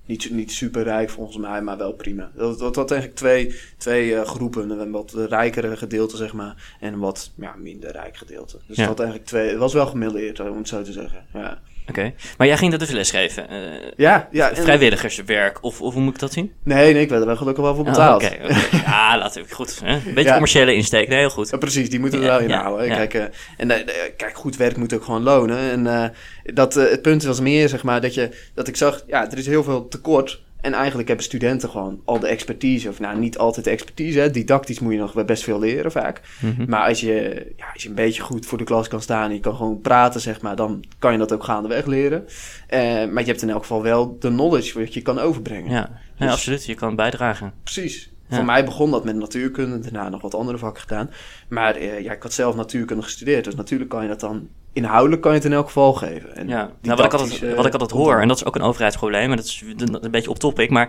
Niet, 0.07 0.31
niet 0.31 0.53
super 0.53 0.83
rijk 0.83 1.11
volgens 1.11 1.37
mij, 1.37 1.63
maar 1.63 1.77
wel 1.79 1.93
prima. 1.93 2.31
Dat, 2.35 2.59
dat 2.59 2.77
had 2.77 2.91
eigenlijk 2.91 3.21
twee, 3.21 3.55
twee 3.77 4.15
eh, 4.15 4.25
groepen. 4.27 4.71
Een 4.71 4.91
wat 4.91 5.13
rijkere 5.13 5.77
gedeelte, 5.77 6.17
zeg 6.17 6.33
maar. 6.33 6.77
En 6.81 6.93
een 6.93 6.99
wat 6.99 7.33
ja, 7.35 7.55
minder 7.57 7.93
rijk 7.93 8.17
gedeelte. 8.17 8.59
Dus 8.67 8.77
Ja. 8.77 8.83
het 8.83 8.91
had 8.91 8.99
eigenlijk 9.01 9.29
twee... 9.29 9.49
Het 9.49 9.59
was 9.59 9.73
wel 9.73 9.87
gemilleerd, 9.87 10.41
om 10.41 10.57
het 10.57 10.69
zo 10.69 10.83
te 10.83 10.93
zeggen. 10.93 11.25
Ja, 11.33 11.61
Oké. 11.89 12.13
Maar 12.39 12.47
jij 12.47 12.57
ging 12.57 12.71
dat 12.71 12.81
dus 12.81 12.91
lesgeven? 12.91 13.49
eh, 13.49 13.57
ja, 13.97 14.29
ja 14.31 14.51
vrijwilligerswerk? 14.55 15.59
Of, 15.63 15.81
of 15.81 15.95
hoe 15.95 16.03
moet 16.03 16.15
ik 16.15 16.21
dat 16.21 16.33
zien? 16.33 16.53
Nee, 16.65 16.93
nee, 16.93 17.03
ik 17.03 17.09
werd 17.09 17.21
er 17.21 17.27
wel 17.27 17.37
gelukkig 17.37 17.65
wel 17.65 17.75
voor 17.75 17.85
Oh, 17.85 17.91
betaald. 17.91 18.25
Oké, 18.25 18.37
oké. 18.43 18.77
Ja, 18.87 19.31
we 19.49 19.55
goed. 19.55 19.81
Hè? 19.85 19.93
Een 19.95 20.03
beetje 20.05 20.23
Ja. 20.23 20.31
commerciële 20.33 20.75
insteek. 20.75 21.09
Nee, 21.09 21.19
heel 21.19 21.31
goed. 21.31 21.51
Ja, 21.51 21.57
precies, 21.57 21.91
die 21.91 22.01
moeten 22.01 22.19
we 22.19 22.25
Ja, 22.25 22.31
wel 22.31 22.41
inhouden. 22.41 22.89
Kijk, 22.89 23.15
eh, 23.15 23.25
en, 23.57 23.71
eh, 23.71 23.85
kijk, 24.17 24.37
goed 24.37 24.57
werk 24.57 24.77
moet 24.77 24.93
ook 24.95 25.05
gewoon 25.05 25.23
lonen. 25.23 25.87
En 25.87 26.13
dat, 26.55 26.75
het 26.75 27.03
punt 27.03 27.23
was 27.25 27.41
meer, 27.41 27.69
zeg 27.69 27.83
maar, 27.83 28.01
dat, 28.01 28.15
je, 28.15 28.29
dat 28.55 28.69
ik 28.69 28.77
zag, 28.77 29.03
ja, 29.07 29.31
er 29.31 29.39
is 29.39 29.47
heel 29.47 29.63
veel 29.65 29.89
tekort. 29.89 30.43
En 30.61 30.73
eigenlijk 30.73 31.09
hebben 31.09 31.27
studenten 31.27 31.69
gewoon 31.69 32.01
al 32.05 32.19
de 32.19 32.27
expertise. 32.29 32.89
Of 32.89 33.01
nou, 33.01 33.19
niet 33.19 33.39
altijd 33.39 33.65
de 33.65 33.71
expertise. 33.71 34.19
Hè. 34.19 34.31
Didactisch 34.31 34.79
moet 34.79 34.93
je 34.93 34.99
nog 34.99 35.25
best 35.25 35.43
veel 35.43 35.59
leren 35.59 35.93
vaak. 35.93 36.21
Mhm. 36.41 36.69
Maar 36.69 36.89
als 36.89 37.01
je, 37.01 37.47
ja, 37.57 37.67
als 37.73 37.83
je 37.83 37.89
een 37.89 37.95
beetje 37.95 38.23
goed 38.23 38.47
voor 38.47 38.59
de 38.59 38.65
klas 38.65 38.89
kan 38.89 39.03
staan 39.03 39.29
en 39.29 39.35
je 39.35 39.41
kan 39.41 39.57
gewoon 39.57 39.81
praten, 39.81 40.21
zeg 40.21 40.41
maar, 40.41 40.57
dan 40.57 40.85
kan 40.99 41.13
je 41.13 41.19
dat 41.19 41.33
ook 41.33 41.45
gaandeweg 41.45 41.87
leren. 41.87 42.27
Eh, 42.67 42.81
maar 42.81 43.23
je 43.23 43.29
hebt 43.29 43.43
in 43.43 43.51
elk 43.51 43.61
geval 43.61 43.83
wel 43.83 44.17
de 44.19 44.29
knowledge 44.29 44.79
wat 44.79 44.95
je 44.95 45.03
kan 45.03 45.19
overbrengen. 45.19 45.71
Ja, 45.71 46.01
ja 46.17 46.25
Dus- 46.25 46.35
absoluut. 46.35 46.65
Je 46.65 46.75
kan 46.75 46.97
bijdragen. 46.97 47.53
Precies. 47.63 48.11
Ja. 48.29 48.37
Voor 48.37 48.45
mij 48.45 48.65
begon 48.65 48.91
dat 48.91 49.05
met 49.05 49.17
natuurkunde, 49.17 49.79
daarna 49.79 50.09
nog 50.09 50.21
wat 50.23 50.35
andere 50.35 50.59
vakken 50.59 50.83
gedaan. 50.83 51.11
Maar 51.49 51.75
eh, 51.75 52.01
ja, 52.01 52.13
ik 52.13 52.23
had 52.23 52.33
zelf 52.33 52.57
natuurkunde 52.57 53.03
gestudeerd, 53.03 53.45
dus 53.45 53.55
natuurlijk 53.55 53.91
kan 53.91 54.03
je 54.03 54.09
dat 54.09 54.21
dan 54.21 54.49
inhoudelijk 54.73 55.23
kan 55.23 55.31
je 55.31 55.37
het 55.37 55.47
in 55.47 55.53
elk 55.53 55.67
geval 55.67 55.93
geven. 55.93 56.37
En 56.37 56.49
Ja, 56.49 56.71
nou, 56.83 56.97
wat, 56.97 57.05
ik 57.05 57.13
altijd, 57.13 57.55
wat 57.55 57.67
ik 57.67 57.73
altijd 57.73 57.91
hoor, 57.91 58.21
en 58.21 58.29
dat 58.29 58.37
is 58.37 58.45
ook 58.45 58.55
een 58.55 58.63
overheidsprobleem, 58.63 59.29
maar 59.29 59.37
dat 59.37 59.47
is 59.47 59.65
een 59.77 60.11
beetje 60.11 60.31
op 60.31 60.39
topic, 60.39 60.71
maar 60.71 60.89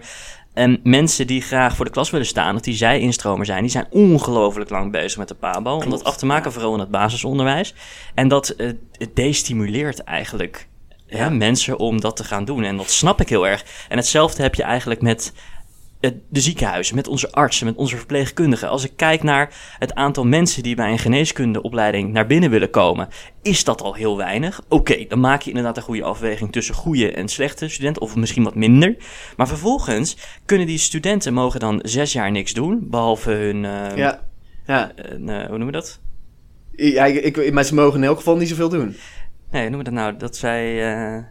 ehm, 0.53 0.77
mensen 0.83 1.27
die 1.27 1.41
graag 1.41 1.75
voor 1.75 1.85
de 1.85 1.91
klas 1.91 2.09
willen 2.09 2.25
staan, 2.25 2.55
of 2.55 2.61
die 2.61 2.75
zij-instromer 2.75 3.45
zijn, 3.45 3.61
die 3.61 3.71
zijn 3.71 3.87
ongelooflijk 3.89 4.69
lang 4.69 4.91
bezig 4.91 5.17
met 5.17 5.27
de 5.27 5.35
PABO, 5.35 5.75
om 5.75 5.89
dat 5.89 6.03
af 6.03 6.17
te 6.17 6.25
maken, 6.25 6.51
vooral 6.51 6.73
in 6.73 6.79
het 6.79 6.91
basisonderwijs. 6.91 7.73
En 8.15 8.27
dat 8.27 8.49
eh, 8.49 8.69
het 8.91 9.15
destimuleert 9.15 10.03
eigenlijk 10.03 10.67
hè, 11.07 11.23
Ja. 11.23 11.29
mensen 11.29 11.77
om 11.77 12.01
dat 12.01 12.15
te 12.15 12.23
gaan 12.23 12.45
doen. 12.45 12.63
En 12.63 12.77
dat 12.77 12.89
snap 12.89 13.21
ik 13.21 13.29
heel 13.29 13.47
erg. 13.47 13.65
En 13.89 13.97
hetzelfde 13.97 14.41
heb 14.41 14.55
je 14.55 14.63
eigenlijk 14.63 15.01
met 15.01 15.33
de 15.99 16.39
ziekenhuizen, 16.39 16.95
met 16.95 17.07
onze 17.07 17.31
artsen, 17.31 17.65
met 17.65 17.75
onze 17.75 17.97
verpleegkundigen. 17.97 18.69
Als 18.69 18.83
ik 18.83 18.91
kijk 18.95 19.23
naar 19.23 19.75
het 19.79 19.93
aantal 19.93 20.25
mensen 20.25 20.63
die 20.63 20.75
bij 20.75 20.91
een 20.91 20.99
geneeskundeopleiding 20.99 22.11
naar 22.11 22.27
binnen 22.27 22.49
willen 22.49 22.69
komen, 22.69 23.07
is 23.41 23.63
dat 23.63 23.81
al 23.81 23.93
heel 23.93 24.17
weinig. 24.17 24.61
Oké, 24.67 25.05
dan 25.07 25.19
maak 25.19 25.41
je 25.41 25.49
inderdaad 25.49 25.77
een 25.77 25.83
goede 25.83 26.03
afweging 26.03 26.51
tussen 26.51 26.75
goede 26.75 27.11
en 27.11 27.27
slechte 27.27 27.69
studenten, 27.69 28.01
of 28.01 28.15
misschien 28.15 28.43
wat 28.43 28.55
minder. 28.55 28.95
Maar 29.37 29.47
vervolgens 29.47 30.17
kunnen 30.45 30.67
die 30.67 30.77
studenten 30.77 31.33
mogen 31.33 31.59
dan 31.59 31.79
zes 31.83 32.13
jaar 32.13 32.31
niks 32.31 32.53
doen, 32.53 32.87
behalve 32.89 33.31
hun, 33.31 33.65
eh, 33.65 33.95
Ja, 33.97 34.27
ja. 34.65 34.91
eh, 34.95 35.09
hoe 35.17 35.47
noemen 35.47 35.65
we 35.65 35.71
dat? 35.71 35.99
ja 36.71 37.05
ik, 37.05 37.37
ik, 37.37 37.53
maar 37.53 37.63
ze 37.63 37.73
mogen 37.73 37.99
in 37.99 38.05
elk 38.07 38.17
geval 38.17 38.37
niet 38.37 38.49
zoveel 38.49 38.69
doen. 38.69 38.95
Nee, 39.51 39.61
noemen 39.61 39.77
we 39.77 39.83
dat 39.83 39.93
nou? 39.93 40.17
Dat 40.17 40.35
zij, 40.35 40.93
eh, 40.95 41.23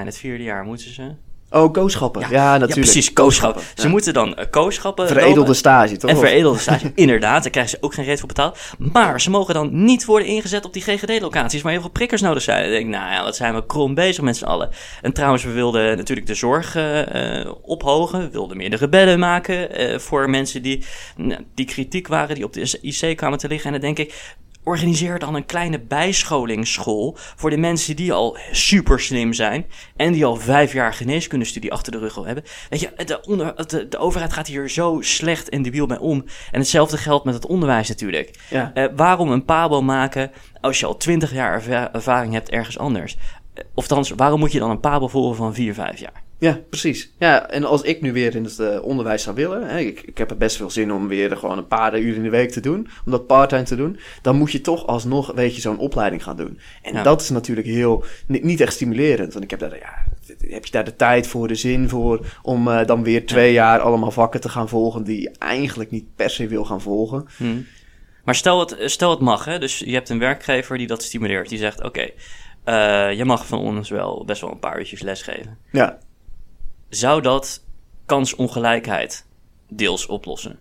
in 0.00 0.06
het 0.06 0.18
vierde 0.18 0.42
jaar 0.44 0.64
moeten 0.64 0.94
ze. 0.94 1.14
Oh, 1.52 1.72
kooschappen. 1.72 2.20
Ja, 2.30 2.52
natuurlijk. 2.52 2.74
Ja, 2.74 2.80
precies, 2.80 3.12
kooschappen. 3.12 3.62
Ze 3.74 3.88
moeten 3.88 4.14
dan 4.14 4.28
uh, 4.28 4.44
kooschappen 4.50 5.06
Veredelde 5.06 5.38
lopen. 5.38 5.56
stage, 5.56 5.96
toch? 5.96 6.10
En 6.10 6.16
veredelde 6.16 6.58
stage, 6.58 6.92
inderdaad. 6.94 7.42
Daar 7.42 7.50
krijgen 7.50 7.72
ze 7.72 7.84
ook 7.84 7.94
geen 7.94 8.04
reet 8.04 8.18
voor 8.18 8.28
betaald. 8.28 8.58
Maar 8.78 9.20
ze 9.20 9.30
mogen 9.30 9.54
dan 9.54 9.84
niet 9.84 10.04
worden 10.04 10.28
ingezet 10.28 10.64
op 10.64 10.72
die 10.72 10.82
GGD-locaties... 10.82 11.62
waar 11.62 11.72
heel 11.72 11.80
veel 11.80 11.90
prikkers 11.90 12.20
nodig 12.20 12.42
zijn. 12.42 12.62
Dan 12.62 12.70
denk 12.70 12.84
ik, 12.84 12.90
nou 12.90 13.12
ja, 13.12 13.24
wat 13.24 13.36
zijn 13.36 13.54
we 13.54 13.66
krom 13.66 13.94
bezig 13.94 14.24
met 14.24 14.36
z'n 14.36 14.44
allen. 14.44 14.70
En 15.02 15.12
trouwens, 15.12 15.44
we 15.44 15.52
wilden 15.52 15.96
natuurlijk 15.96 16.26
de 16.26 16.34
zorg 16.34 16.76
eh, 16.76 17.40
eh, 17.40 17.52
ophogen. 17.62 18.20
We 18.20 18.30
wilden 18.30 18.56
meerdere 18.56 18.88
bedden 18.88 19.18
maken... 19.18 19.70
eh, 19.74 19.98
voor 19.98 20.30
mensen 20.30 20.62
die, 20.62 20.84
nou, 21.16 21.44
die 21.54 21.66
kritiek 21.66 22.08
waren... 22.08 22.34
die 22.34 22.44
op 22.44 22.52
de 22.52 22.78
IC 22.80 23.16
kwamen 23.16 23.38
te 23.38 23.48
liggen. 23.48 23.66
En 23.66 23.80
dan 23.80 23.94
denk 23.94 24.08
ik... 24.08 24.34
Organiseer 24.64 25.18
dan 25.18 25.34
een 25.34 25.46
kleine 25.46 25.80
bijscholingsschool 25.80 27.16
voor 27.36 27.50
de 27.50 27.56
mensen 27.56 27.96
die 27.96 28.12
al 28.12 28.36
super 28.52 29.00
slim 29.00 29.32
zijn 29.32 29.66
en 29.96 30.12
die 30.12 30.24
al 30.24 30.36
vijf 30.36 30.72
jaar 30.72 30.94
geneeskundestudie 30.94 31.72
achter 31.72 31.92
de 31.92 31.98
rug 31.98 32.16
al 32.16 32.24
hebben. 32.24 32.44
Weet 32.70 32.80
je, 32.80 32.92
de, 33.04 33.20
onder, 33.20 33.68
de, 33.68 33.88
de 33.88 33.98
overheid 33.98 34.32
gaat 34.32 34.46
hier 34.46 34.70
zo 34.70 34.98
slecht 35.00 35.48
en 35.48 35.62
debiel 35.62 35.86
mee 35.86 36.00
om. 36.00 36.24
En 36.50 36.58
hetzelfde 36.60 36.96
geldt 36.96 37.24
met 37.24 37.34
het 37.34 37.46
onderwijs 37.46 37.88
natuurlijk. 37.88 38.38
Ja. 38.50 38.70
Eh, 38.74 38.84
waarom 38.96 39.30
een 39.30 39.44
pabo 39.44 39.82
maken 39.82 40.30
als 40.60 40.80
je 40.80 40.86
al 40.86 40.96
twintig 40.96 41.32
jaar 41.32 41.52
erva- 41.52 41.92
ervaring 41.92 42.32
hebt 42.32 42.50
ergens 42.50 42.78
anders? 42.78 43.16
Eh, 43.54 43.64
Of 43.74 43.86
waarom 44.16 44.40
moet 44.40 44.52
je 44.52 44.58
dan 44.58 44.70
een 44.70 44.80
pabo 44.80 45.08
volgen 45.08 45.36
van 45.36 45.54
vier, 45.54 45.74
vijf 45.74 46.00
jaar? 46.00 46.22
Ja, 46.42 46.60
precies. 46.68 47.12
Ja, 47.18 47.48
en 47.50 47.64
als 47.64 47.82
ik 47.82 48.00
nu 48.00 48.12
weer 48.12 48.34
in 48.34 48.44
het 48.44 48.58
eh, 48.58 48.82
onderwijs 48.82 49.22
zou 49.22 49.36
willen, 49.36 49.66
hè, 49.68 49.78
ik, 49.78 50.00
ik 50.02 50.18
heb 50.18 50.30
er 50.30 50.36
best 50.36 50.56
veel 50.56 50.70
zin 50.70 50.92
om 50.92 51.08
weer 51.08 51.36
gewoon 51.36 51.58
een 51.58 51.66
paar 51.66 51.98
uur 51.98 52.14
in 52.14 52.22
de 52.22 52.30
week 52.30 52.50
te 52.50 52.60
doen, 52.60 52.88
om 53.04 53.10
dat 53.12 53.26
part-time 53.26 53.62
te 53.62 53.76
doen, 53.76 53.98
dan 54.22 54.36
moet 54.36 54.52
je 54.52 54.60
toch 54.60 54.86
alsnog, 54.86 55.32
weet 55.32 55.54
je, 55.54 55.60
zo'n 55.60 55.78
opleiding 55.78 56.22
gaan 56.22 56.36
doen. 56.36 56.58
En 56.82 56.92
Ja. 56.94 57.02
dat 57.02 57.20
is 57.20 57.30
natuurlijk 57.30 57.66
heel, 57.66 58.04
ni- 58.26 58.40
niet 58.42 58.60
echt 58.60 58.72
stimulerend, 58.72 59.32
want 59.32 59.44
ik 59.44 59.50
heb 59.50 59.58
daar, 59.60 59.78
ja, 59.78 60.04
heb 60.48 60.64
je 60.64 60.72
daar 60.72 60.84
de 60.84 60.96
tijd 60.96 61.26
voor, 61.26 61.48
de 61.48 61.54
zin 61.54 61.88
voor, 61.88 62.26
om 62.42 62.68
eh, 62.68 62.86
dan 62.86 63.02
weer 63.02 63.26
twee 63.26 63.52
jaar 63.52 63.80
allemaal 63.80 64.10
vakken 64.10 64.40
te 64.40 64.48
gaan 64.48 64.68
volgen 64.68 65.04
die 65.04 65.20
je 65.20 65.30
eigenlijk 65.38 65.90
niet 65.90 66.04
per 66.16 66.30
se 66.30 66.46
wil 66.46 66.64
gaan 66.64 66.80
volgen. 66.80 67.26
Hm. 67.36 67.44
Maar 68.24 68.34
stel 68.34 68.60
het, 68.60 68.76
stel 68.84 69.10
het 69.10 69.20
mag, 69.20 69.44
hè? 69.44 69.58
dus 69.58 69.78
je 69.78 69.92
hebt 69.94 70.08
een 70.08 70.18
werkgever 70.18 70.78
die 70.78 70.86
dat 70.86 71.02
stimuleert. 71.02 71.48
Die 71.48 71.58
zegt, 71.58 71.82
oké, 71.84 72.08
eh, 72.64 73.12
je 73.12 73.24
mag 73.24 73.46
van 73.46 73.58
ons 73.58 73.90
wel 73.90 74.24
best 74.26 74.40
wel 74.40 74.50
een 74.50 74.58
paar 74.58 74.78
uurtjes 74.78 75.02
lesgeven. 75.02 75.58
Ja, 75.72 75.98
Zou 76.94 77.22
dat 77.22 77.64
kansongelijkheid 78.06 79.24
deels 79.68 80.06
oplossen? 80.06 80.58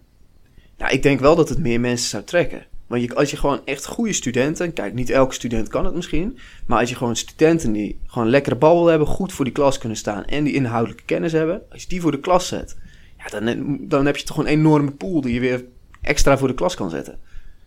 Nou, 0.77 0.93
ik 0.93 1.03
denk 1.03 1.19
wel 1.19 1.35
dat 1.35 1.49
het 1.49 1.59
meer 1.59 1.79
mensen 1.79 2.09
zou 2.09 2.23
trekken. 2.23 2.65
Want 2.87 3.01
je, 3.01 3.15
als 3.15 3.31
je 3.31 3.37
gewoon 3.37 3.61
echt 3.65 3.85
goede 3.85 4.13
studenten, 4.13 4.73
kijk, 4.73 4.93
niet 4.93 5.09
elke 5.09 5.33
student 5.33 5.67
kan 5.67 5.85
het 5.85 5.95
misschien, 5.95 6.37
maar 6.65 6.79
als 6.79 6.89
je 6.89 6.95
gewoon 6.95 7.15
studenten 7.15 7.71
die 7.71 7.99
gewoon 8.07 8.29
lekkere 8.29 8.55
babbel 8.55 8.85
hebben, 8.87 9.07
goed 9.07 9.33
voor 9.33 9.45
die 9.45 9.53
klas 9.53 9.77
kunnen 9.77 9.97
staan 9.97 10.25
en 10.25 10.43
die 10.43 10.53
inhoudelijke 10.53 11.03
kennis 11.03 11.31
hebben, 11.31 11.61
als 11.71 11.81
je 11.81 11.87
die 11.87 12.01
voor 12.01 12.11
de 12.11 12.19
klas 12.19 12.47
zet, 12.47 12.77
ja, 13.17 13.39
dan, 13.39 13.77
dan 13.81 14.05
heb 14.05 14.17
je 14.17 14.25
toch 14.25 14.37
een 14.37 14.45
enorme 14.45 14.91
pool 14.91 15.21
die 15.21 15.33
je 15.33 15.39
weer 15.39 15.65
extra 16.01 16.37
voor 16.37 16.47
de 16.47 16.53
klas 16.53 16.75
kan 16.75 16.89
zetten. 16.89 17.19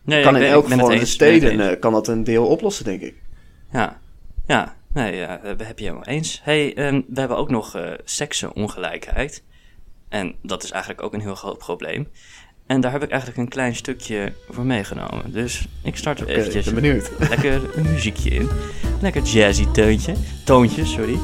Nee, 0.03 0.23
kan 0.23 0.35
in 0.35 0.41
ben- 0.41 0.51
elk 0.51 0.69
geval 0.69 0.91
in 0.91 0.99
de 0.99 1.07
steden 1.07 1.71
eh, 1.71 1.81
kan 1.81 1.93
dat 1.93 2.09
een 2.09 2.25
deel 2.25 2.47
oplossen, 2.47 2.85
denk 2.85 3.01
ik. 3.01 3.15
Ja, 3.73 4.01
ja. 4.47 4.77
Nee, 4.95 5.17
ja, 5.17 5.41
dat 5.43 5.67
heb 5.67 5.79
je 5.79 5.85
helemaal 5.85 6.07
eens. 6.07 6.41
hey, 6.43 6.75
ehm, 6.75 7.01
we 7.09 7.21
hebben 7.21 7.37
ook 7.37 7.51
nog 7.51 7.77
eh 7.77 7.93
seksenongelijkheid. 8.05 9.43
En 10.09 10.35
dat 10.43 10.63
is 10.63 10.71
eigenlijk 10.71 11.03
ook 11.03 11.13
een 11.13 11.21
heel 11.21 11.35
groot 11.35 11.59
probleem. 11.59 12.09
En 12.67 12.81
daar 12.81 12.93
heb 12.93 13.03
ik 13.03 13.11
eigenlijk 13.11 13.41
een 13.41 13.49
klein 13.49 13.75
stukje 13.75 14.33
voor 14.49 14.65
meegenomen. 14.65 15.33
Dus 15.33 15.69
ik 15.83 15.97
start 15.97 16.21
er 16.21 16.25
Oké, 16.25 16.35
eventjes 16.35 16.65
ben 16.65 16.75
benieuwd. 16.75 17.11
lekker 17.29 17.79
een 17.79 17.93
muziekje 17.93 18.31
in. 18.31 18.49
Lekker 19.01 19.23
jazzy 19.23 19.67
teuntje. 19.67 20.15
Toontje, 20.45 20.85
sorry. 20.85 21.19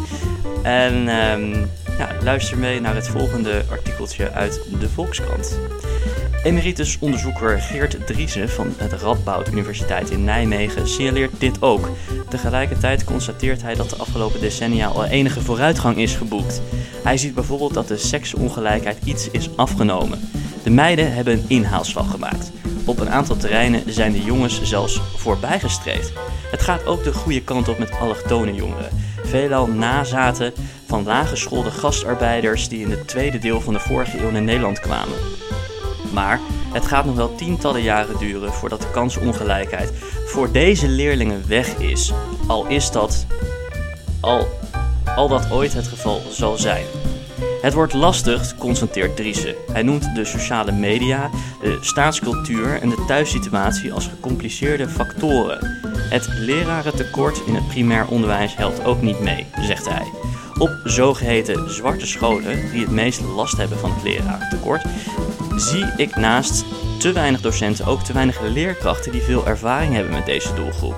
En 0.62 1.08
ehm, 1.08 1.66
ja, 1.98 2.16
luister 2.22 2.58
mee 2.58 2.80
naar 2.80 2.94
het 2.94 3.08
volgende 3.08 3.64
artikeltje 3.70 4.30
uit 4.30 4.62
de 4.80 4.88
Volkskrant. 4.88 5.58
Emeritus 6.42 6.98
onderzoeker 6.98 7.60
Geert 7.60 8.06
Driessen 8.06 8.48
van 8.48 8.74
het 8.76 8.92
Radboud 8.92 9.48
Universiteit 9.48 10.10
in 10.10 10.24
Nijmegen 10.24 10.88
signaleert 10.88 11.40
dit 11.40 11.62
ook. 11.62 11.88
Tegelijkertijd 12.30 13.04
constateert 13.04 13.62
hij 13.62 13.74
dat 13.74 13.90
de 13.90 13.96
afgelopen 13.96 14.40
decennia 14.40 14.86
al 14.86 15.04
enige 15.04 15.40
vooruitgang 15.40 15.96
is 15.96 16.14
geboekt. 16.14 16.62
Hij 17.02 17.16
ziet 17.16 17.34
bijvoorbeeld 17.34 17.74
dat 17.74 17.88
de 17.88 17.96
seksongelijkheid 17.96 18.98
iets 19.04 19.30
is 19.30 19.56
afgenomen. 19.56 20.30
De 20.62 20.70
meiden 20.70 21.12
hebben 21.12 21.34
een 21.34 21.44
inhaalslag 21.48 22.10
gemaakt. 22.10 22.50
Op 22.84 23.00
een 23.00 23.10
aantal 23.10 23.36
terreinen 23.36 23.92
zijn 23.92 24.12
de 24.12 24.22
jongens 24.22 24.62
zelfs 24.62 25.00
voorbijgestreefd. 25.16 26.12
Het 26.50 26.62
gaat 26.62 26.86
ook 26.86 27.04
de 27.04 27.12
goede 27.12 27.42
kant 27.42 27.68
op 27.68 27.78
met 27.78 27.98
allochtone 27.98 28.54
jongeren. 28.54 28.90
Veelal 29.24 29.66
nazaten 29.66 30.52
van 30.86 31.04
laaggeschoolde 31.04 31.70
gastarbeiders 31.70 32.68
die 32.68 32.80
in 32.80 32.90
het 32.90 33.08
tweede 33.08 33.38
deel 33.38 33.60
van 33.60 33.72
de 33.72 33.80
vorige 33.80 34.22
eeuw 34.22 34.30
naar 34.30 34.42
Nederland 34.42 34.80
kwamen. 34.80 35.16
Maar 36.12 36.40
het 36.72 36.86
gaat 36.86 37.04
nog 37.04 37.14
wel 37.14 37.34
tientallen 37.34 37.82
jaren 37.82 38.18
duren 38.18 38.52
voordat 38.52 38.80
de 38.80 38.90
kansongelijkheid 38.90 39.92
voor 40.30 40.52
deze 40.52 40.88
leerlingen 40.88 41.48
weg 41.48 41.76
is. 41.78 42.12
Al 42.46 42.66
is 42.66 42.90
dat 42.90 43.26
al, 44.20 44.48
al 45.16 45.28
dat 45.28 45.50
ooit 45.50 45.72
het 45.72 45.86
geval 45.86 46.20
zal 46.30 46.56
zijn. 46.56 46.84
Het 47.62 47.74
wordt 47.74 47.92
lastig, 47.92 48.54
constateert 48.56 49.16
Driessen. 49.16 49.54
Hij 49.72 49.82
noemt 49.82 50.14
de 50.14 50.24
sociale 50.24 50.72
media, 50.72 51.30
de 51.62 51.78
staatscultuur 51.80 52.80
en 52.80 52.88
de 52.88 53.04
thuissituatie 53.06 53.92
als 53.92 54.06
gecompliceerde 54.06 54.88
factoren. 54.88 55.78
Het 56.10 56.28
lerarentekort 56.28 57.42
in 57.46 57.54
het 57.54 57.68
primair 57.68 58.06
onderwijs 58.06 58.56
helpt 58.56 58.84
ook 58.84 59.02
niet 59.02 59.20
mee, 59.20 59.46
zegt 59.60 59.88
hij. 59.88 60.06
Op 60.58 60.80
zogeheten 60.84 61.70
zwarte 61.70 62.06
scholen, 62.06 62.70
die 62.70 62.80
het 62.80 62.90
meest 62.90 63.20
last 63.20 63.56
hebben 63.56 63.78
van 63.78 63.92
het 63.92 64.02
lerarentekort, 64.02 64.84
zie 65.56 65.92
ik 65.96 66.16
naast 66.16 66.64
te 66.98 67.12
weinig 67.12 67.40
docenten 67.40 67.86
ook 67.86 68.02
te 68.02 68.12
weinig 68.12 68.40
leerkrachten 68.40 69.12
die 69.12 69.22
veel 69.22 69.46
ervaring 69.46 69.94
hebben 69.94 70.12
met 70.12 70.26
deze 70.26 70.54
doelgroep. 70.54 70.96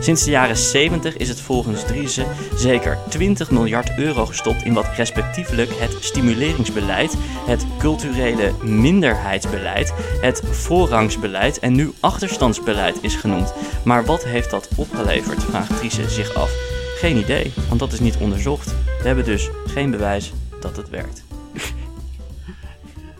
Sinds 0.00 0.24
de 0.24 0.30
jaren 0.30 0.56
70 0.56 1.16
is 1.16 1.28
het 1.28 1.40
volgens 1.40 1.84
Driessen 1.84 2.26
zeker 2.56 2.98
20 3.08 3.50
miljard 3.50 3.98
euro 3.98 4.26
gestopt 4.26 4.62
in 4.62 4.72
wat 4.72 4.86
respectievelijk 4.96 5.70
het 5.74 5.96
stimuleringsbeleid, 6.00 7.16
het 7.46 7.66
culturele 7.78 8.52
minderheidsbeleid, 8.62 9.92
het 10.20 10.42
voorrangsbeleid 10.50 11.58
en 11.58 11.74
nu 11.74 11.92
achterstandsbeleid 12.00 12.98
is 13.00 13.14
genoemd. 13.14 13.52
Maar 13.84 14.04
wat 14.04 14.24
heeft 14.24 14.50
dat 14.50 14.68
opgeleverd, 14.76 15.42
vraagt 15.42 15.76
Driessen 15.76 16.10
zich 16.10 16.34
af. 16.34 16.50
Geen 16.98 17.16
idee, 17.16 17.52
want 17.68 17.80
dat 17.80 17.92
is 17.92 18.00
niet 18.00 18.16
onderzocht. 18.16 18.74
We 19.00 19.06
hebben 19.06 19.24
dus 19.24 19.50
geen 19.66 19.90
bewijs 19.90 20.32
dat 20.60 20.76
het 20.76 20.90
werkt. 20.90 21.23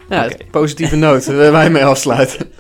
Ja, 0.09 0.31
positieve 0.51 0.97
noot 0.97 1.25
wij 1.57 1.71
mee 1.71 1.85
afsluiten. 1.85 2.51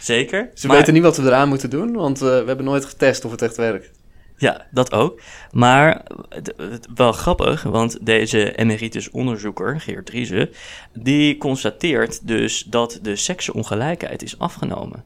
Zeker. 0.00 0.50
Ze 0.54 0.66
maar- 0.66 0.76
weten 0.76 0.92
niet 0.94 1.02
wat 1.02 1.16
we 1.16 1.22
eraan 1.26 1.48
moeten 1.48 1.70
doen, 1.70 1.92
want 1.92 2.22
eh, 2.22 2.28
we 2.28 2.44
hebben 2.46 2.64
nooit 2.64 2.84
getest 2.84 3.24
of 3.24 3.30
het 3.30 3.42
echt 3.42 3.56
werkt. 3.56 3.90
Ja, 4.36 4.66
dat 4.70 4.92
ook. 4.92 5.20
Maar 5.50 6.02
wel 6.94 7.12
grappig, 7.12 7.62
want 7.62 8.06
deze 8.06 8.54
emeritus 8.54 9.10
onderzoeker, 9.10 9.80
Geert 9.80 10.06
Driessen, 10.06 10.50
die 10.92 11.36
constateert 11.38 12.26
dus 12.26 12.62
dat 12.62 12.98
de 13.02 13.16
seksenongelijkheid 13.16 14.22
is 14.22 14.38
afgenomen. 14.38 15.04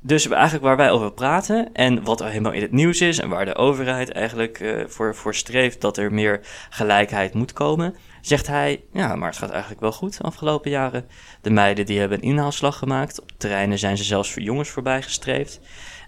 Dus 0.00 0.28
eigenlijk 0.28 0.64
waar 0.64 0.76
wij 0.76 0.90
over 0.90 1.12
praten 1.12 1.72
en 1.72 2.04
wat 2.04 2.20
er 2.20 2.28
helemaal 2.28 2.52
in 2.52 2.62
het 2.62 2.72
nieuws 2.72 3.00
is 3.00 3.18
en 3.18 3.28
waar 3.28 3.44
de 3.44 3.54
overheid 3.54 4.12
eigenlijk 4.12 4.60
eh, 4.60 4.86
voor, 4.86 5.14
voor 5.14 5.34
streeft 5.34 5.80
dat 5.80 5.96
er 5.96 6.12
meer 6.12 6.40
gelijkheid 6.70 7.34
moet 7.34 7.52
komen, 7.52 7.94
zegt 8.20 8.46
hij, 8.46 8.82
ja, 8.92 9.14
maar 9.14 9.28
het 9.28 9.38
gaat 9.38 9.50
eigenlijk 9.50 9.80
wel 9.80 9.92
goed 9.92 10.16
de 10.16 10.22
afgelopen 10.22 10.70
jaren. 10.70 11.06
De 11.42 11.50
meiden 11.50 11.86
die 11.86 11.98
hebben 11.98 12.18
een 12.18 12.28
inhaalslag 12.30 12.78
gemaakt, 12.78 13.20
op 13.20 13.30
terreinen 13.36 13.78
zijn 13.78 13.96
ze 13.96 14.04
zelfs 14.04 14.32
voor 14.32 14.42
jongens 14.42 14.68
voorbij 14.68 15.02
gestreefd. 15.02 15.60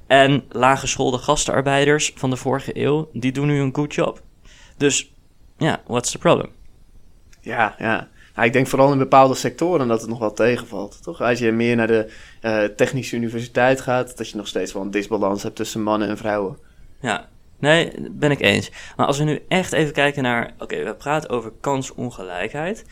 En 0.07 0.45
laaggeschoolde 0.49 1.19
gastenarbeiders 1.19 2.13
van 2.15 2.31
de 2.31 2.37
vorige 2.37 2.79
eeuw, 2.79 3.09
die 3.13 3.33
doen 3.33 3.47
nu 3.47 3.61
een 3.61 3.75
good 3.75 3.95
job. 3.95 4.23
Dus 4.77 5.13
ja, 5.57 5.83
what's 5.87 6.11
the 6.11 6.19
problem? 6.19 6.51
Ja, 7.41 7.75
ja. 7.79 8.09
Nou, 8.35 8.47
ik 8.47 8.53
denk 8.53 8.67
vooral 8.67 8.93
in 8.93 8.99
bepaalde 8.99 9.35
sectoren 9.35 9.89
dat 9.89 10.01
het 10.01 10.11
nog 10.11 10.19
wel 10.19 10.33
tegenvalt. 10.33 11.03
Toch? 11.03 11.21
Als 11.21 11.39
je 11.39 11.53
meer 11.53 11.77
naar 11.77 11.87
de 11.87 12.13
eh, 12.41 12.65
technische 12.65 13.17
universiteit 13.17 13.81
gaat, 13.81 14.17
dat 14.17 14.29
je 14.29 14.37
nog 14.37 14.49
steeds 14.49 14.73
wel 14.73 14.83
een 14.83 14.91
disbalans 14.91 15.43
hebt 15.43 15.57
tussen 15.57 15.83
mannen 15.83 16.09
en 16.09 16.17
vrouwen. 16.17 16.59
Ja, 17.01 17.29
nee, 17.59 17.93
ben 18.11 18.31
ik 18.31 18.41
eens. 18.41 18.71
Maar 18.97 19.07
als 19.07 19.19
we 19.19 19.25
nu 19.25 19.43
echt 19.49 19.73
even 19.73 19.93
kijken 19.93 20.23
naar... 20.23 20.55
Oké, 20.59 20.85
we 20.85 20.95
praten 20.95 21.31
over 21.31 21.53
kansongelijkheid. 21.61 22.85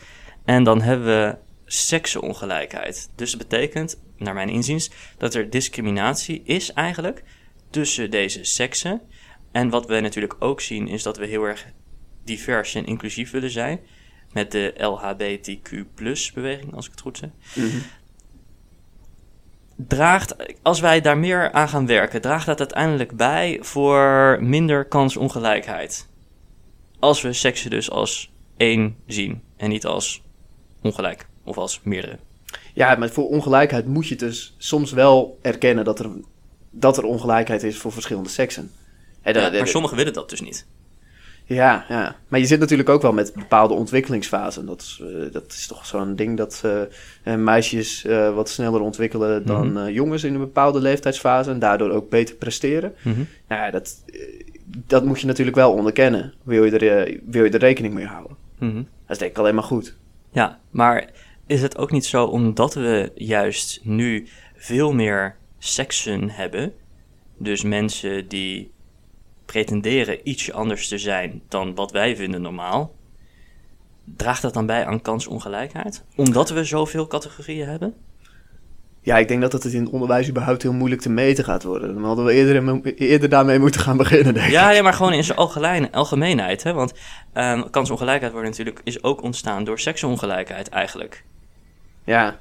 En 0.45 0.63
dan 0.63 0.81
hebben 0.81 1.07
we 1.07 1.35
seksenongelijkheid. 1.65 3.09
Dus 3.15 3.31
dat 3.31 3.39
betekent, 3.39 3.99
naar 4.17 4.33
mijn 4.33 4.49
inziens, 4.49 4.91
dat 5.17 5.33
er 5.33 5.49
discriminatie 5.49 6.41
is 6.45 6.73
eigenlijk 6.73 7.23
tussen 7.69 8.11
deze 8.11 8.43
seksen. 8.43 9.01
En 9.51 9.69
wat 9.69 9.85
we 9.85 9.99
natuurlijk 9.99 10.35
ook 10.39 10.61
zien, 10.61 10.87
is 10.87 11.03
dat 11.03 11.17
we 11.17 11.25
heel 11.25 11.43
erg 11.43 11.65
divers 12.23 12.75
en 12.75 12.85
inclusief 12.85 13.31
willen 13.31 13.51
zijn. 13.51 13.79
Met 14.33 14.51
de 14.51 14.73
LHBTQ-beweging, 14.77 16.75
als 16.75 16.85
ik 16.85 16.91
het 16.91 17.01
goed 17.01 17.17
zeg. 17.17 17.29
draagt, 19.75 20.35
als 20.61 20.79
wij 20.79 21.01
daar 21.01 21.17
meer 21.17 21.51
aan 21.51 21.69
gaan 21.69 21.85
werken, 21.85 22.21
draagt 22.21 22.45
dat 22.45 22.59
uiteindelijk 22.59 23.15
bij 23.17 23.57
voor 23.61 24.37
minder 24.41 24.85
kansongelijkheid. 24.85 26.07
Als 26.99 27.21
we 27.21 27.33
seksen 27.33 27.69
dus 27.69 27.89
als 27.91 28.31
één 28.57 28.95
zien 29.05 29.41
en 29.57 29.69
niet 29.69 29.85
als 29.85 30.21
ongelijk 30.81 31.27
of 31.43 31.57
als 31.57 31.79
meerdere. 31.83 32.19
Ja, 32.73 32.95
maar 32.95 33.09
voor 33.09 33.27
ongelijkheid 33.29 33.85
moet 33.85 34.07
je 34.07 34.15
dus 34.15 34.55
soms 34.57 34.91
wel 34.91 35.39
erkennen 35.41 35.85
dat 35.85 35.99
er, 35.99 36.09
dat 36.71 36.97
er 36.97 37.03
ongelijkheid 37.03 37.63
is 37.63 37.77
voor 37.77 37.91
verschillende 37.91 38.29
seksen. 38.29 38.71
En 39.21 39.33
Ja, 39.33 39.41
dat- 39.49 39.59
maar 39.59 39.67
sommigen 39.67 39.97
willen 39.97 40.13
dat 40.13 40.29
dus 40.29 40.41
niet. 40.41 40.65
Ja, 41.49 41.85
ja, 41.87 42.15
maar 42.27 42.39
je 42.39 42.45
zit 42.45 42.59
natuurlijk 42.59 42.89
ook 42.89 43.01
wel 43.01 43.13
met 43.13 43.33
bepaalde 43.33 43.73
ontwikkelingsfasen. 43.73 44.65
Dat 44.65 44.81
is, 44.81 45.01
eh, 45.03 45.31
dat 45.31 45.51
is 45.51 45.67
toch 45.67 45.85
zo'n 45.85 46.15
ding 46.15 46.37
dat 46.37 46.61
eh, 46.65 46.81
eh, 47.23 47.39
meisjes 47.39 48.05
wat 48.33 48.49
sneller 48.49 48.81
ontwikkelen 48.81 49.45
dan 49.45 49.71
Mhm. 49.73 49.89
jongens 49.89 50.23
in 50.23 50.33
een 50.33 50.39
bepaalde 50.39 50.79
leeftijdsfase 50.79 51.51
en 51.51 51.59
daardoor 51.59 51.89
ook 51.89 52.09
beter 52.09 52.35
presteren. 52.35 52.93
Mhm. 53.01 53.19
Nou 53.47 53.61
ja, 53.61 53.71
dat, 53.71 54.03
dat 54.65 55.05
moet 55.05 55.19
je 55.19 55.27
natuurlijk 55.27 55.57
wel 55.57 55.73
onderkennen. 55.73 56.33
Wil 56.43 56.63
je 56.65 56.79
er, 56.79 57.19
wil 57.25 57.43
je 57.43 57.49
er 57.49 57.59
rekening 57.59 57.93
mee 57.93 58.05
houden? 58.05 58.37
Mhm. 58.59 58.75
Dat 58.75 58.83
is 59.07 59.17
denk 59.17 59.31
ik 59.31 59.37
alleen 59.37 59.55
maar 59.55 59.63
goed. 59.63 59.95
Ja, 60.31 60.59
maar 60.69 61.09
is 61.47 61.61
het 61.61 61.77
ook 61.77 61.91
niet 61.91 62.05
zo 62.05 62.23
omdat 62.25 62.73
we 62.73 63.11
juist 63.15 63.79
nu 63.83 64.27
veel 64.55 64.93
meer 64.93 65.35
seksen 65.59 66.29
hebben, 66.29 66.73
dus 67.37 67.63
mensen 67.63 68.27
die 68.27 68.71
pretenderen 69.51 70.19
ietsje 70.23 70.53
anders 70.53 70.87
te 70.87 70.97
zijn 70.97 71.41
dan 71.47 71.75
wat 71.75 71.91
wij 71.91 72.15
vinden 72.15 72.41
normaal, 72.41 72.95
draagt 74.15 74.41
dat 74.41 74.53
dan 74.53 74.65
bij 74.65 74.85
aan 74.85 75.01
kansongelijkheid? 75.01 76.03
Omdat 76.15 76.49
we 76.49 76.63
zoveel 76.63 77.07
categorieën 77.07 77.67
hebben? 77.67 77.93
Ja, 79.01 79.17
ik 79.17 79.27
denk 79.27 79.41
dat 79.41 79.53
het 79.53 79.65
in 79.65 79.81
het 79.83 79.89
onderwijs 79.89 80.29
überhaupt 80.29 80.61
heel 80.61 80.73
moeilijk 80.73 81.01
te 81.01 81.09
meten 81.09 81.43
gaat 81.43 81.63
worden. 81.63 81.93
Dan 81.93 82.03
hadden 82.03 82.25
we 82.25 82.33
eerder, 82.33 82.81
eerder 82.95 83.29
daarmee 83.29 83.59
moeten 83.59 83.81
gaan 83.81 83.97
beginnen, 83.97 84.33
denk 84.33 84.45
ik. 84.45 84.51
Ja, 84.51 84.69
ja 84.71 84.81
maar 84.81 84.93
gewoon 84.93 85.13
in 85.13 85.23
zijn 85.23 85.37
algemeen, 85.37 85.91
algemeenheid. 85.91 86.63
Hè? 86.63 86.73
Want 86.73 86.93
ehm, 87.33 87.69
kansongelijkheid 87.69 88.31
wordt 88.31 88.47
natuurlijk, 88.47 88.81
is 88.83 89.03
ook 89.03 89.21
ontstaan 89.23 89.63
door 89.63 89.79
seksongelijkheid 89.79 90.69
eigenlijk. 90.69 91.23
Ja, 92.03 92.37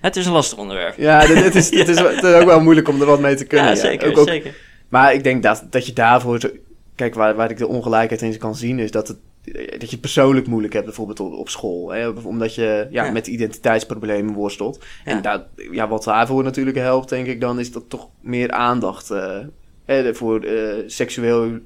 Het 0.00 0.16
is 0.16 0.26
een 0.26 0.32
lastig 0.32 0.58
onderwerp. 0.58 0.96
ja 0.98 1.26
dit, 1.26 1.36
dit 1.42 1.54
is, 1.54 1.70
dit 1.80 1.88
is, 1.88 1.98
het 1.98 2.22
is 2.22 2.32
ook 2.34 2.44
wel 2.44 2.60
moeilijk 2.60 2.88
om 2.88 3.00
er 3.00 3.06
wat 3.06 3.20
mee 3.20 3.34
te 3.34 3.44
kunnen. 3.44 3.66
Ja, 3.68 3.74
ja. 3.74 3.80
zeker, 3.80 4.18
ook- 4.18 4.28
zeker. 4.28 4.54
Maar 4.92 5.14
ik 5.14 5.24
denk 5.24 5.42
dat, 5.42 5.66
dat 5.70 5.86
je 5.86 5.92
daarvoor... 5.92 6.40
zo- 6.40 6.50
Kijk, 6.94 7.14
waar, 7.14 7.34
waar 7.34 7.50
ik 7.50 7.58
de 7.58 7.66
ongelijkheid 7.66 8.22
in 8.22 8.38
kan 8.38 8.54
zien... 8.54 8.78
is 8.78 8.90
dat, 8.90 9.08
het, 9.08 9.18
dat 9.52 9.80
je 9.80 9.86
het 9.90 10.00
persoonlijk 10.00 10.46
moeilijk 10.46 10.72
hebt, 10.72 10.84
bijvoorbeeld 10.84 11.20
op, 11.20 11.48
school. 11.48 11.92
Hè? 11.92 12.08
Omdat 12.08 12.54
je 12.54 12.86
ja, 12.90 13.04
Ja. 13.04 13.10
met 13.10 13.26
identiteitsproblemen 13.26 14.34
worstelt. 14.34 14.84
Ja. 15.04 15.10
En 15.12 15.22
dat, 15.22 15.44
ja, 15.70 15.88
wat 15.88 16.04
daarvoor 16.04 16.42
natuurlijk 16.44 16.76
helpt, 16.76 17.08
denk 17.08 17.26
ik 17.26 17.40
dan... 17.40 17.58
is 17.60 17.72
dat 17.72 17.88
toch 17.88 18.08
meer 18.20 18.50
aandacht 18.50 19.10
eh, 19.10 19.38
hè, 19.84 20.14
voor 20.14 20.40
eh, 20.40 20.82
seksueel... 20.86 21.58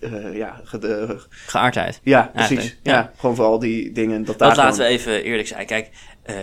eh, 0.00 0.36
ja, 0.36 0.60
ge- 0.64 1.06
eh, 1.08 1.18
Geaardheid. 1.46 2.00
ja, 2.02 2.30
precies. 2.34 2.78
Ja. 2.82 3.12
gewoon 3.16 3.36
voor 3.36 3.44
al 3.44 3.58
die 3.58 3.92
dingen. 3.92 4.24
Dat 4.24 4.38
daar 4.38 4.48
Want 4.48 4.60
laten 4.60 4.78
we 4.84 4.84
even 4.90 5.22
eerlijk 5.24 5.48
zijn. 5.48 5.66
Kijk, 5.66 5.90
eh, 6.22 6.36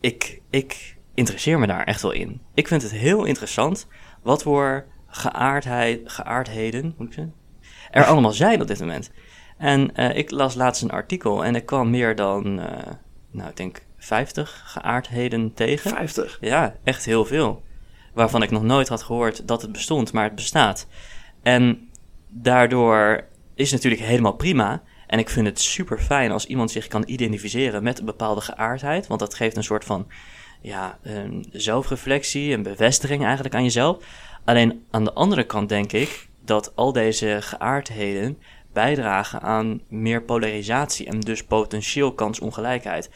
ik, 0.00 0.40
ik 0.50 0.96
interesseer 1.14 1.58
me 1.58 1.66
daar 1.66 1.84
echt 1.84 2.02
wel 2.02 2.12
in. 2.12 2.40
Ik 2.54 2.68
vind 2.68 2.82
het 2.82 2.92
heel 2.92 3.24
interessant 3.24 3.86
wat 4.22 4.42
voor 4.42 4.84
geaardheid, 5.12 6.00
geaardheden 6.04 6.94
moet 6.96 7.06
ik 7.06 7.12
zeggen, 7.12 7.34
er 7.90 8.04
allemaal 8.04 8.32
zijn 8.32 8.60
op 8.60 8.66
dit 8.66 8.80
moment. 8.80 9.10
En 9.58 9.94
eh, 9.94 10.16
ik 10.16 10.30
las 10.30 10.54
laatst 10.54 10.82
een 10.82 10.90
artikel 10.90 11.44
en 11.44 11.54
er 11.54 11.62
kwam 11.62 11.90
meer 11.90 12.16
dan, 12.16 12.60
eh, 12.60 12.92
nou 13.30 13.50
ik 13.50 13.56
denk 13.56 13.82
50 13.96 14.62
geaardheden 14.66 15.54
tegen. 15.54 15.90
50. 15.90 16.38
Ja, 16.40 16.74
echt 16.84 17.04
heel 17.04 17.24
veel. 17.24 17.62
Waarvan 18.14 18.42
ik 18.42 18.50
nog 18.50 18.62
nooit 18.62 18.88
had 18.88 19.02
gehoord 19.02 19.48
dat 19.48 19.62
het 19.62 19.72
bestond, 19.72 20.12
maar 20.12 20.24
het 20.24 20.34
bestaat. 20.34 20.86
En 21.42 21.88
daardoor 22.28 23.24
is 23.54 23.70
het 23.70 23.82
natuurlijk 23.82 24.10
helemaal 24.10 24.34
prima. 24.34 24.82
En 25.06 25.18
ik 25.18 25.28
vind 25.28 25.46
het 25.46 25.60
super 25.60 25.98
fijn 25.98 26.30
als 26.30 26.46
iemand 26.46 26.70
zich 26.70 26.86
kan 26.86 27.02
identificeren 27.06 27.82
met 27.82 27.98
een 27.98 28.04
bepaalde 28.04 28.40
geaardheid. 28.40 29.06
Want 29.06 29.20
dat 29.20 29.34
geeft 29.34 29.56
een 29.56 29.64
soort 29.64 29.84
van 29.84 30.06
ja, 30.60 30.98
zelfreflectie, 31.50 32.52
een 32.52 32.62
bevestiging 32.62 33.24
eigenlijk 33.24 33.54
aan 33.54 33.62
jezelf. 33.62 34.04
Alleen 34.44 34.84
aan 34.90 35.04
de 35.04 35.12
andere 35.12 35.44
kant 35.44 35.68
denk 35.68 35.92
ik 35.92 36.28
dat 36.44 36.72
al 36.74 36.92
deze 36.92 37.36
geaardheden 37.40 38.38
bijdragen 38.72 39.40
aan 39.40 39.80
meer 39.88 40.22
polarisatie 40.22 41.06
en 41.06 41.20
dus 41.20 41.44
potentieel 41.44 42.12
kansongelijkheid. 42.12 43.10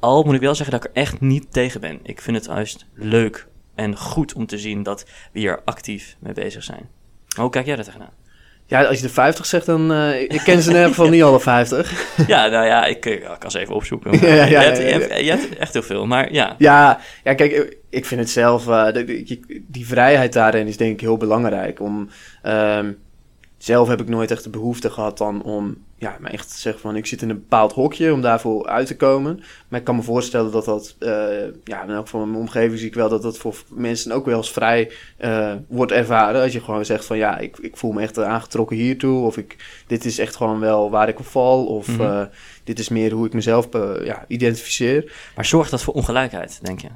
Al 0.00 0.22
moet 0.22 0.34
ik 0.34 0.40
wel 0.40 0.54
zeggen 0.54 0.74
dat 0.78 0.84
ik 0.84 0.90
er 0.90 1.02
echt 1.02 1.20
niet 1.20 1.52
tegen 1.52 1.80
ben. 1.80 2.00
Ik 2.02 2.20
vind 2.20 2.36
het 2.36 2.46
juist 2.46 2.86
leuk 2.94 3.46
en 3.74 3.96
goed 3.96 4.32
om 4.32 4.46
te 4.46 4.58
zien 4.58 4.82
dat 4.82 5.04
we 5.32 5.38
hier 5.38 5.60
actief 5.64 6.16
mee 6.18 6.32
bezig 6.32 6.62
zijn. 6.62 6.88
Hoe 7.36 7.50
kijk 7.50 7.66
jij 7.66 7.76
daar 7.76 7.84
tegenaan? 7.84 8.18
Ja, 8.66 8.84
als 8.84 8.96
je 8.96 9.02
de 9.02 9.12
50 9.12 9.46
zegt, 9.46 9.66
dan... 9.66 9.92
Uh, 9.92 10.20
ik 10.20 10.40
ken 10.44 10.62
ze 10.62 10.70
in 10.70 10.76
ieder 10.76 10.88
geval 10.88 11.08
niet 11.08 11.22
alle 11.22 11.40
50. 11.40 12.04
ja, 12.26 12.46
nou 12.46 12.66
ja, 12.66 12.84
ik, 12.84 13.06
ik 13.06 13.36
kan 13.38 13.50
ze 13.50 13.58
even 13.58 13.74
opzoeken. 13.74 14.12
ja, 14.26 14.34
ja, 14.34 14.44
ja, 14.44 14.60
je, 14.60 14.82
hebt, 14.82 15.24
je, 15.24 15.30
hebt, 15.30 15.56
echt 15.56 15.72
heel 15.72 15.82
veel, 15.82 16.06
maar 16.06 16.32
ja. 16.32 16.54
Ja, 16.58 17.00
ja 17.24 17.34
kijk, 17.34 17.76
ik 17.90 18.04
vind 18.04 18.20
het 18.20 18.30
zelf... 18.30 18.66
Uh, 18.66 18.92
die, 18.92 19.44
die, 19.66 19.86
vrijheid 19.86 20.32
daarin 20.32 20.66
is 20.66 20.76
denk 20.76 20.92
ik 20.92 21.00
heel 21.00 21.16
belangrijk. 21.16 21.80
Om... 21.80 22.08
Um, 22.46 22.98
zelf 23.62 23.88
heb 23.88 24.00
ik 24.00 24.08
nooit 24.08 24.30
echt 24.30 24.44
de 24.44 24.50
behoefte 24.50 24.90
gehad 24.90 25.18
dan 25.18 25.42
om 25.42 25.76
ja, 25.96 26.16
maar 26.20 26.30
echt 26.30 26.52
te 26.52 26.58
zeggen 26.58 26.80
van 26.80 26.96
ik 26.96 27.06
zit 27.06 27.22
in 27.22 27.30
een 27.30 27.38
bepaald 27.38 27.72
hokje 27.72 28.12
om 28.12 28.20
daarvoor 28.20 28.66
uit 28.66 28.86
te 28.86 28.96
komen. 28.96 29.42
Maar 29.68 29.78
ik 29.78 29.84
kan 29.84 29.96
me 29.96 30.02
voorstellen 30.02 30.52
dat 30.52 30.64
dat, 30.64 30.96
uh, 30.98 31.10
ja, 31.64 31.82
in 31.82 31.90
elk 31.90 32.04
geval 32.04 32.22
in 32.22 32.30
mijn 32.30 32.40
omgeving 32.40 32.78
zie 32.78 32.88
ik 32.88 32.94
wel 32.94 33.08
dat 33.08 33.22
dat 33.22 33.38
voor 33.38 33.54
mensen 33.68 34.12
ook 34.12 34.24
wel 34.24 34.36
eens 34.36 34.50
vrij 34.50 34.90
uh, 35.20 35.52
wordt 35.68 35.92
ervaren. 35.92 36.42
Als 36.42 36.52
je 36.52 36.60
gewoon 36.60 36.84
zegt 36.84 37.04
van 37.04 37.16
ja, 37.16 37.38
ik, 37.38 37.58
ik 37.58 37.76
voel 37.76 37.92
me 37.92 38.02
echt 38.02 38.18
aangetrokken 38.18 38.76
hiertoe. 38.76 39.26
Of 39.26 39.36
ik, 39.36 39.82
dit 39.86 40.04
is 40.04 40.18
echt 40.18 40.36
gewoon 40.36 40.60
wel 40.60 40.90
waar 40.90 41.08
ik 41.08 41.18
op 41.18 41.26
val. 41.26 41.66
Of 41.66 41.88
mm 41.88 41.96
-hmm. 41.96 42.06
uh, 42.06 42.22
dit 42.64 42.78
is 42.78 42.88
meer 42.88 43.12
hoe 43.12 43.26
ik 43.26 43.32
mezelf 43.32 43.68
ja, 44.04 44.24
identificeer. 44.28 45.12
Maar 45.36 45.44
zorgt 45.44 45.70
dat 45.70 45.82
voor 45.82 45.94
ongelijkheid, 45.94 46.58
denk 46.62 46.80
je? 46.80 46.88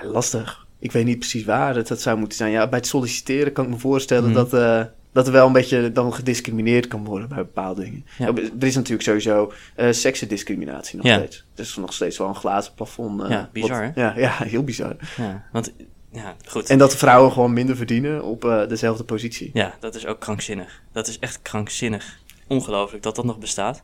Ja, 0.00 0.06
lastig. 0.06 0.66
Ik 0.78 0.92
weet 0.92 1.04
niet 1.04 1.18
precies 1.18 1.44
waar 1.44 1.76
het 1.76 1.88
dat 1.88 2.00
zou 2.00 2.18
moeten 2.18 2.38
zijn. 2.38 2.50
Ja, 2.50 2.68
bij 2.68 2.78
het 2.78 2.88
solliciteren 2.88 3.52
kan 3.52 3.64
ik 3.64 3.70
me 3.70 3.78
voorstellen 3.78 4.30
mm 4.30 4.34
-hmm. 4.34 4.48
dat 4.50 4.90
dat 5.14 5.26
er 5.26 5.32
wel 5.32 5.46
een 5.46 5.52
beetje 5.52 5.92
dan 5.92 6.14
gediscrimineerd 6.14 6.88
kan 6.88 7.04
worden 7.04 7.28
bij 7.28 7.38
bepaalde 7.38 7.82
dingen. 7.82 8.06
Ja. 8.18 8.26
Er 8.26 8.66
is 8.66 8.74
natuurlijk 8.74 9.02
sowieso 9.02 9.52
uh, 9.76 9.92
seksendiscriminatie 9.92 10.96
nog 10.96 11.06
ja. 11.06 11.16
steeds. 11.16 11.44
Het 11.50 11.66
is 11.66 11.76
nog 11.76 11.92
steeds 11.92 12.18
wel 12.18 12.28
een 12.28 12.34
glazen 12.34 12.74
plafond. 12.74 13.22
Uh, 13.22 13.30
ja, 13.30 13.50
bizar 13.52 13.84
wat, 13.84 13.94
ja, 13.94 14.14
ja, 14.16 14.36
heel 14.44 14.64
bizar. 14.64 14.96
Ja, 15.16 15.44
want, 15.52 15.72
ja, 16.10 16.36
goed. 16.46 16.70
En 16.70 16.78
dat 16.78 16.96
vrouwen 16.96 17.32
gewoon 17.32 17.52
minder 17.52 17.76
verdienen 17.76 18.24
op 18.24 18.44
uh, 18.44 18.68
dezelfde 18.68 19.04
positie. 19.04 19.50
Ja, 19.52 19.74
dat 19.80 19.94
is 19.94 20.06
ook 20.06 20.20
krankzinnig. 20.20 20.82
Dat 20.92 21.08
is 21.08 21.18
echt 21.18 21.42
krankzinnig. 21.42 22.18
Ongelooflijk 22.46 23.02
dat 23.02 23.16
dat 23.16 23.24
nog 23.24 23.38
bestaat. 23.38 23.82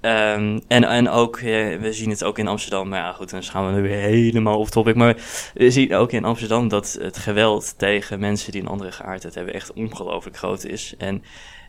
Um, 0.00 0.60
en, 0.68 0.84
en 0.84 1.08
ook, 1.08 1.40
we 1.40 1.88
zien 1.90 2.10
het 2.10 2.24
ook 2.24 2.38
in 2.38 2.48
Amsterdam, 2.48 2.88
maar 2.88 2.98
ja 2.98 3.12
goed, 3.12 3.30
dan 3.30 3.42
gaan 3.42 3.66
we 3.66 3.72
nu 3.72 3.88
weer 3.88 4.00
helemaal 4.00 4.58
op 4.58 4.68
topic. 4.68 4.94
Maar 4.94 5.16
we 5.54 5.70
zien 5.70 5.94
ook 5.94 6.12
in 6.12 6.24
Amsterdam 6.24 6.68
dat 6.68 6.98
het 7.00 7.18
geweld 7.18 7.78
tegen 7.78 8.20
mensen 8.20 8.52
die 8.52 8.60
een 8.60 8.68
andere 8.68 8.92
geaardheid 8.92 9.34
hebben 9.34 9.54
echt 9.54 9.72
ongelooflijk 9.72 10.36
groot 10.36 10.64
is. 10.64 10.94
En 10.98 11.22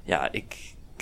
ja, 0.04 0.28
ik, 0.32 0.56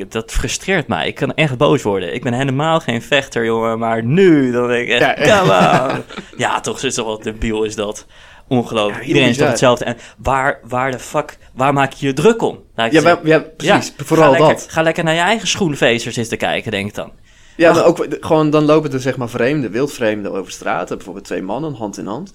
dat 0.09 0.31
frustreert 0.31 0.87
mij. 0.87 1.07
Ik 1.07 1.15
kan 1.15 1.33
echt 1.33 1.57
boos 1.57 1.83
worden. 1.83 2.13
Ik 2.13 2.23
ben 2.23 2.33
helemaal 2.33 2.79
geen 2.79 3.01
vechter, 3.01 3.45
jongen, 3.45 3.79
maar 3.79 4.03
nu, 4.03 4.51
dan 4.51 4.67
denk 4.67 4.87
ik 4.87 4.99
echt, 4.99 5.25
ja, 5.25 5.39
come 5.39 5.93
on. 5.93 6.03
Ja, 6.37 6.59
toch 6.59 6.83
is 6.83 6.93
toch 6.93 7.05
wel 7.05 7.19
debiel 7.19 7.63
is 7.63 7.75
dat. 7.75 8.05
Ongelooflijk. 8.47 9.01
Ja, 9.01 9.07
Iedereen 9.07 9.29
is 9.29 9.37
toch 9.37 9.47
hetzelfde. 9.47 9.85
En 9.85 9.97
waar, 10.17 10.59
waar 10.63 10.91
de 10.91 10.99
fuck, 10.99 11.37
waar 11.53 11.73
maak 11.73 11.93
je 11.93 12.05
je 12.05 12.13
druk 12.13 12.41
om? 12.41 12.59
Ja, 12.75 13.01
maar, 13.01 13.27
ja, 13.27 13.39
precies. 13.39 13.93
Ja, 13.97 14.03
Vooral 14.05 14.31
ga 14.31 14.37
dat. 14.37 14.47
Lekker, 14.47 14.69
ga 14.69 14.81
lekker 14.81 15.03
naar 15.03 15.13
je 15.13 15.19
eigen 15.19 15.47
schoenvezer 15.47 16.11
zitten 16.11 16.37
kijken, 16.37 16.71
denk 16.71 16.87
ik 16.87 16.95
dan. 16.95 17.11
Ja, 17.55 17.73
maar 17.73 17.85
ook 17.85 18.07
gewoon 18.19 18.49
dan 18.49 18.65
lopen 18.65 18.91
er 18.91 18.99
zeg 18.99 19.17
maar 19.17 19.29
vreemden, 19.29 19.71
wildvreemden 19.71 20.31
over 20.31 20.51
straat. 20.51 20.89
Bijvoorbeeld 20.89 21.25
twee 21.25 21.41
mannen, 21.41 21.73
hand 21.73 21.97
in 21.97 22.05
hand. 22.05 22.33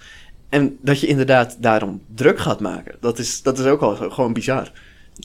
En 0.49 0.79
dat 0.81 1.01
je 1.01 1.07
inderdaad 1.07 1.57
daarom 1.59 2.03
druk 2.15 2.39
gaat 2.39 2.61
maken. 2.61 2.95
Dat 3.01 3.19
is, 3.19 3.43
dat 3.43 3.59
is 3.59 3.67
ook 3.67 3.81
al 3.81 3.97
gewoon 3.97 4.33
bizar. 4.33 4.73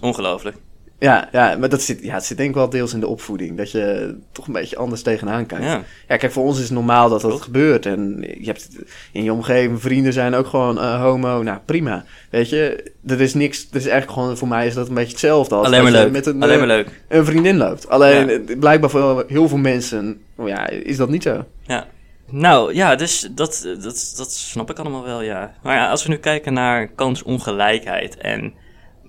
Ongelooflijk. 0.01 0.57
Ja, 0.99 1.29
ja, 1.31 1.55
maar 1.57 1.69
dat 1.69 1.81
zit, 1.81 2.03
ja, 2.03 2.13
het 2.13 2.25
zit 2.25 2.37
denk 2.37 2.49
ik 2.49 2.55
wel 2.55 2.69
deels 2.69 2.93
in 2.93 2.99
de 2.99 3.07
opvoeding. 3.07 3.57
Dat 3.57 3.71
je 3.71 4.15
toch 4.31 4.47
een 4.47 4.53
beetje 4.53 4.77
anders 4.77 5.01
tegenaan 5.01 5.45
kijkt. 5.45 5.63
Ja, 5.65 5.83
ja 6.07 6.17
kijk, 6.17 6.31
voor 6.31 6.43
ons 6.43 6.57
is 6.57 6.63
het 6.63 6.73
normaal 6.73 7.09
dat 7.09 7.21
dat 7.21 7.41
gebeurt. 7.41 7.85
En 7.85 8.17
je 8.39 8.45
hebt 8.45 8.69
in 9.11 9.23
je 9.23 9.33
omgeving, 9.33 9.81
vrienden 9.81 10.13
zijn 10.13 10.33
ook 10.33 10.47
gewoon 10.47 10.77
uh, 10.77 11.01
homo. 11.01 11.41
Nou, 11.41 11.59
prima. 11.65 12.05
Weet 12.29 12.49
je, 12.49 12.91
er 13.07 13.21
is 13.21 13.33
niks. 13.33 13.67
Er 13.71 13.77
is 13.77 13.87
eigenlijk 13.87 14.11
gewoon, 14.11 14.37
voor 14.37 14.47
mij 14.47 14.67
is 14.67 14.73
dat 14.73 14.87
een 14.87 14.93
beetje 14.93 15.11
hetzelfde 15.11 15.55
als 15.55 15.65
Alleen 15.65 15.83
maar 15.83 15.91
leuk. 15.91 16.11
met 16.11 16.25
een, 16.25 16.43
Alleen 16.43 16.57
maar 16.57 16.67
leuk. 16.67 17.01
een 17.07 17.25
vriendin 17.25 17.57
loopt. 17.57 17.89
Alleen, 17.89 18.29
ja. 18.29 18.55
blijkbaar 18.59 18.89
voor 18.89 19.25
heel 19.27 19.47
veel 19.47 19.57
mensen, 19.57 20.21
oh 20.35 20.47
ja, 20.47 20.67
is 20.69 20.97
dat 20.97 21.09
niet 21.09 21.23
zo. 21.23 21.45
Ja. 21.61 21.87
Nou 22.29 22.73
ja, 22.73 22.95
dus 22.95 23.29
dat, 23.31 23.67
dat, 23.81 24.13
dat 24.17 24.31
snap 24.31 24.69
ik 24.69 24.79
allemaal 24.79 25.03
wel, 25.03 25.21
ja. 25.21 25.53
Maar 25.63 25.75
ja, 25.75 25.89
als 25.89 26.03
we 26.03 26.09
nu 26.09 26.17
kijken 26.17 26.53
naar 26.53 26.87
kansongelijkheid 26.87 28.17
en 28.17 28.53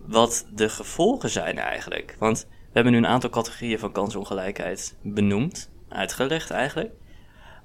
wat 0.09 0.47
de 0.55 0.69
gevolgen 0.69 1.31
zijn 1.31 1.59
eigenlijk. 1.59 2.17
Want 2.19 2.47
we 2.49 2.73
hebben 2.73 2.93
nu 2.93 2.99
een 2.99 3.07
aantal 3.07 3.31
categorieën 3.31 3.79
van 3.79 3.93
kansongelijkheid 3.93 4.97
benoemd, 5.03 5.71
uitgelegd 5.89 6.51
eigenlijk. 6.51 6.91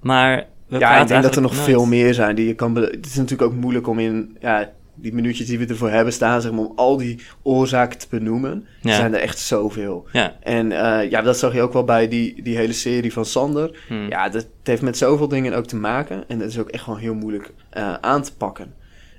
Maar 0.01 0.47
we 0.67 0.79
ja, 0.79 1.01
ik 1.01 1.07
denk 1.07 1.23
dat 1.23 1.35
er 1.35 1.41
nog 1.41 1.53
nooit. 1.53 1.63
veel 1.63 1.85
meer 1.85 2.13
zijn 2.13 2.35
die 2.35 2.47
je 2.47 2.55
kan. 2.55 2.75
Het 2.75 3.05
is 3.05 3.15
natuurlijk 3.15 3.51
ook 3.51 3.57
moeilijk 3.57 3.87
om 3.87 3.99
in 3.99 4.37
ja, 4.39 4.71
die 4.95 5.13
minuutjes 5.13 5.47
die 5.47 5.59
we 5.59 5.65
ervoor 5.65 5.89
hebben 5.89 6.13
staan, 6.13 6.41
zeg 6.41 6.51
maar, 6.51 6.65
om 6.65 6.73
al 6.75 6.97
die 6.97 7.19
oorzaken 7.41 7.99
te 7.99 8.07
benoemen. 8.09 8.67
Ja. 8.81 8.89
Er 8.89 8.95
zijn 8.95 9.13
er 9.13 9.19
echt 9.19 9.39
zoveel. 9.39 10.07
Ja. 10.11 10.35
En 10.39 10.71
uh, 10.71 11.09
ja, 11.09 11.21
dat 11.21 11.37
zag 11.37 11.53
je 11.53 11.61
ook 11.61 11.73
wel 11.73 11.83
bij 11.83 12.07
die, 12.07 12.43
die 12.43 12.57
hele 12.57 12.73
serie 12.73 13.13
van 13.13 13.25
Sander. 13.25 13.83
Hmm. 13.87 14.09
Ja, 14.09 14.29
dat 14.29 14.47
heeft 14.63 14.81
met 14.81 14.97
zoveel 14.97 15.27
dingen 15.27 15.53
ook 15.53 15.65
te 15.65 15.75
maken. 15.75 16.23
En 16.27 16.39
dat 16.39 16.47
is 16.47 16.59
ook 16.59 16.69
echt 16.69 16.83
gewoon 16.83 16.99
heel 16.99 17.15
moeilijk 17.15 17.53
uh, 17.77 17.93
aan 17.93 18.21
te 18.21 18.35
pakken. 18.35 18.73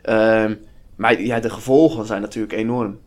Uh, 0.04 0.44
maar 0.96 1.22
ja, 1.22 1.40
de 1.40 1.50
gevolgen 1.50 2.06
zijn 2.06 2.20
natuurlijk 2.20 2.52
enorm. 2.52 2.98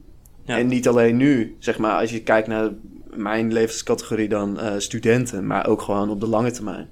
Ja. 0.48 0.58
En 0.58 0.68
niet 0.68 0.88
alleen 0.88 1.18
nu, 1.18 1.56
zeg 1.60 1.78
maar, 1.78 2.00
als 2.00 2.12
je 2.12 2.24
kijkt 2.24 2.48
naar 2.48 2.70
mijn 3.10 3.54
levenscategorie 3.54 4.30
dan 4.30 4.60
uh, 4.60 4.74
studenten, 4.78 5.48
maar 5.48 5.68
ook 5.68 5.82
gewoon 5.82 6.10
op 6.10 6.20
de 6.20 6.28
lange 6.28 6.52
termijn. 6.52 6.90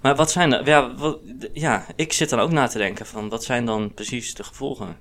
Maar 0.00 0.16
wat 0.16 0.30
zijn 0.30 0.52
er, 0.52 0.66
ja, 0.66 0.94
wat, 0.94 1.18
ja, 1.52 1.86
ik 1.96 2.12
zit 2.12 2.30
dan 2.30 2.38
ook 2.38 2.50
na 2.50 2.66
te 2.66 2.78
denken 2.78 3.06
van, 3.06 3.28
wat 3.28 3.44
zijn 3.44 3.66
dan 3.66 3.94
precies 3.94 4.34
de 4.34 4.44
gevolgen? 4.44 4.96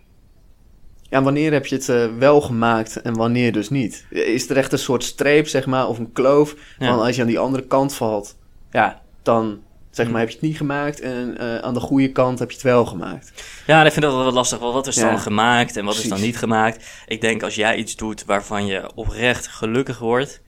Ja, 1.01 1.23
wanneer 1.23 1.51
heb 1.51 1.65
je 1.65 1.75
het 1.75 1.87
uh, 1.87 2.17
wel 2.17 2.41
gemaakt 2.41 3.01
en 3.01 3.13
wanneer 3.13 3.51
dus 3.51 3.69
niet? 3.69 4.05
Is 4.09 4.49
er 4.49 4.57
echt 4.57 4.71
een 4.71 4.79
soort 4.79 5.03
streep, 5.03 5.47
zeg 5.47 5.65
maar, 5.65 5.87
of 5.87 5.97
een 5.97 6.11
kloof, 6.11 6.55
ja. 6.79 6.87
van 6.87 7.05
als 7.05 7.15
je 7.15 7.21
aan 7.21 7.27
die 7.27 7.39
andere 7.39 7.67
kant 7.67 7.93
valt, 7.93 8.37
ja, 8.71 9.01
dan 9.21 9.61
Zeg 9.95 10.09
maar, 10.09 10.19
heb 10.19 10.29
je 10.29 10.35
het 10.35 10.43
niet 10.43 10.57
gemaakt 10.57 10.99
en 10.99 11.35
uh, 11.39 11.57
aan 11.57 11.73
de 11.73 11.79
goede 11.79 12.11
kant 12.11 12.39
heb 12.39 12.49
je 12.49 12.55
het 12.55 12.65
wel 12.65 12.85
gemaakt. 12.85 13.31
Ja, 13.67 13.85
ik 13.85 13.91
vind 13.91 14.05
dat 14.05 14.15
wel 14.15 14.31
lastig. 14.31 14.59
Wat 14.59 14.87
is 14.87 14.95
ja. 14.95 15.09
dan 15.09 15.19
gemaakt 15.19 15.77
en 15.77 15.85
wat 15.85 15.93
Precies. 15.93 16.11
is 16.11 16.17
dan 16.17 16.27
niet 16.27 16.37
gemaakt? 16.37 16.85
Ik 17.07 17.21
denk 17.21 17.43
als 17.43 17.55
jij 17.55 17.75
iets 17.75 17.95
doet 17.95 18.25
waarvan 18.25 18.65
je 18.65 18.91
oprecht 18.95 19.47
gelukkig 19.47 19.99
wordt, 19.99 20.41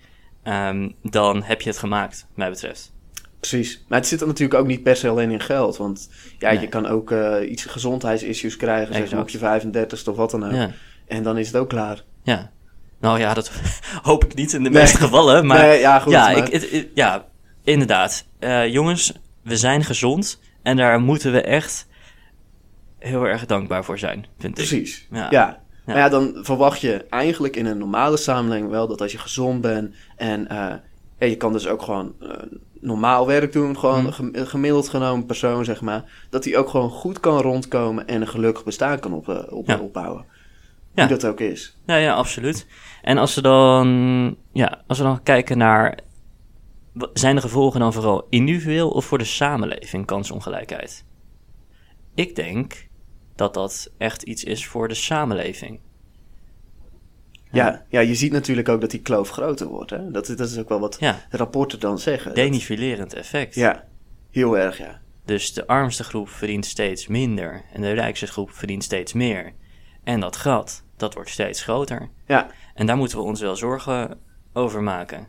um, 0.43 0.95
dan 1.03 1.43
heb 1.43 1.61
je 1.61 1.69
het 1.69 1.79
gemaakt, 1.79 2.25
wat 2.27 2.37
mij 2.37 2.49
betreft. 2.49 2.93
Precies. 3.39 3.83
Maar 3.87 3.99
het 3.99 4.07
zit 4.07 4.21
er 4.21 4.27
natuurlijk 4.27 4.59
ook 4.59 4.67
niet 4.67 4.83
per 4.83 4.95
se 4.95 5.07
alleen 5.07 5.31
in 5.31 5.39
geld. 5.39 5.77
Want 5.77 6.09
ja, 6.39 6.51
nee. 6.51 6.59
je 6.59 6.67
kan 6.67 6.87
ook 6.87 7.11
uh, 7.11 7.49
iets 7.49 7.65
gezondheidsissues 7.65 8.57
krijgen, 8.57 8.93
zeg 8.95 9.11
maar 9.11 9.21
op 9.21 9.29
je 9.29 9.37
35 9.37 10.07
of 10.07 10.15
wat 10.15 10.31
dan 10.31 10.45
ook. 10.45 10.51
Ja. 10.51 10.71
En 11.07 11.23
dan 11.23 11.37
is 11.37 11.47
het 11.47 11.55
ook 11.55 11.69
klaar. 11.69 12.03
Ja. 12.23 12.51
Nou 12.99 13.19
ja, 13.19 13.33
dat 13.33 13.51
hoop 14.01 14.23
ik 14.23 14.33
niet 14.33 14.53
in 14.53 14.63
de 14.63 14.69
nee. 14.69 14.81
meeste 14.81 14.97
gevallen. 14.97 15.45
Maar 15.45 15.61
nee, 15.61 15.79
ja, 15.79 15.99
goed, 15.99 16.11
ja, 16.11 16.25
maar... 16.25 16.37
Ik, 16.37 16.47
het, 16.47 16.71
het, 16.71 16.87
ja, 16.93 17.25
inderdaad. 17.63 18.25
Uh, 18.39 18.67
jongens, 18.67 19.13
we 19.47 19.57
zijn 19.57 19.83
gezond 19.83 20.39
en 20.61 20.77
daar 20.77 20.99
moeten 20.99 21.31
we 21.31 21.41
echt 21.41 21.87
heel 22.99 23.27
erg 23.27 23.45
dankbaar 23.45 23.83
voor 23.83 23.99
zijn, 23.99 24.25
vind 24.37 24.53
Precies. 24.53 25.01
ik. 25.01 25.17
Ja. 25.17 25.27
ja. 25.29 25.65
Maar 25.85 25.97
ja, 25.97 26.09
dan 26.09 26.37
verwacht 26.41 26.81
je 26.81 27.05
eigenlijk 27.09 27.55
in 27.55 27.65
een 27.65 27.77
normale 27.77 28.17
samenleving 28.17 28.69
wel 28.69 28.87
dat 28.87 29.01
als 29.01 29.11
je 29.11 29.17
gezond 29.17 29.61
bent 29.61 29.95
en 30.15 30.41
uh, 30.41 30.73
ja, 31.19 31.25
je 31.25 31.37
kan 31.37 31.53
dus 31.53 31.67
ook 31.67 31.81
gewoon 31.81 32.13
uh, 32.21 32.29
normaal 32.81 33.27
werk 33.27 33.51
doen, 33.51 33.77
gewoon 33.77 34.13
hmm. 34.13 34.29
een 34.31 34.47
gemiddeld 34.47 34.89
genomen 34.89 35.25
persoon, 35.25 35.65
zeg 35.65 35.81
maar, 35.81 36.03
dat 36.29 36.43
hij 36.45 36.57
ook 36.57 36.69
gewoon 36.69 36.89
goed 36.89 37.19
kan 37.19 37.41
rondkomen 37.41 38.07
en 38.07 38.21
een 38.21 38.27
gelukkig 38.27 38.63
bestaan 38.63 38.99
kan 38.99 39.13
op, 39.13 39.27
uh, 39.27 39.41
op, 39.49 39.67
ja. 39.67 39.79
opbouwen. 39.79 40.25
Hoe 40.93 41.03
ja. 41.03 41.07
dat 41.07 41.25
ook 41.25 41.39
is. 41.39 41.77
Ja, 41.85 41.95
ja, 41.95 42.13
absoluut. 42.13 42.67
En 43.01 43.17
als 43.17 43.35
we 43.35 43.41
dan, 43.41 44.35
ja, 44.53 44.81
als 44.87 44.97
we 44.97 45.03
dan 45.03 45.23
kijken 45.23 45.57
naar 45.57 45.99
zijn 47.13 47.35
de 47.35 47.41
gevolgen 47.41 47.79
dan 47.79 47.93
vooral 47.93 48.27
individueel 48.29 48.89
of 48.89 49.05
voor 49.05 49.17
de 49.17 49.23
samenleving 49.23 50.05
kansongelijkheid? 50.05 51.05
Ik 52.13 52.35
denk 52.35 52.87
dat 53.35 53.53
dat 53.53 53.91
echt 53.97 54.23
iets 54.23 54.43
is 54.43 54.67
voor 54.67 54.87
de 54.87 54.93
samenleving. 54.93 55.79
Ja, 57.51 57.85
ja, 57.89 57.99
je 57.99 58.15
ziet 58.15 58.31
natuurlijk 58.31 58.69
ook 58.69 58.81
dat 58.81 58.91
die 58.91 59.01
kloof 59.01 59.29
groter 59.29 59.67
wordt. 59.67 59.89
Hè? 59.89 60.11
Dat, 60.11 60.25
dat 60.27 60.39
is 60.39 60.57
ook 60.57 60.69
wel 60.69 60.79
wat 60.79 60.97
ja. 60.99 61.25
rapporten 61.29 61.79
dan 61.79 61.99
zeggen. 61.99 62.33
Denivelerend 62.33 63.13
effect. 63.13 63.55
Ja, 63.55 63.87
heel 64.31 64.57
erg, 64.57 64.77
ja. 64.77 65.01
Dus 65.25 65.53
de 65.53 65.67
armste 65.67 66.03
groep 66.03 66.29
verdient 66.29 66.65
steeds 66.65 67.07
minder 67.07 67.63
en 67.73 67.81
de 67.81 67.91
rijkste 67.91 68.27
groep 68.27 68.51
verdient 68.51 68.83
steeds 68.83 69.13
meer. 69.13 69.53
En 70.03 70.19
dat 70.19 70.35
gat, 70.35 70.83
dat 70.97 71.13
wordt 71.13 71.29
steeds 71.29 71.63
groter. 71.63 72.09
Ja. 72.25 72.49
En 72.73 72.85
daar 72.85 72.97
moeten 72.97 73.17
we 73.17 73.23
ons 73.23 73.41
wel 73.41 73.55
zorgen 73.55 74.19
over 74.53 74.83
maken. 74.83 75.27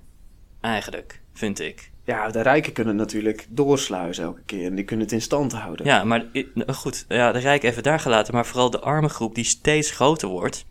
Eigenlijk 0.61 1.23
vind 1.39 1.61
ik. 1.61 1.91
ja, 2.05 2.31
de 2.31 2.41
rijken 2.41 2.73
kunnen 2.73 2.97
natuurlijk 2.97 3.47
doorsluizen 3.49 4.25
elke 4.25 4.43
keer. 4.47 4.67
En 4.67 4.75
die 4.75 4.85
kunnen 4.85 5.05
het 5.05 5.15
in 5.15 5.23
stand 5.23 5.53
houden. 5.53 5.87
Ja, 5.87 6.05
maar 6.05 6.25
goed, 6.67 7.05
ja, 7.09 7.33
de 7.33 7.39
rijken 7.39 7.69
even 7.69 7.83
daar 7.83 8.01
gelaten, 8.01 8.35
maar 8.35 8.47
vooral 8.47 8.71
de 8.71 8.81
arme 8.81 9.09
groep 9.09 9.35
die 9.35 9.45
steeds 9.45 9.91
groter 9.91 10.29
wordt. 10.29 10.65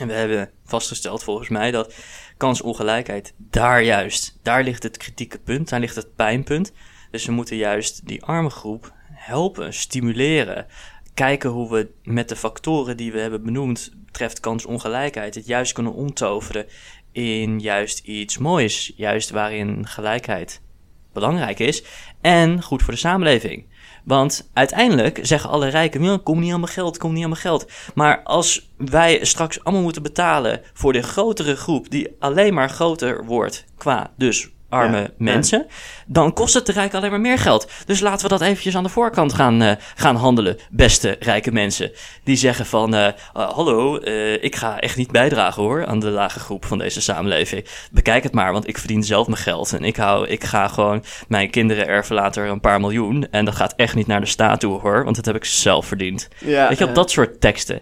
En 0.00 0.06
we 0.06 0.12
hebben 0.12 0.50
vastgesteld 0.64 1.24
volgens 1.24 1.48
mij 1.48 1.70
dat 1.70 1.94
kansongelijkheid 2.36 3.34
daar 3.36 3.82
juist, 3.82 4.38
daar 4.42 4.64
ligt 4.64 4.82
het 4.82 4.96
kritieke 4.96 5.38
punt, 5.38 5.68
daar 5.68 5.80
ligt 5.80 5.96
het 5.96 6.14
pijnpunt. 6.16 6.72
Dus 7.10 7.26
we 7.26 7.32
moeten 7.32 7.56
juist 7.56 8.06
die 8.06 8.22
arme 8.22 8.50
groep 8.50 8.92
helpen, 9.12 9.74
stimuleren. 9.74 10.66
Kijken 11.14 11.50
hoe 11.50 11.70
we 11.70 11.90
met 12.02 12.28
de 12.28 12.36
factoren 12.36 12.96
die 12.96 13.12
we 13.12 13.20
hebben 13.20 13.44
benoemd 13.44 13.92
betreft 14.12 14.40
kansongelijkheid 14.40 15.34
het 15.34 15.46
juist 15.46 15.72
kunnen 15.72 15.92
omtoveren 15.92 16.66
in 17.12 17.60
juist 17.60 17.98
iets 17.98 18.38
moois. 18.38 18.92
Juist 18.96 19.30
waarin 19.30 19.86
gelijkheid 19.86 20.60
belangrijk 21.12 21.58
is 21.58 21.84
en 22.20 22.62
goed 22.62 22.82
voor 22.82 22.92
de 22.92 22.98
samenleving. 22.98 23.66
Want 24.04 24.50
uiteindelijk 24.52 25.18
zeggen 25.22 25.50
alle 25.50 25.68
rijken: 25.68 26.02
"Ja, 26.02 26.18
kom 26.22 26.40
niet 26.40 26.52
aan 26.52 26.60
mijn 26.60 26.72
geld, 26.72 26.98
kom 26.98 27.12
niet 27.12 27.22
aan 27.22 27.28
mijn 27.28 27.40
geld. 27.40 27.70
Maar 27.94 28.22
als 28.22 28.72
wij 28.76 29.24
straks 29.24 29.64
allemaal 29.64 29.82
moeten 29.82 30.02
betalen 30.02 30.60
voor 30.72 30.92
de 30.92 31.02
grotere 31.02 31.56
groep 31.56 31.90
die 31.90 32.16
alleen 32.18 32.54
maar 32.54 32.70
groter 32.70 33.24
wordt 33.24 33.64
qua 33.76 34.12
dus 34.16 34.50
arme 34.72 35.00
Ja, 35.00 35.08
mensen, 35.16 35.66
dan 36.06 36.32
kost 36.32 36.54
het 36.54 36.66
de 36.66 36.72
rijken 36.72 36.98
alleen 36.98 37.10
maar 37.10 37.20
meer 37.20 37.38
geld. 37.38 37.70
Dus 37.86 38.00
laten 38.00 38.22
we 38.22 38.28
dat 38.28 38.40
eventjes 38.40 38.76
aan 38.76 38.82
de 38.82 38.88
voorkant 38.88 39.32
gaan, 39.32 39.62
eh, 39.62 39.72
gaan 39.94 40.16
handelen, 40.16 40.58
beste 40.70 41.16
rijke 41.20 41.52
mensen. 41.52 41.90
Die 42.24 42.36
zeggen 42.36 42.66
van, 42.66 42.94
eh, 42.94 43.08
ah, 43.32 43.52
hallo, 43.52 43.98
eh, 43.98 44.42
ik 44.42 44.56
ga 44.56 44.80
echt 44.80 44.96
niet 44.96 45.10
bijdragen 45.10 45.62
hoor 45.62 45.86
aan 45.86 46.00
de 46.00 46.10
lage 46.10 46.38
groep 46.38 46.64
van 46.64 46.78
deze 46.78 47.00
samenleving. 47.00 47.66
Bekijk 47.90 48.22
het 48.22 48.32
maar, 48.32 48.52
want 48.52 48.68
ik 48.68 48.78
verdien 48.78 49.02
zelf 49.02 49.26
mijn 49.26 49.42
geld. 49.42 49.72
En 49.72 49.84
ik, 49.84 49.96
hou, 49.96 50.26
ik 50.28 50.44
ga 50.44 50.68
gewoon 50.68 51.04
mijn 51.28 51.50
kinderen 51.50 51.86
erven 51.86 52.14
later 52.14 52.48
een 52.48 52.60
paar 52.60 52.80
miljoen. 52.80 53.26
En 53.30 53.44
dat 53.44 53.56
gaat 53.56 53.74
echt 53.76 53.94
niet 53.94 54.06
naar 54.06 54.20
de 54.20 54.26
staat 54.26 54.60
toe 54.60 54.80
hoor, 54.80 55.04
want 55.04 55.16
dat 55.16 55.24
heb 55.24 55.36
ik 55.36 55.44
zelf 55.44 55.86
verdiend. 55.86 56.28
Ja, 56.38 56.68
Weet 56.68 56.78
je, 56.78 56.88
op 56.88 56.94
dat 56.94 57.10
soort 57.10 57.40
teksten. 57.40 57.80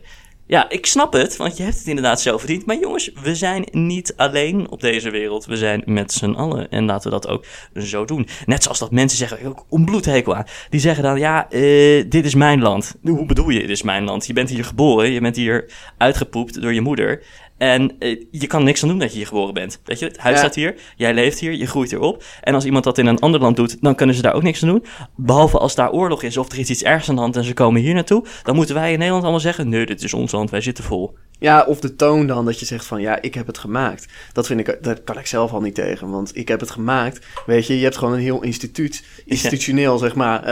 Ja, 0.51 0.69
ik 0.69 0.87
snap 0.87 1.13
het, 1.13 1.37
want 1.37 1.57
je 1.57 1.63
hebt 1.63 1.79
het 1.79 1.87
inderdaad 1.87 2.21
zelf 2.21 2.41
verdiend. 2.41 2.67
Maar 2.67 2.79
jongens, 2.79 3.11
we 3.23 3.35
zijn 3.35 3.67
niet 3.71 4.13
alleen 4.17 4.71
op 4.71 4.81
deze 4.81 5.11
wereld. 5.11 5.47
We 5.47 5.57
zijn 5.57 5.83
met 5.85 6.13
z'n 6.13 6.31
allen. 6.31 6.71
En 6.71 6.85
laten 6.85 7.11
we 7.11 7.21
dat 7.21 7.29
ook 7.29 7.45
zo 7.75 8.05
doen. 8.05 8.29
Net 8.47 8.63
zoals 8.63 8.79
dat 8.79 8.91
mensen 8.91 9.19
zeggen, 9.19 9.47
ook 9.47 9.67
een 9.71 9.85
bloedhekel 9.85 10.37
aan. 10.37 10.45
Die 10.71 10.81
zeggen 10.81 11.03
dan, 11.03 11.19
ja, 11.19 11.51
eh, 11.51 12.05
dit 12.09 12.25
is 12.25 12.35
mijn 12.35 12.61
land. 12.61 12.95
Hoe 13.03 13.27
bedoel 13.27 13.49
je, 13.51 13.61
dit 13.61 13.71
is 13.71 13.83
mijn 13.83 14.05
land? 14.05 14.27
Je 14.27 14.33
bent 14.33 14.51
hier 14.51 14.65
geboren, 14.65 15.11
je 15.11 15.21
bent 15.21 15.37
hier 15.37 15.71
uitgepoept 15.99 16.63
door 16.63 16.75
je 16.75 16.81
moeder. 16.81 17.23
En 17.61 17.97
eh, 17.99 18.21
je 18.31 18.47
kan 18.47 18.65
niks 18.65 18.83
aan 18.83 18.89
doen 18.89 18.99
dat 18.99 19.11
je 19.11 19.17
hier 19.17 19.27
geboren 19.27 19.55
bent. 19.55 19.81
Weet 19.85 19.99
je, 19.99 20.05
het 20.05 20.19
huis 20.19 20.35
Ja. 20.35 20.41
staat 20.41 20.55
hier, 20.55 20.75
jij 20.97 21.15
leeft 21.15 21.39
hier, 21.39 21.53
je 21.53 21.67
groeit 21.67 21.93
erop. 21.93 22.25
En 22.41 22.55
als 22.55 22.65
iemand 22.65 22.85
dat 22.85 22.99
in 22.99 23.07
een 23.07 23.19
ander 23.19 23.41
land 23.41 23.57
doet, 23.57 23.77
dan 23.83 23.95
kunnen 23.95 24.15
ze 24.17 24.23
daar 24.23 24.35
ook 24.35 24.43
niks 24.43 24.63
aan 24.63 24.69
doen. 24.69 24.85
Behalve 25.17 25.59
als 25.59 25.75
daar 25.75 25.93
oorlog 25.93 26.23
is 26.23 26.37
of 26.37 26.53
er 26.53 26.59
is 26.59 26.71
iets 26.71 26.83
ergs 26.83 27.09
aan 27.09 27.15
de 27.15 27.21
hand 27.21 27.37
en 27.37 27.45
ze 27.45 27.55
komen 27.55 27.81
hier 27.81 27.95
naartoe. 27.95 28.25
Dan 28.43 28.55
moeten 28.55 28.75
wij 28.75 28.87
in 28.93 28.97
Nederland 28.99 29.23
allemaal 29.23 29.41
zeggen, 29.41 29.69
nee, 29.69 29.87
dit 29.87 30.03
is 30.03 30.15
ons 30.15 30.33
land, 30.33 30.51
wij 30.51 30.61
zitten 30.61 30.85
vol. 30.85 31.15
Ja, 31.41 31.65
of 31.69 31.81
de 31.81 31.97
toon 31.97 32.27
dan 32.27 32.45
dat 32.45 32.61
je 32.61 32.67
zegt 32.67 32.85
van 32.85 33.01
ja, 33.01 33.23
ik 33.23 33.35
heb 33.35 33.47
het 33.47 33.59
gemaakt. 33.59 34.07
Dat 34.33 34.47
vind 34.47 34.61
ik, 34.61 34.79
daar 34.83 35.01
kan 35.01 35.19
ik 35.19 35.27
zelf 35.27 35.53
al 35.53 35.61
niet 35.61 35.75
tegen, 35.75 36.11
want 36.11 36.37
ik 36.37 36.49
heb 36.49 36.61
het 36.61 36.71
gemaakt. 36.71 37.27
Weet 37.47 37.67
je, 37.67 37.77
je 37.79 37.83
hebt 37.85 37.97
gewoon 37.97 38.15
een 38.15 38.21
heel 38.21 38.43
instituut, 38.43 39.05
institutioneel 39.25 39.99
zeg 39.99 40.15
maar, 40.15 40.45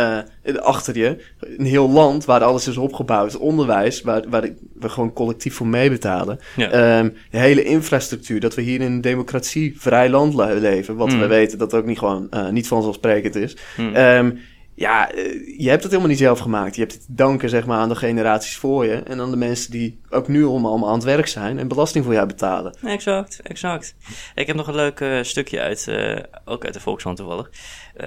eh, 0.43 0.55
achter 0.59 0.99
je. 0.99 1.25
Een 1.57 1.65
heel 1.67 1.91
land 1.91 2.25
waar 2.25 2.45
alles 2.45 2.69
is 2.69 2.77
opgebouwd. 2.77 3.37
Onderwijs, 3.37 4.01
waar, 4.03 4.23
waar 4.29 4.49
we 4.75 4.89
gewoon 4.89 5.13
collectief 5.13 5.55
voor 5.55 5.67
meebetalen. 5.67 6.39
Ja. 6.57 6.71
Ehm, 6.71 7.09
de 7.31 7.39
hele 7.39 7.65
infrastructuur, 7.65 8.41
dat 8.41 8.55
we 8.55 8.63
hier 8.63 8.81
in 8.81 8.87
een 8.93 9.01
democratie, 9.01 9.75
vrij 9.79 10.09
land 10.11 10.35
le- 10.35 10.55
leven. 10.55 10.97
Wat 10.97 11.13
Mm. 11.13 11.21
we 11.21 11.27
weten 11.27 11.59
dat 11.59 11.75
ook 11.75 11.85
niet 11.87 11.99
gewoon 11.99 12.27
eh, 12.31 12.49
niet 12.49 12.69
vanzelfsprekend 12.69 13.35
is. 13.37 13.57
Hmm. 13.77 13.95
Ehm, 13.95 14.31
ja, 14.79 15.11
eh, 15.11 15.25
je 15.59 15.69
hebt 15.69 15.83
het 15.83 15.91
helemaal 15.93 16.11
niet 16.11 16.19
zelf 16.21 16.39
gemaakt. 16.39 16.75
Je 16.75 16.81
hebt 16.81 16.93
het 16.93 17.01
te 17.07 17.13
danken 17.15 17.49
zeg 17.49 17.67
maar, 17.67 17.79
aan 17.79 17.89
de 17.89 17.95
generaties 17.97 18.57
voor 18.57 18.85
je. 18.85 18.95
En 18.95 19.21
aan 19.21 19.31
de 19.31 19.37
mensen 19.37 19.71
die 19.71 20.01
ook 20.11 20.29
nu 20.29 20.45
allemaal 20.45 20.71
allemaal 20.71 20.89
aan 20.89 20.95
het 20.95 21.05
werk 21.05 21.27
zijn 21.27 21.59
en 21.59 21.69
belasting 21.69 22.05
voor 22.05 22.15
jou 22.15 22.27
betalen. 22.27 22.77
Exact, 22.85 23.41
exact. 23.43 23.95
Ik 24.35 24.47
heb 24.47 24.57
nog 24.57 24.67
een 24.67 24.75
leuk 24.75 25.01
eh, 25.01 25.19
stukje 25.23 25.61
uit, 25.61 25.89
eh, 25.89 26.17
ook 26.45 26.65
uit 26.65 26.75
de 26.75 26.81
Volkskrant 26.81 27.17
toevallig. 27.17 27.51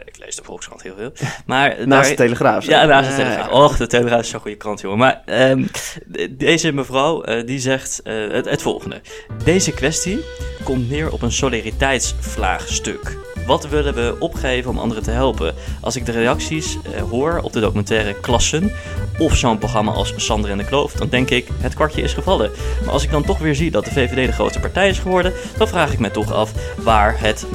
Ik 0.06 0.18
lees 0.18 0.36
de 0.36 0.44
Volkskrant 0.44 0.82
heel 0.82 0.96
veel. 0.98 1.12
Maar 1.46 1.70
Naast 1.88 1.88
daar- 1.88 2.10
de 2.10 2.16
Telegraaf. 2.24 2.66
Ja, 2.66 2.86
naast 2.86 3.10
de 3.10 3.16
Telegraaf. 3.16 3.52
Och, 3.52 3.78
de 3.78 3.88
Telegraaf 3.88 4.20
is 4.22 4.30
zo'n 4.30 4.40
goede 4.40 4.58
krant, 4.58 4.82
jongen. 4.82 4.98
Maar 4.98 5.22
ehm, 5.26 5.66
de- 6.06 6.36
deze 6.36 6.72
mevrouw, 6.72 7.44
die 7.46 7.60
zegt 7.60 8.00
het, 8.04 8.46
het 8.50 8.62
volgende. 8.62 9.02
Deze 9.44 9.72
kwestie 9.74 10.20
komt 10.64 10.90
neer 10.90 11.12
op 11.12 11.22
een 11.22 11.32
solidariteitsvraagstuk. 11.32 13.18
Wat 13.52 13.70
willen 13.70 13.94
we 13.94 14.16
opgeven 14.20 14.70
om 14.70 14.78
anderen 14.78 15.04
te 15.04 15.12
helpen? 15.12 15.54
Als 15.82 15.96
ik 15.96 16.06
de 16.06 16.12
reacties 16.12 16.78
eh, 16.82 17.02
hoor 17.02 17.40
op 17.44 17.54
de 17.54 17.60
documentaire 17.60 18.20
Klassen 18.20 18.72
of 19.20 19.36
zo'n 19.36 19.58
programma 19.58 19.92
als 19.92 20.14
Sander 20.16 20.52
en 20.52 20.58
de 20.58 20.66
Kloof, 20.66 20.94
dan 20.94 21.10
denk 21.10 21.30
ik, 21.30 21.48
het 21.58 21.74
kwartje 21.74 22.02
is 22.02 22.14
gevallen. 22.14 22.52
Maar 22.84 22.94
als 22.94 23.04
ik 23.04 23.12
dan 23.12 23.24
toch 23.24 23.40
weer 23.40 23.56
zie 23.56 23.72
dat 23.72 23.86
de 23.86 23.92
VVD 23.92 24.26
de 24.26 24.32
grootste 24.32 24.60
partij 24.60 24.90
is 24.90 25.00
geworden, 25.00 25.34
dan 25.58 25.68
vraag 25.68 25.94
ik 25.94 26.00
me 26.00 26.12
toch 26.12 26.34
af 26.34 26.54
waar, 26.78 27.20
het 27.20 27.46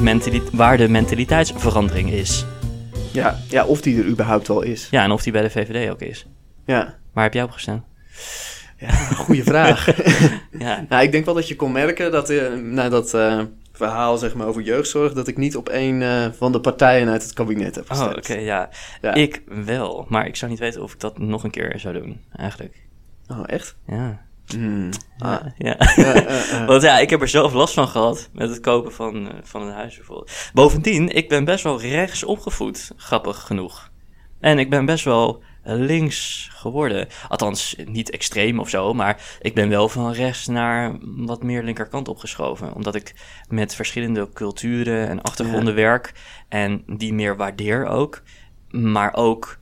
waar 0.53 0.76
de 0.76 0.88
mentaliteitsverandering 0.88 2.11
is. 2.11 2.44
Ja, 3.12 3.38
ja, 3.49 3.64
of 3.64 3.80
die 3.80 3.99
er 3.99 4.07
überhaupt 4.07 4.49
wel 4.49 4.62
is. 4.62 4.88
Ja, 4.90 5.03
en 5.03 5.11
of 5.11 5.22
die 5.22 5.32
bij 5.32 5.42
de 5.42 5.51
VVD 5.51 5.90
ook 5.90 6.01
is. 6.01 6.26
Ja, 6.66 6.94
Waar 7.12 7.24
heb 7.24 7.34
jij 7.34 7.42
op 7.42 7.51
gestemd? 7.51 7.82
ja 8.78 8.90
goede 8.94 9.42
vraag. 9.42 9.88
Ja, 10.59 10.84
nou, 10.88 11.03
ik 11.03 11.12
denk 11.12 11.24
wel 11.24 11.34
dat 11.34 11.49
je 11.49 11.57
kon 11.57 11.72
merken 11.72 12.11
dat 12.11 12.30
eh, 12.30 12.53
na 12.53 12.88
dat 12.88 13.14
eh, 13.14 13.40
verhaal 13.76 14.18
zeg 14.18 14.34
maar, 14.34 14.46
over 14.46 14.62
jeugdzorg... 14.62 15.12
dat 15.12 15.28
ik 15.28 15.36
niet 15.36 15.56
op 15.56 15.68
een 15.72 16.02
eh, 16.02 16.26
van 16.32 16.52
de 16.52 16.60
partijen 16.60 17.08
uit 17.08 17.22
het 17.22 17.32
kabinet 17.32 17.74
heb 17.74 17.84
Oh, 17.84 17.90
gestemd. 17.90 18.16
oké, 18.16 18.34
ja. 18.34 18.68
Ja. 19.00 19.14
Ik 19.14 19.42
wel, 19.64 20.06
maar 20.08 20.26
ik 20.26 20.36
zou 20.36 20.50
niet 20.50 20.60
weten 20.60 20.82
of 20.82 20.92
ik 20.92 21.00
dat 21.00 21.18
nog 21.18 21.44
een 21.44 21.50
keer 21.50 21.78
zou 21.78 21.94
doen, 22.00 22.20
eigenlijk. 22.32 22.74
Oh, 23.28 23.42
echt? 23.46 23.76
Ja. 23.86 24.24
Hmm. 24.46 24.90
Ah. 25.18 25.46
Ja, 25.58 25.76
ja. 25.96 26.24
Want 26.66 26.82
ja, 26.82 26.98
ik 26.98 27.10
heb 27.10 27.20
er 27.20 27.28
zelf 27.28 27.52
last 27.52 27.74
van 27.74 27.88
gehad 27.88 28.28
met 28.32 28.48
het 28.48 28.60
kopen 28.60 28.92
van, 28.92 29.28
eh, 29.28 29.34
van 29.42 29.62
een 29.62 29.72
huis 29.72 29.96
bijvoorbeeld. 29.96 30.50
Bovendien, 30.52 31.16
ik 31.16 31.28
ben 31.28 31.44
best 31.44 31.64
wel 31.64 31.80
rechts 31.80 32.24
opgevoed, 32.24 32.92
grappig 32.96 33.40
genoeg. 33.40 33.90
En 34.40 34.58
ik 34.58 34.70
ben 34.70 34.84
best 34.84 35.04
wel 35.04 35.42
links 35.66 36.48
geworden. 36.52 37.08
Althans, 37.28 37.76
niet 37.84 38.10
extreem 38.10 38.58
of 38.58 38.68
zo, 38.68 38.94
maar 38.94 39.38
ik 39.40 39.54
ben 39.54 39.68
wel 39.68 39.88
van 39.88 40.12
rechts 40.12 40.46
naar 40.46 40.96
wat 41.00 41.42
meer 41.42 41.62
linkerkant 41.62 42.08
opgeschoven. 42.08 42.74
Omdat 42.74 42.94
ik 42.94 43.14
met 43.48 43.74
verschillende 43.74 44.28
culturen 44.32 45.08
en 45.08 45.22
achtergronden 45.22 45.74
werk 45.74 46.12
en 46.48 46.82
die 46.86 47.14
meer 47.14 47.36
waardeer 47.36 47.86
ook. 47.86 48.22
Maar 48.70 49.14
ook 49.14 49.58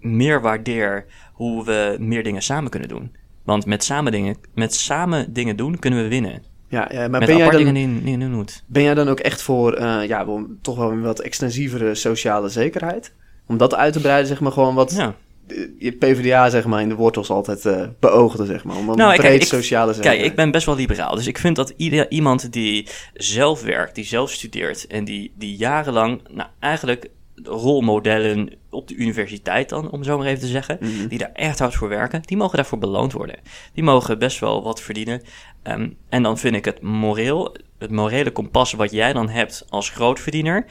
meer 0.00 0.40
waardeer 0.40 1.06
hoe 1.32 1.64
we 1.64 1.96
meer 1.98 2.22
dingen 2.22 2.42
samen 2.42 2.70
kunnen 2.70 2.88
doen. 2.88 3.16
Want 3.44 3.66
met 3.66 3.84
samen 3.84 4.12
dingen, 4.12 4.36
met 4.54 4.74
samen 4.74 5.32
dingen 5.32 5.56
doen 5.56 5.78
kunnen 5.78 6.02
we 6.02 6.08
winnen. 6.08 6.42
ja, 6.68 6.88
ja, 6.92 7.08
maar 7.08 7.20
met 7.20 7.28
ben 7.28 7.36
jij, 7.36 7.50
dan, 7.50 7.76
je 8.04 8.16
nu 8.16 8.30
doet. 8.30 8.64
ben 8.66 8.82
jij 8.82 8.94
dan 8.94 9.08
ook 9.08 9.20
echt 9.20 9.42
voor 9.42 9.72
eh, 9.72 10.06
ja, 10.06 10.26
toch 10.62 10.76
wel 10.76 10.90
een 10.90 11.02
wat 11.02 11.20
extensievere 11.20 11.94
sociale 11.94 12.48
zekerheid? 12.48 13.14
Om 13.46 13.56
dat 13.56 13.74
uit 13.74 13.92
te 13.92 14.00
breiden, 14.00 14.28
zeg 14.28 14.40
maar, 14.40 14.52
gewoon 14.52 14.74
wat 14.74 14.92
Ja. 14.92 15.14
De- 15.48 15.74
je 15.78 15.92
PvdA, 15.92 16.48
zeg 16.50 16.64
maar, 16.64 16.80
in 16.80 16.88
de 16.88 16.94
wortels 16.94 17.30
altijd 17.30 17.66
eh 17.66 17.86
beoogde, 18.00 18.46
zeg 18.46 18.64
maar. 18.64 18.76
Om 18.76 18.88
een 18.88 18.96
Nou, 18.96 19.10
breed 19.16 19.26
kijk, 19.30 19.42
ik- 19.42 19.48
sociale. 19.48 19.98
Kijk, 19.98 20.20
ik 20.20 20.34
ben 20.34 20.50
best 20.50 20.66
wel 20.66 20.74
liberaal. 20.76 21.14
Dus 21.14 21.26
ik 21.26 21.38
vind 21.38 21.56
dat 21.56 21.72
ieder, 21.76 22.10
iemand 22.10 22.52
die 22.52 22.88
zelf 23.14 23.62
werkt, 23.62 23.94
die 23.94 24.04
zelf 24.04 24.30
studeert 24.30 24.86
en 24.86 25.04
die, 25.04 25.32
die 25.38 25.56
jarenlang, 25.56 26.20
nou 26.30 26.48
eigenlijk 26.60 27.08
rolmodellen 27.72 28.50
op 28.70 28.88
de 28.88 28.94
universiteit 28.94 29.68
dan, 29.68 29.90
om 29.90 30.02
zo 30.04 30.18
maar 30.18 30.26
even 30.26 30.40
te 30.40 30.46
zeggen, 30.46 30.78
Mhm. 30.80 31.06
die 31.08 31.18
daar 31.18 31.30
echt 31.32 31.58
hard 31.58 31.74
voor 31.74 31.88
werken, 31.88 32.22
die 32.24 32.36
mogen 32.36 32.56
daarvoor 32.56 32.78
beloond 32.78 33.12
worden. 33.12 33.36
Die 33.74 33.84
mogen 33.84 34.18
best 34.18 34.38
wel 34.38 34.62
wat 34.62 34.80
verdienen. 34.82 35.22
Ehm, 35.62 35.88
en 36.08 36.22
dan 36.22 36.38
vind 36.38 36.54
ik 36.56 36.64
het 36.64 36.82
moreel, 36.82 37.56
het 37.78 37.90
morele 37.90 38.30
kompas 38.30 38.72
wat 38.72 38.90
jij 38.90 39.12
dan 39.12 39.28
hebt 39.28 39.64
als 39.68 39.90
grootverdiener, 39.90 40.64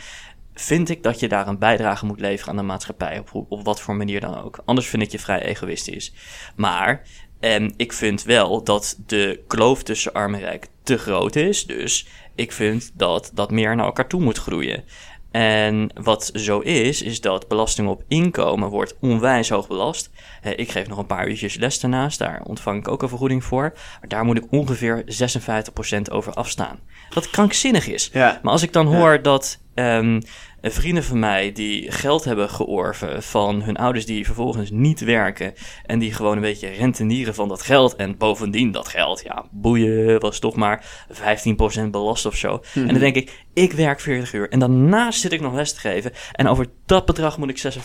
vind 0.61 0.89
ik 0.89 1.03
dat 1.03 1.19
je 1.19 1.27
daar 1.27 1.47
een 1.47 1.59
bijdrage 1.59 2.05
moet 2.05 2.19
leveren 2.19 2.49
aan 2.51 2.57
de 2.59 2.63
maatschappij, 2.63 3.19
op, 3.19 3.45
op 3.49 3.65
wat 3.65 3.81
voor 3.81 3.95
manier 3.95 4.19
dan 4.19 4.43
ook. 4.43 4.59
Anders 4.65 4.87
vind 4.87 5.03
ik 5.03 5.11
je 5.11 5.19
vrij 5.19 5.41
egoïstisch. 5.41 6.13
Maar 6.55 7.01
en 7.39 7.73
ik 7.77 7.93
vind 7.93 8.23
wel 8.23 8.63
dat 8.63 8.97
de 9.05 9.43
kloof 9.47 9.83
tussen 9.83 10.13
arm 10.13 10.33
en 10.33 10.39
rijk 10.39 10.67
te 10.83 10.97
groot 10.97 11.35
is. 11.35 11.65
Dus 11.65 12.07
ik 12.35 12.51
vind 12.51 12.91
dat 12.93 13.31
dat 13.33 13.51
meer 13.51 13.75
naar 13.75 13.85
elkaar 13.85 14.07
toe 14.07 14.21
moet 14.21 14.37
groeien. 14.37 14.83
En 15.31 15.89
wat 16.01 16.31
zo 16.33 16.59
is, 16.59 17.01
is 17.01 17.21
dat 17.21 17.47
belasting 17.47 17.87
op 17.87 18.03
inkomen 18.07 18.69
wordt 18.69 18.95
onwijs 19.01 19.49
hoog 19.49 19.67
belast. 19.67 20.09
Eh, 20.41 20.51
Ik 20.55 20.71
geef 20.71 20.87
nog 20.87 20.97
een 20.97 21.05
paar 21.05 21.27
uurtjes 21.27 21.55
les 21.55 21.79
daarnaast, 21.79 22.19
daar 22.19 22.41
ontvang 22.43 22.79
ik 22.79 22.87
ook 22.87 23.01
een 23.01 23.09
vergoeding 23.09 23.43
voor. 23.43 23.73
Maar 23.99 24.09
daar 24.09 24.25
moet 24.25 24.37
ik 24.37 24.51
ongeveer 24.51 25.03
56% 25.05 26.09
over 26.11 26.33
afstaan. 26.33 26.79
Wat 27.13 27.29
krankzinnig 27.29 27.87
is. 27.87 28.09
Ja. 28.13 28.39
Maar 28.43 28.51
als 28.51 28.63
ik 28.63 28.73
dan 28.73 28.89
Ja. 28.89 28.97
hoor 28.97 29.21
dat 29.21 29.59
ehm, 29.73 30.15
eh, 30.15 30.21
vrienden 30.61 31.03
van 31.03 31.19
mij 31.19 31.51
die 31.51 31.91
geld 31.91 32.23
hebben 32.23 32.49
georven 32.49 33.23
van 33.23 33.61
hun 33.61 33.75
ouders 33.77 34.05
die 34.05 34.25
vervolgens 34.25 34.71
niet 34.71 34.99
werken 34.99 35.53
en 35.85 35.99
die 35.99 36.13
gewoon 36.13 36.35
een 36.35 36.41
beetje 36.41 36.67
rentenieren 36.69 37.35
van 37.35 37.47
dat 37.47 37.61
geld 37.61 37.95
en 37.95 38.17
bovendien 38.17 38.71
dat 38.71 38.87
geld, 38.87 39.21
ja, 39.23 39.45
boeien 39.51 40.19
was 40.19 40.39
toch 40.39 40.55
maar 40.55 40.85
15% 41.13 41.89
belast 41.91 42.25
of 42.25 42.35
zo. 42.35 42.61
En 42.73 42.87
dan 42.87 42.99
denk 42.99 43.15
ik, 43.15 43.43
ik 43.53 43.71
werk 43.71 43.99
40 43.99 44.33
uur 44.33 44.49
en 44.49 44.59
daarnaast 44.59 45.19
zit 45.19 45.31
ik 45.33 45.41
nog 45.41 45.53
les 45.53 45.73
te 45.73 45.79
geven 45.79 46.11
en 46.31 46.47
over 46.47 46.65
dat 46.85 47.05
bedrag 47.05 47.37
moet 47.37 47.49
ik 47.49 47.77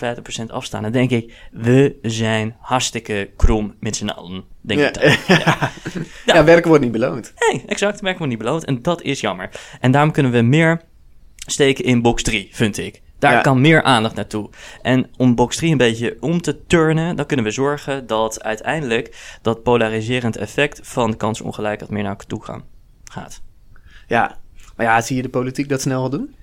56% 0.42 0.46
afstaan. 0.46 0.82
Dan 0.82 0.92
denk 0.92 1.10
ik, 1.10 1.34
we 1.50 1.98
zijn 2.02 2.56
hartstikke 2.60 3.30
krom 3.36 3.74
met 3.80 3.96
z'n 3.96 4.08
allen. 4.08 4.44
Denk 4.60 4.80
Ja. 4.80 4.86
ik 4.86 4.94
dan. 4.94 5.36
Ja. 5.38 5.70
Ja. 6.26 6.44
werken 6.44 6.68
wordt 6.68 6.82
niet 6.82 6.92
beloond. 6.92 7.32
Nee, 7.50 7.62
exact. 7.66 8.00
Werken 8.00 8.22
we 8.22 8.28
niet 8.28 8.38
beloond. 8.38 8.64
En 8.64 8.82
dat 8.82 9.02
is 9.02 9.20
jammer. 9.20 9.50
En 9.80 9.90
daarom 9.90 10.10
kunnen 10.12 10.32
we 10.32 10.40
meer 10.42 10.80
steken 11.46 11.84
in 11.84 12.02
box 12.02 12.22
3, 12.22 12.48
vind 12.52 12.78
ik. 12.78 13.02
Daar 13.18 13.32
Ja. 13.32 13.40
kan 13.40 13.60
meer 13.60 13.82
aandacht 13.82 14.14
naartoe. 14.14 14.50
En 14.82 15.10
om 15.16 15.34
box 15.34 15.56
3 15.56 15.70
een 15.72 15.76
beetje 15.76 16.16
om 16.20 16.40
te 16.40 16.66
turnen, 16.66 17.16
dan 17.16 17.26
kunnen 17.26 17.44
we 17.44 17.50
zorgen 17.50 18.06
dat 18.06 18.42
uiteindelijk 18.42 19.36
dat 19.42 19.62
polariserend 19.62 20.36
effect 20.36 20.80
van 20.82 21.16
kansongelijkheid 21.16 21.90
meer 21.90 22.02
naar 22.02 22.16
toe 22.16 22.44
gaan, 22.44 22.62
gaat. 23.04 23.42
Ja, 24.06 24.36
maar 24.76 24.86
ja, 24.86 25.00
zie 25.00 25.16
je 25.16 25.22
de 25.22 25.28
politiek 25.28 25.68
dat 25.68 25.80
snel 25.80 26.10
doen? 26.10 26.34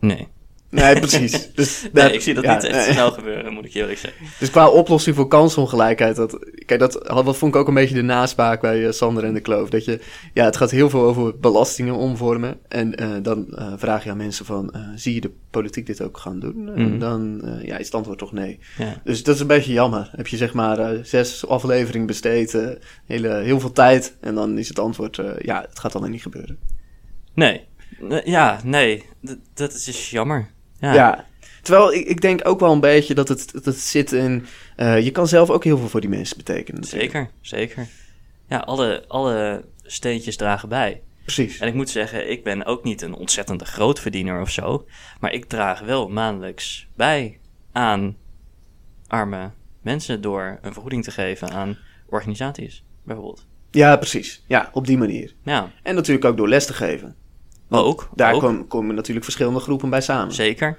Nee. 0.00 0.28
Nee, 0.72 0.98
precies. 0.98 1.48
Dus 1.54 1.82
Nee, 1.92 2.04
dat- 2.04 2.12
ik 2.14 2.20
zie 2.20 2.34
dat 2.34 2.44
ja, 2.44 2.54
niet 2.54 2.64
echt 2.64 2.84
nee. 2.86 2.92
snel 2.92 3.10
gebeuren, 3.10 3.52
moet 3.52 3.64
ik 3.64 3.72
je 3.72 3.80
eerlijk 3.80 3.98
zeggen. 3.98 4.26
Dus 4.38 4.50
qua 4.50 4.68
oplossing 4.68 5.16
voor 5.16 5.28
kansongelijkheid, 5.28 6.16
dat, 6.16 6.38
kijk, 6.66 6.80
dat, 6.80 6.92
dat 7.24 7.36
vond 7.36 7.54
ik 7.54 7.60
ook 7.60 7.68
een 7.68 7.74
beetje 7.74 7.94
de 7.94 8.02
naspraak 8.02 8.60
bij 8.60 8.86
eh, 8.86 8.92
Sander 8.92 9.24
en 9.24 9.34
de 9.34 9.40
Kloof. 9.40 9.68
Dat 9.70 9.84
je, 9.84 10.00
ja, 10.34 10.44
het 10.44 10.56
gaat 10.56 10.70
heel 10.70 10.90
veel 10.90 11.00
over 11.02 11.38
belastingen 11.38 11.94
omvormen. 11.94 12.58
En 12.68 12.94
eh, 12.94 13.08
dan 13.22 13.46
eh, 13.56 13.72
vraag 13.76 14.04
je 14.04 14.10
aan 14.10 14.16
mensen 14.16 14.44
van, 14.44 14.74
zie 14.94 15.14
je 15.14 15.20
de 15.20 15.30
politiek 15.50 15.86
dit 15.86 16.02
ook 16.02 16.18
gaan 16.18 16.40
doen? 16.40 16.68
En 16.74 16.88
Mhm. 16.88 16.98
dan 16.98 17.42
ja, 17.64 17.76
is 17.76 17.86
het 17.86 17.94
antwoord 17.94 18.18
toch 18.18 18.32
nee. 18.32 18.58
Ja. 18.78 19.00
Dus 19.04 19.22
dat 19.22 19.34
is 19.34 19.40
een 19.40 19.46
beetje 19.46 19.72
jammer. 19.72 20.10
Heb 20.16 20.26
je 20.26 20.36
zeg 20.36 20.52
maar 20.52 20.98
zes 21.02 21.46
afleveringen 21.48 22.06
besteed, 22.06 22.58
hele, 23.06 23.34
heel 23.34 23.60
veel 23.60 23.72
tijd. 23.72 24.16
En 24.20 24.34
dan 24.34 24.58
is 24.58 24.68
het 24.68 24.78
antwoord, 24.78 25.20
ja, 25.38 25.60
het 25.68 25.78
gaat 25.78 25.94
alleen 25.94 26.10
niet 26.10 26.22
gebeuren. 26.22 26.58
Nee. 27.34 27.64
Nee, 28.00 28.22
Ja, 28.24 28.60
nee. 28.64 29.02
D- 29.26 29.36
dat 29.54 29.72
is 29.74 29.84
dus 29.84 30.10
jammer. 30.10 30.50
Ja. 30.82 30.94
Ja. 30.94 31.26
Terwijl 31.62 31.92
ik, 31.92 32.06
ik 32.06 32.20
denk 32.20 32.48
ook 32.48 32.60
wel 32.60 32.72
een 32.72 32.80
beetje 32.80 33.14
dat 33.14 33.28
het, 33.28 33.52
dat 33.52 33.64
het 33.64 33.78
zit 33.78 34.12
in... 34.12 34.46
eh, 34.76 35.00
je 35.00 35.10
kan 35.10 35.28
zelf 35.28 35.50
ook 35.50 35.64
heel 35.64 35.78
veel 35.78 35.88
voor 35.88 36.00
die 36.00 36.10
mensen 36.10 36.36
betekenen. 36.36 36.84
Zeker, 36.84 37.30
zeker. 37.40 37.86
Ja, 38.48 38.58
alle, 38.58 39.04
alle 39.08 39.64
steentjes 39.82 40.36
dragen 40.36 40.68
bij. 40.68 41.02
Precies. 41.22 41.58
En 41.58 41.68
ik 41.68 41.74
moet 41.74 41.90
zeggen, 41.90 42.30
ik 42.30 42.44
ben 42.44 42.64
ook 42.64 42.84
niet 42.84 43.02
een 43.02 43.14
ontzettende 43.14 43.64
grootverdiener 43.64 44.40
of 44.40 44.50
zo. 44.50 44.86
Maar 45.20 45.32
ik 45.32 45.44
draag 45.44 45.80
wel 45.80 46.08
maandelijks 46.08 46.88
bij 46.96 47.38
aan 47.72 48.16
arme 49.06 49.50
mensen 49.82 50.20
door 50.20 50.58
een 50.62 50.72
vergoeding 50.72 51.04
te 51.04 51.10
geven 51.10 51.50
aan 51.50 51.78
organisaties, 52.06 52.84
bijvoorbeeld. 53.04 53.46
Ja, 53.70 53.96
precies. 53.96 54.44
Ja, 54.46 54.70
op 54.72 54.86
die 54.86 54.98
manier. 54.98 55.34
Ja, 55.42 55.70
En 55.82 55.94
natuurlijk 55.94 56.24
ook 56.24 56.36
door 56.36 56.48
les 56.48 56.66
te 56.66 56.72
geven. 56.74 57.16
Ook. 57.80 58.08
Daar 58.14 58.32
ook, 58.34 58.40
kom- 58.40 58.66
komen 58.68 58.94
natuurlijk 58.94 59.24
verschillende 59.24 59.60
groepen 59.60 59.90
bij 59.90 60.00
samen. 60.00 60.34
Zeker. 60.34 60.78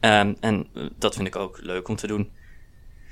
Ehm, 0.00 0.34
en 0.40 0.66
eh, 0.74 0.82
dat 0.98 1.14
vind 1.14 1.26
ik 1.26 1.36
ook 1.36 1.58
leuk 1.62 1.88
om 1.88 1.96
te 1.96 2.06
doen. 2.06 2.30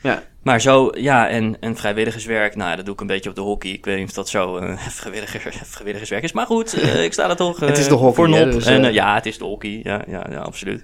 Ja. 0.02 0.22
Maar 0.42 0.60
zo, 0.60 0.90
ja, 0.92 1.28
en, 1.28 1.56
en 1.60 1.76
vrijwilligerswerk, 1.76 2.56
nou 2.56 2.70
ja, 2.70 2.76
dat 2.76 2.84
doe 2.84 2.94
ik 2.94 3.00
een 3.00 3.06
beetje 3.06 3.28
op 3.30 3.34
de 3.34 3.40
hockey. 3.40 3.70
Ik 3.70 3.84
weet 3.84 3.98
niet 3.98 4.08
of 4.08 4.14
dat 4.14 4.28
zo 4.28 4.56
eh, 4.56 4.78
vrijwilliger, 5.00 5.52
vrijwilligerswerk 5.64 6.22
is. 6.22 6.32
Maar 6.32 6.46
goed, 6.46 6.72
eh, 6.80 7.04
ik 7.04 7.12
sta 7.12 7.30
er 7.30 7.36
toch 7.36 7.60
Het 7.60 7.78
is 7.78 7.88
de 7.88 7.94
hockey, 7.94 8.14
voor 8.14 8.28
nop. 8.28 8.52
dus, 8.52 8.66
en, 8.66 8.92
ja, 8.92 9.14
het 9.14 9.26
is 9.26 9.38
de 9.38 9.44
hockey. 9.44 9.80
Ja, 9.82 10.04
ja, 10.06 10.26
ja 10.30 10.38
absoluut. 10.38 10.82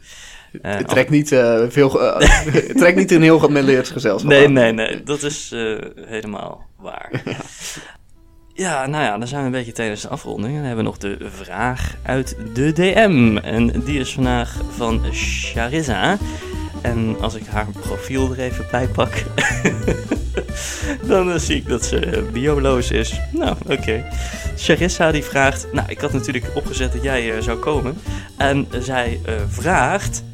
Het 0.62 0.88
trekt 0.88 1.10
niet, 1.10 1.28
veel, 1.68 2.00
het 2.00 2.76
trekt 2.76 2.96
niet 2.96 3.10
een 3.10 3.22
heel 3.22 3.38
gemêleerd 3.38 3.88
gezelschap 3.92 4.30
Nee, 4.30 4.48
nee, 4.48 4.72
nee. 4.72 5.02
Dat 5.02 5.22
is 5.22 5.50
helemaal 5.94 6.66
waar. 6.76 7.22
Ja, 8.52 8.86
nou 8.86 9.04
ja, 9.04 9.18
dan 9.18 9.28
zijn 9.28 9.40
we 9.40 9.46
een 9.46 9.52
beetje 9.52 9.72
tijdens 9.72 10.00
de 10.00 10.08
afronding. 10.08 10.54
Dan 10.54 10.64
hebben 10.64 10.84
we 10.84 10.90
nog 10.90 10.98
de 10.98 11.16
vraag 11.30 11.96
uit 12.02 12.36
de 12.54 12.72
DM. 12.72 13.36
En 13.36 13.80
die 13.84 13.98
is 13.98 14.12
vandaag 14.12 14.56
van 14.76 15.00
Charissa. 15.12 16.18
En 16.82 17.16
als 17.20 17.34
ik 17.34 17.46
haar 17.46 17.66
profiel 17.80 18.30
er 18.30 18.38
even 18.38 18.66
bij 18.70 18.88
pak, 18.88 19.24
dan 21.08 21.30
eh, 21.32 21.38
zie 21.38 21.56
ik 21.56 21.68
dat 21.68 21.84
ze 21.84 21.98
eh, 21.98 22.22
bioloos 22.32 22.90
is. 22.90 23.20
Nou, 23.32 23.56
oké. 23.68 24.04
Charissa 24.56 25.10
die 25.10 25.24
vraagt, 25.24 25.66
nou, 25.72 25.88
ik 25.88 26.00
had 26.00 26.12
natuurlijk 26.12 26.50
opgezet 26.54 26.92
dat 26.92 27.02
jij 27.02 27.36
eh, 27.36 27.42
zou 27.42 27.58
komen. 27.58 27.98
En 28.36 28.68
zij 28.80 29.20
vraagt, 29.48 30.24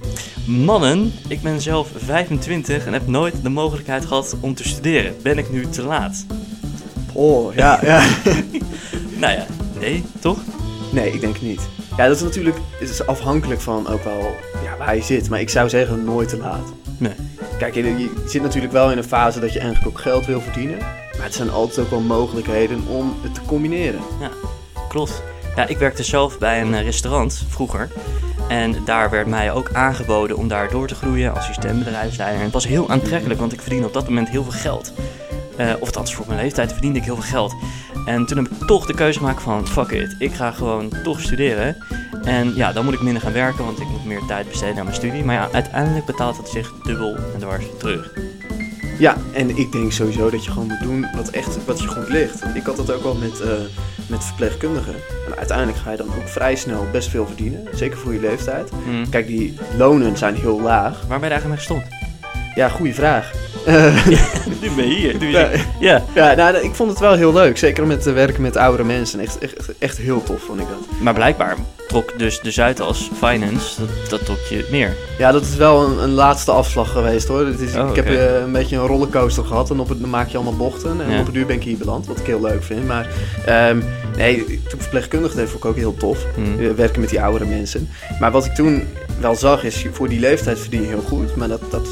mannen, 0.46 1.12
ik 1.28 1.42
ben 1.42 1.60
zelf 1.60 1.90
25 1.96 2.86
en 2.86 2.92
heb 2.92 3.06
nooit 3.06 3.42
de 3.42 3.48
mogelijkheid 3.48 4.04
gehad 4.04 4.36
om 4.40 4.54
te 4.54 4.68
studeren. 4.68 5.14
Ben 5.22 5.38
ik 5.38 5.50
nu 5.50 5.66
te 5.66 5.82
laat? 5.82 6.26
Oh, 7.16 7.54
ja, 7.54 7.78
ja. 7.82 8.06
Nou 9.20 9.32
ja, 9.32 9.46
nee, 9.80 10.04
toch? 10.20 10.38
Nee, 10.92 11.12
ik 11.12 11.20
denk 11.20 11.40
niet. 11.40 11.60
Ja, 11.96 12.06
dat 12.06 12.16
is 12.16 12.22
natuurlijk 12.22 12.56
het 12.78 12.88
is 12.88 13.06
afhankelijk 13.06 13.60
van 13.60 13.88
ook 13.88 14.04
wel 14.04 14.36
ja, 14.64 14.76
waar 14.78 14.96
je 14.96 15.02
zit. 15.02 15.30
Maar 15.30 15.40
ik 15.40 15.48
zou 15.48 15.68
zeggen 15.68 16.04
nooit 16.04 16.28
te 16.28 16.36
laat. 16.36 16.72
Nee. 16.98 17.12
Kijk, 17.58 17.74
je, 17.74 17.82
je 17.82 18.24
zit 18.26 18.42
natuurlijk 18.42 18.72
wel 18.72 18.90
in 18.90 18.98
een 18.98 19.04
fase 19.04 19.40
dat 19.40 19.52
je 19.52 19.58
eigenlijk 19.58 19.88
ook 19.88 20.02
geld 20.02 20.26
wil 20.26 20.40
verdienen. 20.40 20.78
Maar 21.16 21.24
het 21.24 21.34
zijn 21.34 21.50
altijd 21.50 21.78
ook 21.78 21.90
wel 21.90 22.00
mogelijkheden 22.00 22.82
om 22.88 23.14
het 23.22 23.34
te 23.34 23.40
combineren. 23.46 24.00
Ja, 24.20 24.30
klopt. 24.88 25.22
Ja, 25.56 25.66
ik 25.66 25.78
werkte 25.78 26.02
zelf 26.02 26.38
bij 26.38 26.60
een 26.60 26.74
eh, 26.74 26.82
restaurant 26.82 27.44
vroeger. 27.48 27.88
En 28.48 28.76
daar 28.84 29.10
werd 29.10 29.26
mij 29.26 29.52
ook 29.52 29.72
aangeboden 29.72 30.36
om 30.36 30.48
daar 30.48 30.70
door 30.70 30.86
te 30.86 30.94
groeien, 30.94 31.34
assistentbedrijfsleider. 31.34 32.38
En 32.38 32.44
het 32.44 32.52
was 32.52 32.66
heel 32.66 32.90
aantrekkelijk, 32.90 33.40
want 33.40 33.52
ik 33.52 33.60
verdiende 33.60 33.86
op 33.86 33.92
dat 33.92 34.08
moment 34.08 34.28
heel 34.28 34.42
veel 34.42 34.60
geld. 34.60 34.92
Eh, 35.56 35.72
of 35.80 35.86
althans, 35.86 36.14
voor 36.14 36.26
mijn 36.26 36.40
leeftijd 36.40 36.72
verdiende 36.72 36.98
ik 36.98 37.04
heel 37.04 37.14
veel 37.14 37.30
geld. 37.30 37.54
En 38.06 38.26
toen 38.26 38.36
heb 38.36 38.52
ik 38.52 38.66
toch 38.66 38.86
de 38.86 38.94
keuze 38.94 39.18
gemaakt 39.18 39.42
van, 39.42 39.66
fuck 39.66 39.90
it, 39.90 40.16
ik 40.18 40.32
ga 40.32 40.50
gewoon 40.50 40.92
toch 41.02 41.20
studeren. 41.20 41.76
En 42.24 42.54
ja, 42.54 42.72
dan 42.72 42.84
moet 42.84 42.94
ik 42.94 43.02
minder 43.02 43.22
gaan 43.22 43.32
werken, 43.32 43.64
want 43.64 43.80
ik 43.80 43.88
moet 43.88 44.04
meer 44.04 44.22
tijd 44.26 44.48
besteden 44.48 44.78
aan 44.78 44.84
mijn 44.84 44.96
studie. 44.96 45.24
Maar 45.24 45.34
ja, 45.34 45.48
uiteindelijk 45.52 46.04
betaalt 46.04 46.36
het 46.36 46.48
zich 46.48 46.72
dubbel 46.82 47.16
en 47.16 47.38
dwars 47.38 47.64
terug. 47.78 48.12
Ja, 48.98 49.16
en 49.32 49.56
ik 49.56 49.72
denk 49.72 49.92
sowieso 49.92 50.30
dat 50.30 50.44
je 50.44 50.50
gewoon 50.50 50.68
moet 50.68 50.82
doen 50.82 51.06
wat 51.14 51.28
echt 51.28 51.64
wat 51.64 51.80
je 51.80 51.88
goed 51.88 52.08
ligt. 52.08 52.44
Ik 52.54 52.66
had 52.66 52.76
dat 52.76 52.92
ook 52.92 53.02
wel 53.02 53.14
met, 53.14 53.40
eh, 53.40 53.50
met 54.06 54.24
verpleegkundigen. 54.24 54.94
En 55.26 55.36
uiteindelijk 55.36 55.78
ga 55.78 55.90
je 55.90 55.96
dan 55.96 56.06
ook 56.06 56.28
vrij 56.28 56.56
snel 56.56 56.86
best 56.92 57.08
veel 57.08 57.26
verdienen. 57.26 57.68
Zeker 57.74 57.98
voor 57.98 58.12
je 58.12 58.20
leeftijd. 58.20 58.70
Hm. 58.84 59.10
Kijk, 59.10 59.26
die 59.26 59.58
lonen 59.76 60.16
zijn 60.16 60.34
heel 60.34 60.60
laag. 60.60 61.00
Waar 61.08 61.20
ben 61.20 61.28
je 61.28 61.34
eigenlijk 61.34 61.46
mee 61.46 61.56
gestopt? 61.56 61.94
Ja, 62.54 62.68
goede 62.68 62.94
vraag. 62.94 63.32
Eh, 63.66 64.06
Nu 64.60 64.70
ben 64.76 64.88
je 64.88 64.94
hier. 64.94 65.20
Je 65.24 65.30
Ja. 65.30 65.50
ja. 65.80 66.04
ja, 66.14 66.34
nou, 66.34 66.56
ik 66.56 66.74
vond 66.74 66.90
het 66.90 66.98
wel 66.98 67.14
heel 67.14 67.32
leuk. 67.32 67.58
Zeker 67.58 67.86
met 67.86 68.04
werken 68.04 68.42
met 68.42 68.56
oudere 68.56 68.84
mensen. 68.84 69.20
Echt, 69.20 69.38
echt, 69.38 69.56
echt 69.78 69.96
heel 69.98 70.22
tof 70.22 70.42
vond 70.42 70.60
ik 70.60 70.66
dat. 70.68 71.00
Maar 71.00 71.14
blijkbaar 71.14 71.56
trok 71.88 72.18
dus 72.18 72.40
de 72.40 72.50
Zuidas 72.50 73.10
Finance, 73.18 73.80
dat, 73.80 74.10
dat 74.10 74.24
trok 74.24 74.38
je 74.48 74.66
meer. 74.70 74.96
Ja, 75.18 75.32
dat 75.32 75.42
is 75.42 75.56
wel 75.56 75.84
een, 75.84 76.02
een 76.02 76.10
laatste 76.10 76.50
afslag 76.50 76.92
geweest 76.92 77.28
hoor. 77.28 77.46
Het 77.46 77.60
is, 77.60 77.74
Oh, 77.76 77.88
ik 77.90 77.96
heb 77.96 78.06
eh, 78.06 78.40
een 78.40 78.52
beetje 78.52 78.76
een 78.76 78.86
rollercoaster 78.86 79.44
gehad 79.44 79.70
en 79.70 79.80
op 79.80 79.88
het, 79.88 80.00
dan 80.00 80.10
maak 80.10 80.28
je 80.28 80.36
allemaal 80.36 80.56
bochten. 80.56 81.00
En 81.00 81.10
Ja. 81.10 81.18
op 81.18 81.24
het 81.24 81.34
duur 81.34 81.46
ben 81.46 81.56
ik 81.56 81.62
hier 81.62 81.76
beland, 81.76 82.06
wat 82.06 82.18
ik 82.18 82.26
heel 82.26 82.40
leuk 82.40 82.62
vind. 82.62 82.86
Maar 82.86 83.08
ehm, 83.46 83.78
nee, 84.16 84.44
toen 84.44 84.54
ik 84.54 84.80
verpleegkundig 84.80 85.34
deed, 85.34 85.48
vond 85.48 85.64
ik 85.64 85.70
ook 85.70 85.76
heel 85.76 85.94
tof. 85.96 86.18
Hm. 86.34 86.62
Eh, 86.64 86.70
werken 86.70 87.00
met 87.00 87.10
die 87.10 87.22
oudere 87.22 87.44
mensen. 87.50 87.88
Maar 88.20 88.30
wat 88.30 88.44
ik 88.44 88.54
toen 88.54 88.88
wel 89.20 89.34
zag 89.34 89.64
is, 89.64 89.86
voor 89.92 90.08
die 90.08 90.20
leeftijd 90.20 90.58
verdien 90.58 90.82
je 90.82 90.88
heel 90.88 91.04
goed. 91.08 91.36
Maar 91.36 91.48
dat, 91.48 91.60
dat 91.70 91.86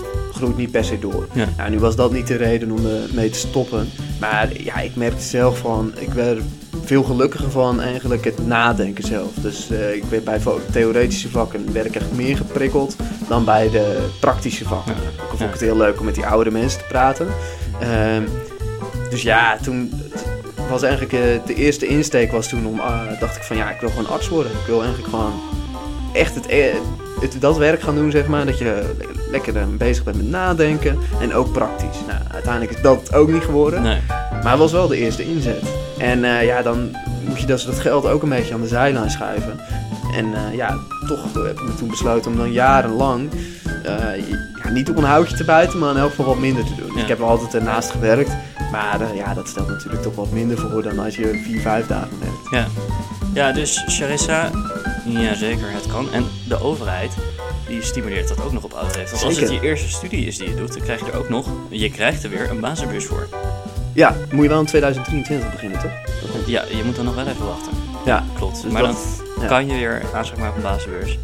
groeit 0.44 0.56
niet 0.58 0.70
per 0.70 0.84
se 0.84 0.98
door. 0.98 1.26
Ja. 1.32 1.48
Nou, 1.56 1.70
nu 1.70 1.78
was 1.78 1.96
dat 1.96 2.12
niet 2.12 2.26
de 2.26 2.36
reden 2.36 2.70
om 2.70 2.80
mee 3.12 3.30
te 3.30 3.38
stoppen. 3.38 3.88
Maar 4.20 4.48
ja, 4.62 4.78
ik 4.80 4.96
merkte 4.96 5.22
zelf 5.22 5.58
van, 5.58 5.92
ik 5.98 6.12
werd 6.12 6.40
veel 6.84 7.02
gelukkiger 7.02 7.50
van 7.50 7.80
eigenlijk 7.80 8.24
het 8.24 8.46
nadenken 8.46 9.04
zelf. 9.04 9.30
Dus 9.34 9.70
eh, 9.70 9.94
ik 9.94 10.04
werd 10.04 10.24
bij 10.24 10.40
theoretische 10.72 11.28
vakken 11.28 11.72
werd 11.72 11.86
ik 11.86 11.94
echt 11.94 12.12
meer 12.12 12.36
geprikkeld 12.36 12.96
dan 13.28 13.44
bij 13.44 13.70
de 13.70 14.06
praktische 14.20 14.64
vakken. 14.64 14.94
Ja. 14.94 15.22
Al 15.22 15.26
vond 15.28 15.38
Ja. 15.40 15.44
ik 15.46 15.52
het 15.52 15.60
heel 15.60 15.76
leuk 15.76 15.98
om 15.98 16.04
met 16.04 16.14
die 16.14 16.26
oude 16.26 16.50
mensen 16.50 16.78
te 16.80 16.86
praten. 16.88 17.26
Ehm, 17.80 18.22
dus 19.10 19.22
ja, 19.22 19.56
toen 19.62 19.92
was 20.70 20.82
eigenlijk 20.82 21.12
eh, 21.12 21.20
de 21.46 21.54
eerste 21.54 21.86
insteek 21.86 22.32
was 22.32 22.48
toen 22.48 22.66
om, 22.66 22.80
ah, 22.80 23.20
dacht 23.20 23.36
ik 23.36 23.42
van 23.42 23.56
ja, 23.56 23.70
ik 23.70 23.80
wil 23.80 23.88
gewoon 23.88 24.08
arts 24.08 24.28
worden. 24.28 24.52
Ik 24.52 24.66
wil 24.66 24.78
eigenlijk 24.82 25.08
gewoon 25.10 25.32
echt 26.12 26.34
het, 26.34 26.46
eh, 26.46 26.74
het, 27.20 27.36
dat 27.40 27.56
werk 27.56 27.82
gaan 27.82 27.94
doen, 27.94 28.10
zeg 28.10 28.26
maar. 28.26 28.46
Dat 28.46 28.58
je 28.58 28.64
le- 28.64 29.06
lekker 29.30 29.56
eh, 29.56 29.62
bezig 29.78 30.04
bent 30.04 30.16
met 30.16 30.28
nadenken 30.28 30.98
en 31.20 31.34
ook 31.34 31.52
praktisch. 31.52 31.96
Nou, 32.06 32.18
uiteindelijk 32.32 32.72
is 32.76 32.82
dat 32.82 33.14
ook 33.14 33.28
niet 33.32 33.42
geworden. 33.44 33.82
Nee. 33.82 33.98
Maar 34.42 34.50
het 34.52 34.60
was 34.60 34.72
wel 34.72 34.88
de 34.88 34.96
eerste 34.96 35.24
inzet. 35.30 35.62
En 35.98 36.24
eh, 36.24 36.44
ja, 36.44 36.62
dan 36.62 36.96
moet 37.24 37.40
je 37.40 37.46
dus 37.46 37.64
dat 37.64 37.80
geld 37.80 38.06
ook 38.06 38.22
een 38.22 38.28
beetje 38.28 38.54
aan 38.54 38.60
de 38.60 38.68
zijlijn 38.68 39.10
schuiven. 39.10 39.60
En 40.14 40.34
eh, 40.34 40.54
ja, 40.56 40.78
toch 41.06 41.22
heb 41.34 41.58
ik 41.58 41.62
me 41.62 41.74
toen 41.74 41.88
besloten 41.88 42.30
om 42.30 42.36
dan 42.36 42.52
jarenlang 42.52 43.30
eh, 43.84 44.28
ja, 44.62 44.70
niet 44.70 44.90
op 44.90 44.96
een 44.96 45.04
houtje 45.04 45.36
te 45.36 45.44
bijten, 45.44 45.78
maar 45.78 45.90
in 45.90 45.96
elk 46.00 46.10
geval 46.10 46.24
wat 46.24 46.38
minder 46.38 46.64
te 46.64 46.74
doen. 46.76 46.96
Ja. 46.96 47.02
Ik 47.02 47.08
heb 47.08 47.18
wel 47.18 47.28
altijd 47.28 47.54
ernaast 47.54 47.90
gewerkt, 47.90 48.30
maar 48.72 49.14
ja, 49.14 49.34
dat 49.34 49.48
stelt 49.48 49.68
natuurlijk 49.68 50.02
toch 50.02 50.14
wat 50.14 50.30
minder 50.30 50.58
voor 50.58 50.82
dan 50.82 50.98
als 50.98 51.16
je 51.16 51.40
vier, 51.44 51.60
vijf 51.60 51.86
dagen 51.86 52.18
werkt. 52.20 52.50
Ja. 52.50 52.66
ja, 53.34 53.52
dus 53.52 53.84
Charissa, 53.86 54.50
ja 55.08 55.34
zeker, 55.34 55.70
het 55.70 55.86
kan. 55.86 56.12
En 56.12 56.26
de 56.48 56.60
overheid, 56.60 57.12
die 57.66 57.82
stimuleert 57.82 58.28
dat 58.28 58.42
ook 58.42 58.52
nog 58.52 58.64
op 58.64 58.72
oude 58.72 58.98
leeftijd. 58.98 59.10
Want 59.10 59.24
als 59.24 59.40
het 59.40 59.50
je 59.50 59.60
eerste 59.60 59.88
studie 59.88 60.26
is 60.26 60.38
die 60.38 60.48
je 60.48 60.54
doet, 60.54 60.72
dan 60.72 60.82
krijg 60.82 61.00
je 61.00 61.12
er 61.12 61.18
ook 61.18 61.28
nog, 61.28 61.48
je 61.68 61.90
krijgt 61.90 62.24
er 62.24 62.30
weer 62.30 62.50
een 62.50 62.60
basisbeurs 62.60 63.04
voor. 63.04 63.28
Ja, 63.92 64.16
moet 64.30 64.42
je 64.42 64.48
wel 64.48 64.60
in 64.60 64.66
2023 64.66 65.50
beginnen, 65.50 65.80
toch? 65.80 65.92
Ja, 66.46 66.64
je 66.76 66.84
moet 66.84 66.96
dan 66.96 67.04
nog 67.04 67.14
wel 67.14 67.26
even 67.26 67.46
wachten. 67.46 67.72
Ja, 68.04 68.24
Klopt. 68.36 68.62
dus 68.62 68.72
maar 68.72 68.82
dan 68.82 68.96
ja. 69.40 69.46
kan 69.46 69.66
je 69.66 69.74
weer 69.74 70.02
aanspraak 70.14 70.38
maken 70.38 70.56
op 70.58 70.64
een 70.64 70.70
basisbeurs. 70.70 71.18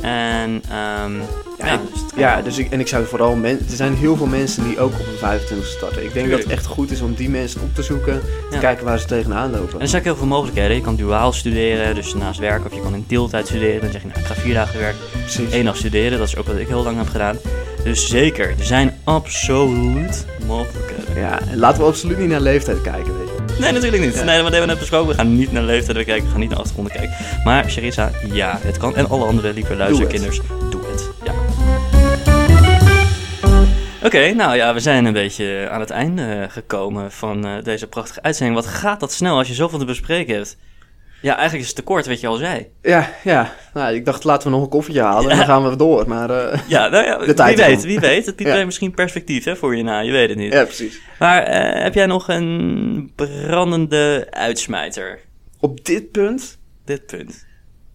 En 0.00 0.62
ehm 0.70 1.12
ja, 1.58 1.66
Ja, 1.66 1.76
dus 1.92 2.00
Ja, 2.16 2.42
dus 2.42 2.58
ik, 2.58 2.70
en 2.70 2.80
ik 2.80 2.88
zou 2.88 3.04
vooral... 3.06 3.34
Men, 3.34 3.58
er 3.70 3.76
zijn 3.76 3.94
heel 3.96 4.16
veel 4.16 4.26
mensen 4.26 4.64
die 4.64 4.78
ook 4.80 4.92
op 4.92 5.06
een 5.06 5.18
25 5.18 5.66
starten. 5.68 6.04
Ik 6.04 6.12
denk 6.12 6.30
dat 6.30 6.38
het 6.38 6.48
echt 6.48 6.66
goed 6.66 6.90
is 6.90 7.00
om 7.00 7.14
die 7.14 7.30
mensen 7.30 7.60
op 7.60 7.74
te 7.74 7.82
zoeken. 7.82 8.20
Te 8.20 8.54
Ja. 8.54 8.60
kijken 8.60 8.84
waar 8.84 8.98
ze 8.98 9.06
tegenaan 9.06 9.50
lopen. 9.50 9.74
En 9.74 9.80
er 9.80 9.88
zijn 9.88 10.00
ook 10.00 10.06
heel 10.06 10.16
veel 10.16 10.26
mogelijkheden. 10.26 10.76
Je 10.76 10.82
kan 10.82 10.96
duaal 10.96 11.32
studeren, 11.32 11.94
dus 11.94 12.14
naast 12.14 12.38
werk, 12.40 12.64
of 12.66 12.74
je 12.74 12.80
kan 12.80 12.94
in 12.94 13.04
deeltijd 13.08 13.46
studeren. 13.46 13.80
Dan 13.80 13.90
zeg 13.90 14.00
je, 14.02 14.06
nou, 14.08 14.20
ik 14.20 14.26
ga 14.26 14.34
vier 14.34 14.54
dagen 14.54 14.78
werken, 14.80 15.00
Precies. 15.22 15.50
één 15.50 15.64
dag 15.64 15.76
studeren. 15.76 16.18
Dat 16.18 16.28
is 16.28 16.36
ook 16.36 16.46
wat 16.46 16.56
ik 16.56 16.68
heel 16.68 16.82
lang 16.82 16.96
heb 16.96 17.08
gedaan. 17.08 17.36
Dus 17.84 18.08
zeker, 18.08 18.48
er 18.58 18.64
zijn 18.64 18.98
absoluut 19.04 20.26
mogelijkheden. 20.46 21.20
Ja, 21.22 21.40
en 21.50 21.58
laten 21.58 21.80
we 21.82 21.86
absoluut 21.88 22.18
niet 22.18 22.28
naar 22.28 22.40
leeftijd 22.40 22.80
kijken. 22.82 23.12
Nee, 23.60 23.72
natuurlijk 23.72 24.02
niet. 24.02 24.24
Nee, 24.24 24.42
wat 24.42 24.52
hebben 24.52 24.60
we 24.60 24.66
net 24.66 24.78
besproken? 24.78 25.08
We 25.08 25.14
gaan 25.14 25.36
niet 25.36 25.52
naar 25.52 25.62
leeftijden 25.62 26.04
kijken, 26.04 26.24
we 26.24 26.30
gaan 26.30 26.40
niet 26.40 26.48
naar 26.48 26.58
achtergronden 26.58 26.92
kijken. 26.92 27.16
Maar 27.44 27.70
Sharissa, 27.70 28.10
ja, 28.32 28.58
het 28.60 28.76
kan. 28.76 28.96
En 28.96 29.08
alle 29.08 29.24
andere 29.24 29.52
lieve 29.52 29.76
luisterkinders, 29.76 30.40
doe 30.70 30.80
het. 30.86 31.10
Ja. 31.24 31.32
Oké, 34.04 34.32
nou 34.32 34.56
ja, 34.56 34.74
we 34.74 34.80
zijn 34.80 35.04
een 35.04 35.12
beetje 35.12 35.68
aan 35.70 35.80
het 35.80 35.90
einde 35.90 36.46
gekomen 36.50 37.12
van 37.12 37.46
eh, 37.46 37.62
deze 37.62 37.86
prachtige 37.86 38.22
uitzending. 38.22 38.56
Wat 38.56 38.66
gaat 38.66 39.00
dat 39.00 39.12
snel 39.12 39.36
als 39.36 39.48
je 39.48 39.54
zoveel 39.54 39.78
te 39.78 39.84
bespreken 39.84 40.34
hebt? 40.34 40.56
Ja, 41.24 41.32
eigenlijk 41.32 41.60
is 41.62 41.66
het 41.66 41.76
te 41.76 41.82
kort, 41.82 42.06
wat 42.06 42.20
je 42.20 42.26
al 42.26 42.36
zei. 42.36 42.66
Ja, 42.82 43.10
ja. 43.24 43.52
Nou, 43.74 43.94
ik 43.94 44.04
dacht, 44.04 44.24
laten 44.24 44.48
we 44.48 44.54
nog 44.54 44.62
een 44.64 44.68
koffietje 44.70 45.00
halen 45.02 45.30
en 45.30 45.36
dan 45.36 45.46
gaan 45.46 45.68
we 45.70 45.76
door. 45.76 46.08
Maar 46.08 46.30
eh, 46.30 46.60
Ja, 46.68 46.88
nou 46.88 47.04
ja, 47.04 47.18
De 47.18 47.24
wie 47.24 47.34
tijd 47.34 47.56
weet, 47.58 47.68
ervan. 47.68 47.86
wie 47.86 48.00
weet. 48.00 48.26
Het 48.26 48.36
biedt 48.44 48.50
Ja. 48.50 48.64
misschien 48.64 48.94
perspectief 48.94 49.44
hè, 49.44 49.56
voor 49.56 49.76
je 49.76 49.82
na, 49.82 49.98
je 50.00 50.12
weet 50.12 50.28
het 50.28 50.38
niet. 50.38 50.52
ja, 50.52 50.64
precies. 50.64 51.00
Maar 51.18 51.42
eh, 51.42 51.82
heb 51.82 51.94
jij 51.94 52.06
nog 52.06 52.28
een 52.28 53.12
brandende 53.16 54.26
uitsmijter? 54.30 55.18
Op 55.60 55.84
dit 55.84 56.10
punt... 56.10 56.58
Dit 56.84 57.06
punt. 57.06 57.46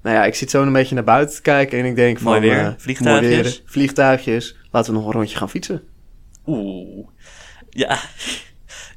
Nou 0.04 0.16
ja, 0.16 0.26
ik 0.26 0.36
zit 0.36 0.50
zo 0.50 0.62
een 0.62 0.74
beetje 0.74 0.96
naar 0.96 1.04
buiten 1.04 1.36
te 1.36 1.42
kijken 1.42 1.80
en 1.80 1.86
ik 1.86 1.96
denk 1.96 2.20
van... 2.20 2.40
Weer. 2.40 2.60
eh, 2.60 2.68
Vliegtuigjes. 2.78 3.30
mooi 3.32 3.42
weer, 3.44 3.62
vliegtuigjes. 3.66 4.56
Laten 4.72 4.92
we 4.94 4.98
nog 5.00 5.08
een 5.08 5.14
rondje 5.14 5.38
gaan 5.38 5.50
fietsen. 5.50 5.82
Oeh. 6.48 7.08
Ja. 7.70 7.98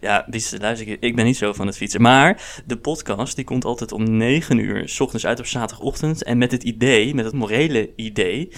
Ja, 0.03 0.27
is- 0.31 0.55
luister, 0.59 0.89
ik, 0.89 0.97
ik 1.01 1.17
ben 1.17 1.25
niet 1.25 1.37
zo 1.37 1.53
van 1.53 1.67
het 1.67 1.77
fietsen. 1.77 2.03
Maar 2.03 2.63
de 2.67 2.77
podcast 2.77 3.37
die 3.37 3.45
komt 3.45 3.65
altijd 3.65 3.93
om 3.93 4.17
9 4.17 4.59
uur 4.59 4.89
s 4.89 5.01
ochtends 5.01 5.27
uit 5.27 5.39
op 5.39 5.47
zaterdagochtend. 5.47 6.23
En 6.23 6.39
met 6.39 6.51
het 6.53 6.63
idee, 6.63 7.15
met 7.15 7.25
het 7.25 7.35
morele 7.35 7.91
idee, 7.97 8.49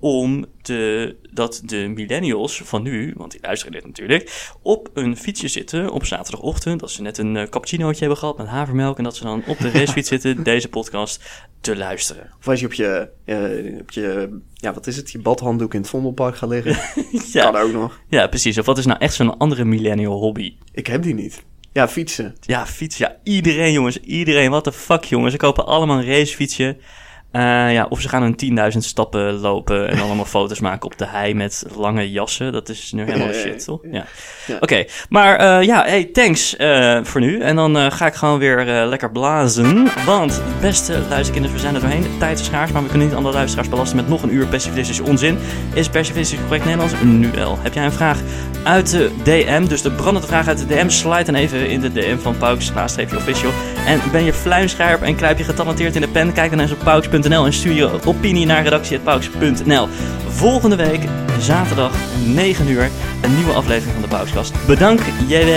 om 0.00 0.44
te, 0.62 1.16
dat 1.32 1.62
de 1.64 1.76
millennials 1.94 2.62
van 2.64 2.82
nu, 2.82 3.14
want 3.16 3.30
die 3.30 3.40
luisteren 3.42 3.72
dit 3.72 3.86
natuurlijk, 3.86 4.50
op 4.62 4.90
een 4.94 5.16
fietsje 5.16 5.48
zitten 5.48 5.90
op 5.90 6.04
zaterdagochtend. 6.04 6.80
Dat 6.80 6.90
ze 6.90 7.02
net 7.02 7.18
een 7.18 7.36
eh, 7.36 7.48
cappuccinootje 7.48 8.00
hebben 8.00 8.18
gehad 8.18 8.38
met 8.38 8.46
havermelk. 8.46 8.98
En 8.98 9.04
dat 9.04 9.16
ze 9.16 9.22
dan 9.22 9.42
op 9.46 9.58
de 9.58 9.70
racefiets 9.70 10.08
zitten 10.18 10.42
deze 10.42 10.68
podcast 10.68 11.22
te 11.60 11.76
luisteren. 11.76 12.30
Of 12.38 12.48
als 12.48 12.60
je 12.60 12.66
op 12.66 12.72
je, 12.72 13.08
eh, 13.24 13.80
op 13.80 13.90
je... 13.90 14.38
Ja, 14.54 14.74
wat 14.74 14.86
is 14.86 14.96
het? 14.96 15.10
Je 15.10 15.18
badhanddoek 15.18 15.74
in 15.74 15.80
het 15.80 15.90
Vondelpark 15.90 16.36
gaat 16.36 16.48
liggen. 16.48 16.78
Ja, 17.32 17.50
Kan 17.50 17.56
ook 17.62 17.72
nog. 17.72 18.00
ja, 18.08 18.26
precies. 18.26 18.58
Of 18.58 18.66
wat 18.66 18.78
is 18.78 18.86
nou 18.86 18.98
echt 18.98 19.14
zo'n 19.14 19.38
andere 19.38 19.64
millennial 19.64 20.18
hobby? 20.18 20.54
Ik 20.72 20.86
heb 20.86 21.02
die 21.02 21.14
niet. 21.14 21.42
Ja, 21.72 21.88
fietsen. 21.88 22.36
Ja, 22.40 22.66
fiets. 22.66 22.96
Ja, 22.98 23.16
iedereen 23.22 23.72
jongens. 23.72 24.00
Iedereen. 24.00 24.50
What 24.50 24.64
the 24.64 24.72
fuck 24.72 25.04
jongens. 25.04 25.32
Ze 25.32 25.38
kopen 25.38 25.66
allemaal 25.66 25.98
een 25.98 26.06
racefietsje. 26.06 26.76
Eh, 27.30 27.72
ja, 27.72 27.86
of 27.88 28.00
ze 28.00 28.08
gaan 28.08 28.22
een 28.22 28.72
10.000 28.72 28.78
stappen 28.78 29.32
lopen 29.32 29.88
en 29.88 30.00
allemaal 30.00 30.24
foto's 30.38 30.60
maken 30.60 30.86
op 30.86 30.98
de 30.98 31.06
hei 31.06 31.34
met 31.34 31.64
lange 31.76 32.10
jassen. 32.10 32.52
Dat 32.52 32.68
is 32.68 32.92
nu 32.92 33.04
helemaal 33.04 33.32
shit, 33.32 33.64
toch? 33.64 33.80
ja. 33.90 34.04
Oké, 34.60 34.84
maar 35.08 35.36
eh, 35.36 35.66
ja, 35.66 35.84
hey, 35.84 36.04
thanks 36.04 36.56
eh, 36.56 36.98
voor 37.02 37.20
nu. 37.20 37.40
En 37.40 37.56
dan 37.56 37.92
ga 37.92 38.06
ik 38.06 38.14
gewoon 38.14 38.38
weer 38.38 38.64
lekker 38.86 39.10
blazen. 39.10 39.88
Want, 40.04 40.42
beste 40.60 40.98
luisterkinders, 41.08 41.54
we 41.54 41.60
zijn 41.60 41.74
er 41.74 41.80
doorheen. 41.80 42.02
De 42.02 42.18
tijd 42.18 42.38
is 42.38 42.44
schaars, 42.44 42.72
maar 42.72 42.82
we 42.82 42.88
kunnen 42.88 43.06
niet 43.06 43.16
andere 43.16 43.34
luisteraars 43.34 43.68
belasten 43.68 43.96
met 43.96 44.08
nog 44.08 44.22
een 44.22 44.34
uur 44.34 44.46
pessimistische 44.46 45.02
onzin. 45.02 45.38
Is 45.74 45.88
pessimistisch 45.88 46.40
correct 46.40 46.64
Nederlands? 46.64 46.94
Nu 47.02 47.30
wel. 47.30 47.58
Heb 47.62 47.74
jij 47.74 47.84
een 47.84 47.92
vraag 47.92 48.18
uit 48.62 48.90
de 48.90 49.10
DM, 49.22 49.66
dus 49.66 49.82
de 49.82 49.90
brandende 49.90 50.28
vraag 50.28 50.48
uit 50.48 50.58
de 50.58 50.66
DM, 50.66 50.88
slide 50.88 51.24
dan 51.24 51.34
even 51.34 51.68
in 51.68 51.80
de 51.80 51.92
DM 51.92 52.18
van 52.22 52.36
Pauks, 52.38 52.70
laagstreepje 52.74 53.16
official. 53.16 53.50
En 53.86 54.00
ben 54.12 54.24
je 54.24 54.32
fluimscherp 54.32 55.02
en 55.02 55.16
kruip 55.16 55.38
je 55.38 55.44
getalenteerd 55.44 55.94
in 55.94 56.00
de 56.00 56.08
pen, 56.08 56.32
kijk 56.32 56.50
dan 56.50 56.60
eens 56.60 56.72
op 56.72 56.78
pauks.nl 56.84 57.44
en 57.46 57.52
stuur 57.52 57.72
je 57.72 57.88
opinie 58.04 58.46
naar 58.46 58.62
redactie.pauks.nl. 58.62 59.88
Volgende 60.28 60.76
week, 60.76 61.00
zaterdag, 61.40 61.90
9 62.24 62.68
uur, 62.68 62.88
een 63.20 63.34
nieuwe 63.36 63.52
aflevering 63.52 63.92
van 63.92 64.02
de 64.02 64.08
Pauskast. 64.08 64.52
Bedankt, 64.66 65.02
JW. 65.26 65.48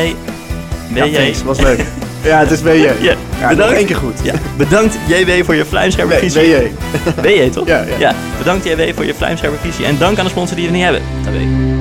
Ja, 0.93 1.05
BJ. 1.05 1.13
thanks. 1.15 1.43
Was 1.43 1.59
leuk. 1.59 1.79
ja, 2.23 2.39
het 2.39 2.51
is 2.51 2.61
BJ. 2.61 2.71
Ja, 2.71 2.91
Ja, 3.01 3.15
nog 3.39 3.49
bedankt. 3.49 3.73
één 3.77 3.85
keer 3.85 3.95
goed. 3.95 4.19
Ja, 4.23 4.33
bedankt 4.57 4.97
JW 5.07 5.43
voor 5.43 5.55
je 5.55 5.65
fluimscherpe 5.65 6.11
Nee, 6.11 6.19
visie. 6.19 6.41
BJ. 6.41 7.21
BJ 7.21 7.49
toch? 7.55 7.67
Ja, 7.67 7.83
ja. 7.99 8.15
Bedankt 8.37 8.65
JW 8.65 8.81
voor 8.95 9.05
je 9.05 9.13
vlijmscherpe 9.13 9.55
visie. 9.61 9.85
En 9.85 9.97
dank 9.97 10.17
aan 10.17 10.23
de 10.25 10.31
sponsor 10.31 10.55
die 10.57 10.65
we 10.65 10.71
niet 10.71 10.83
hebben. 10.83 11.01
Dat 11.23 11.33
weet 11.33 11.41
ik. 11.41 11.72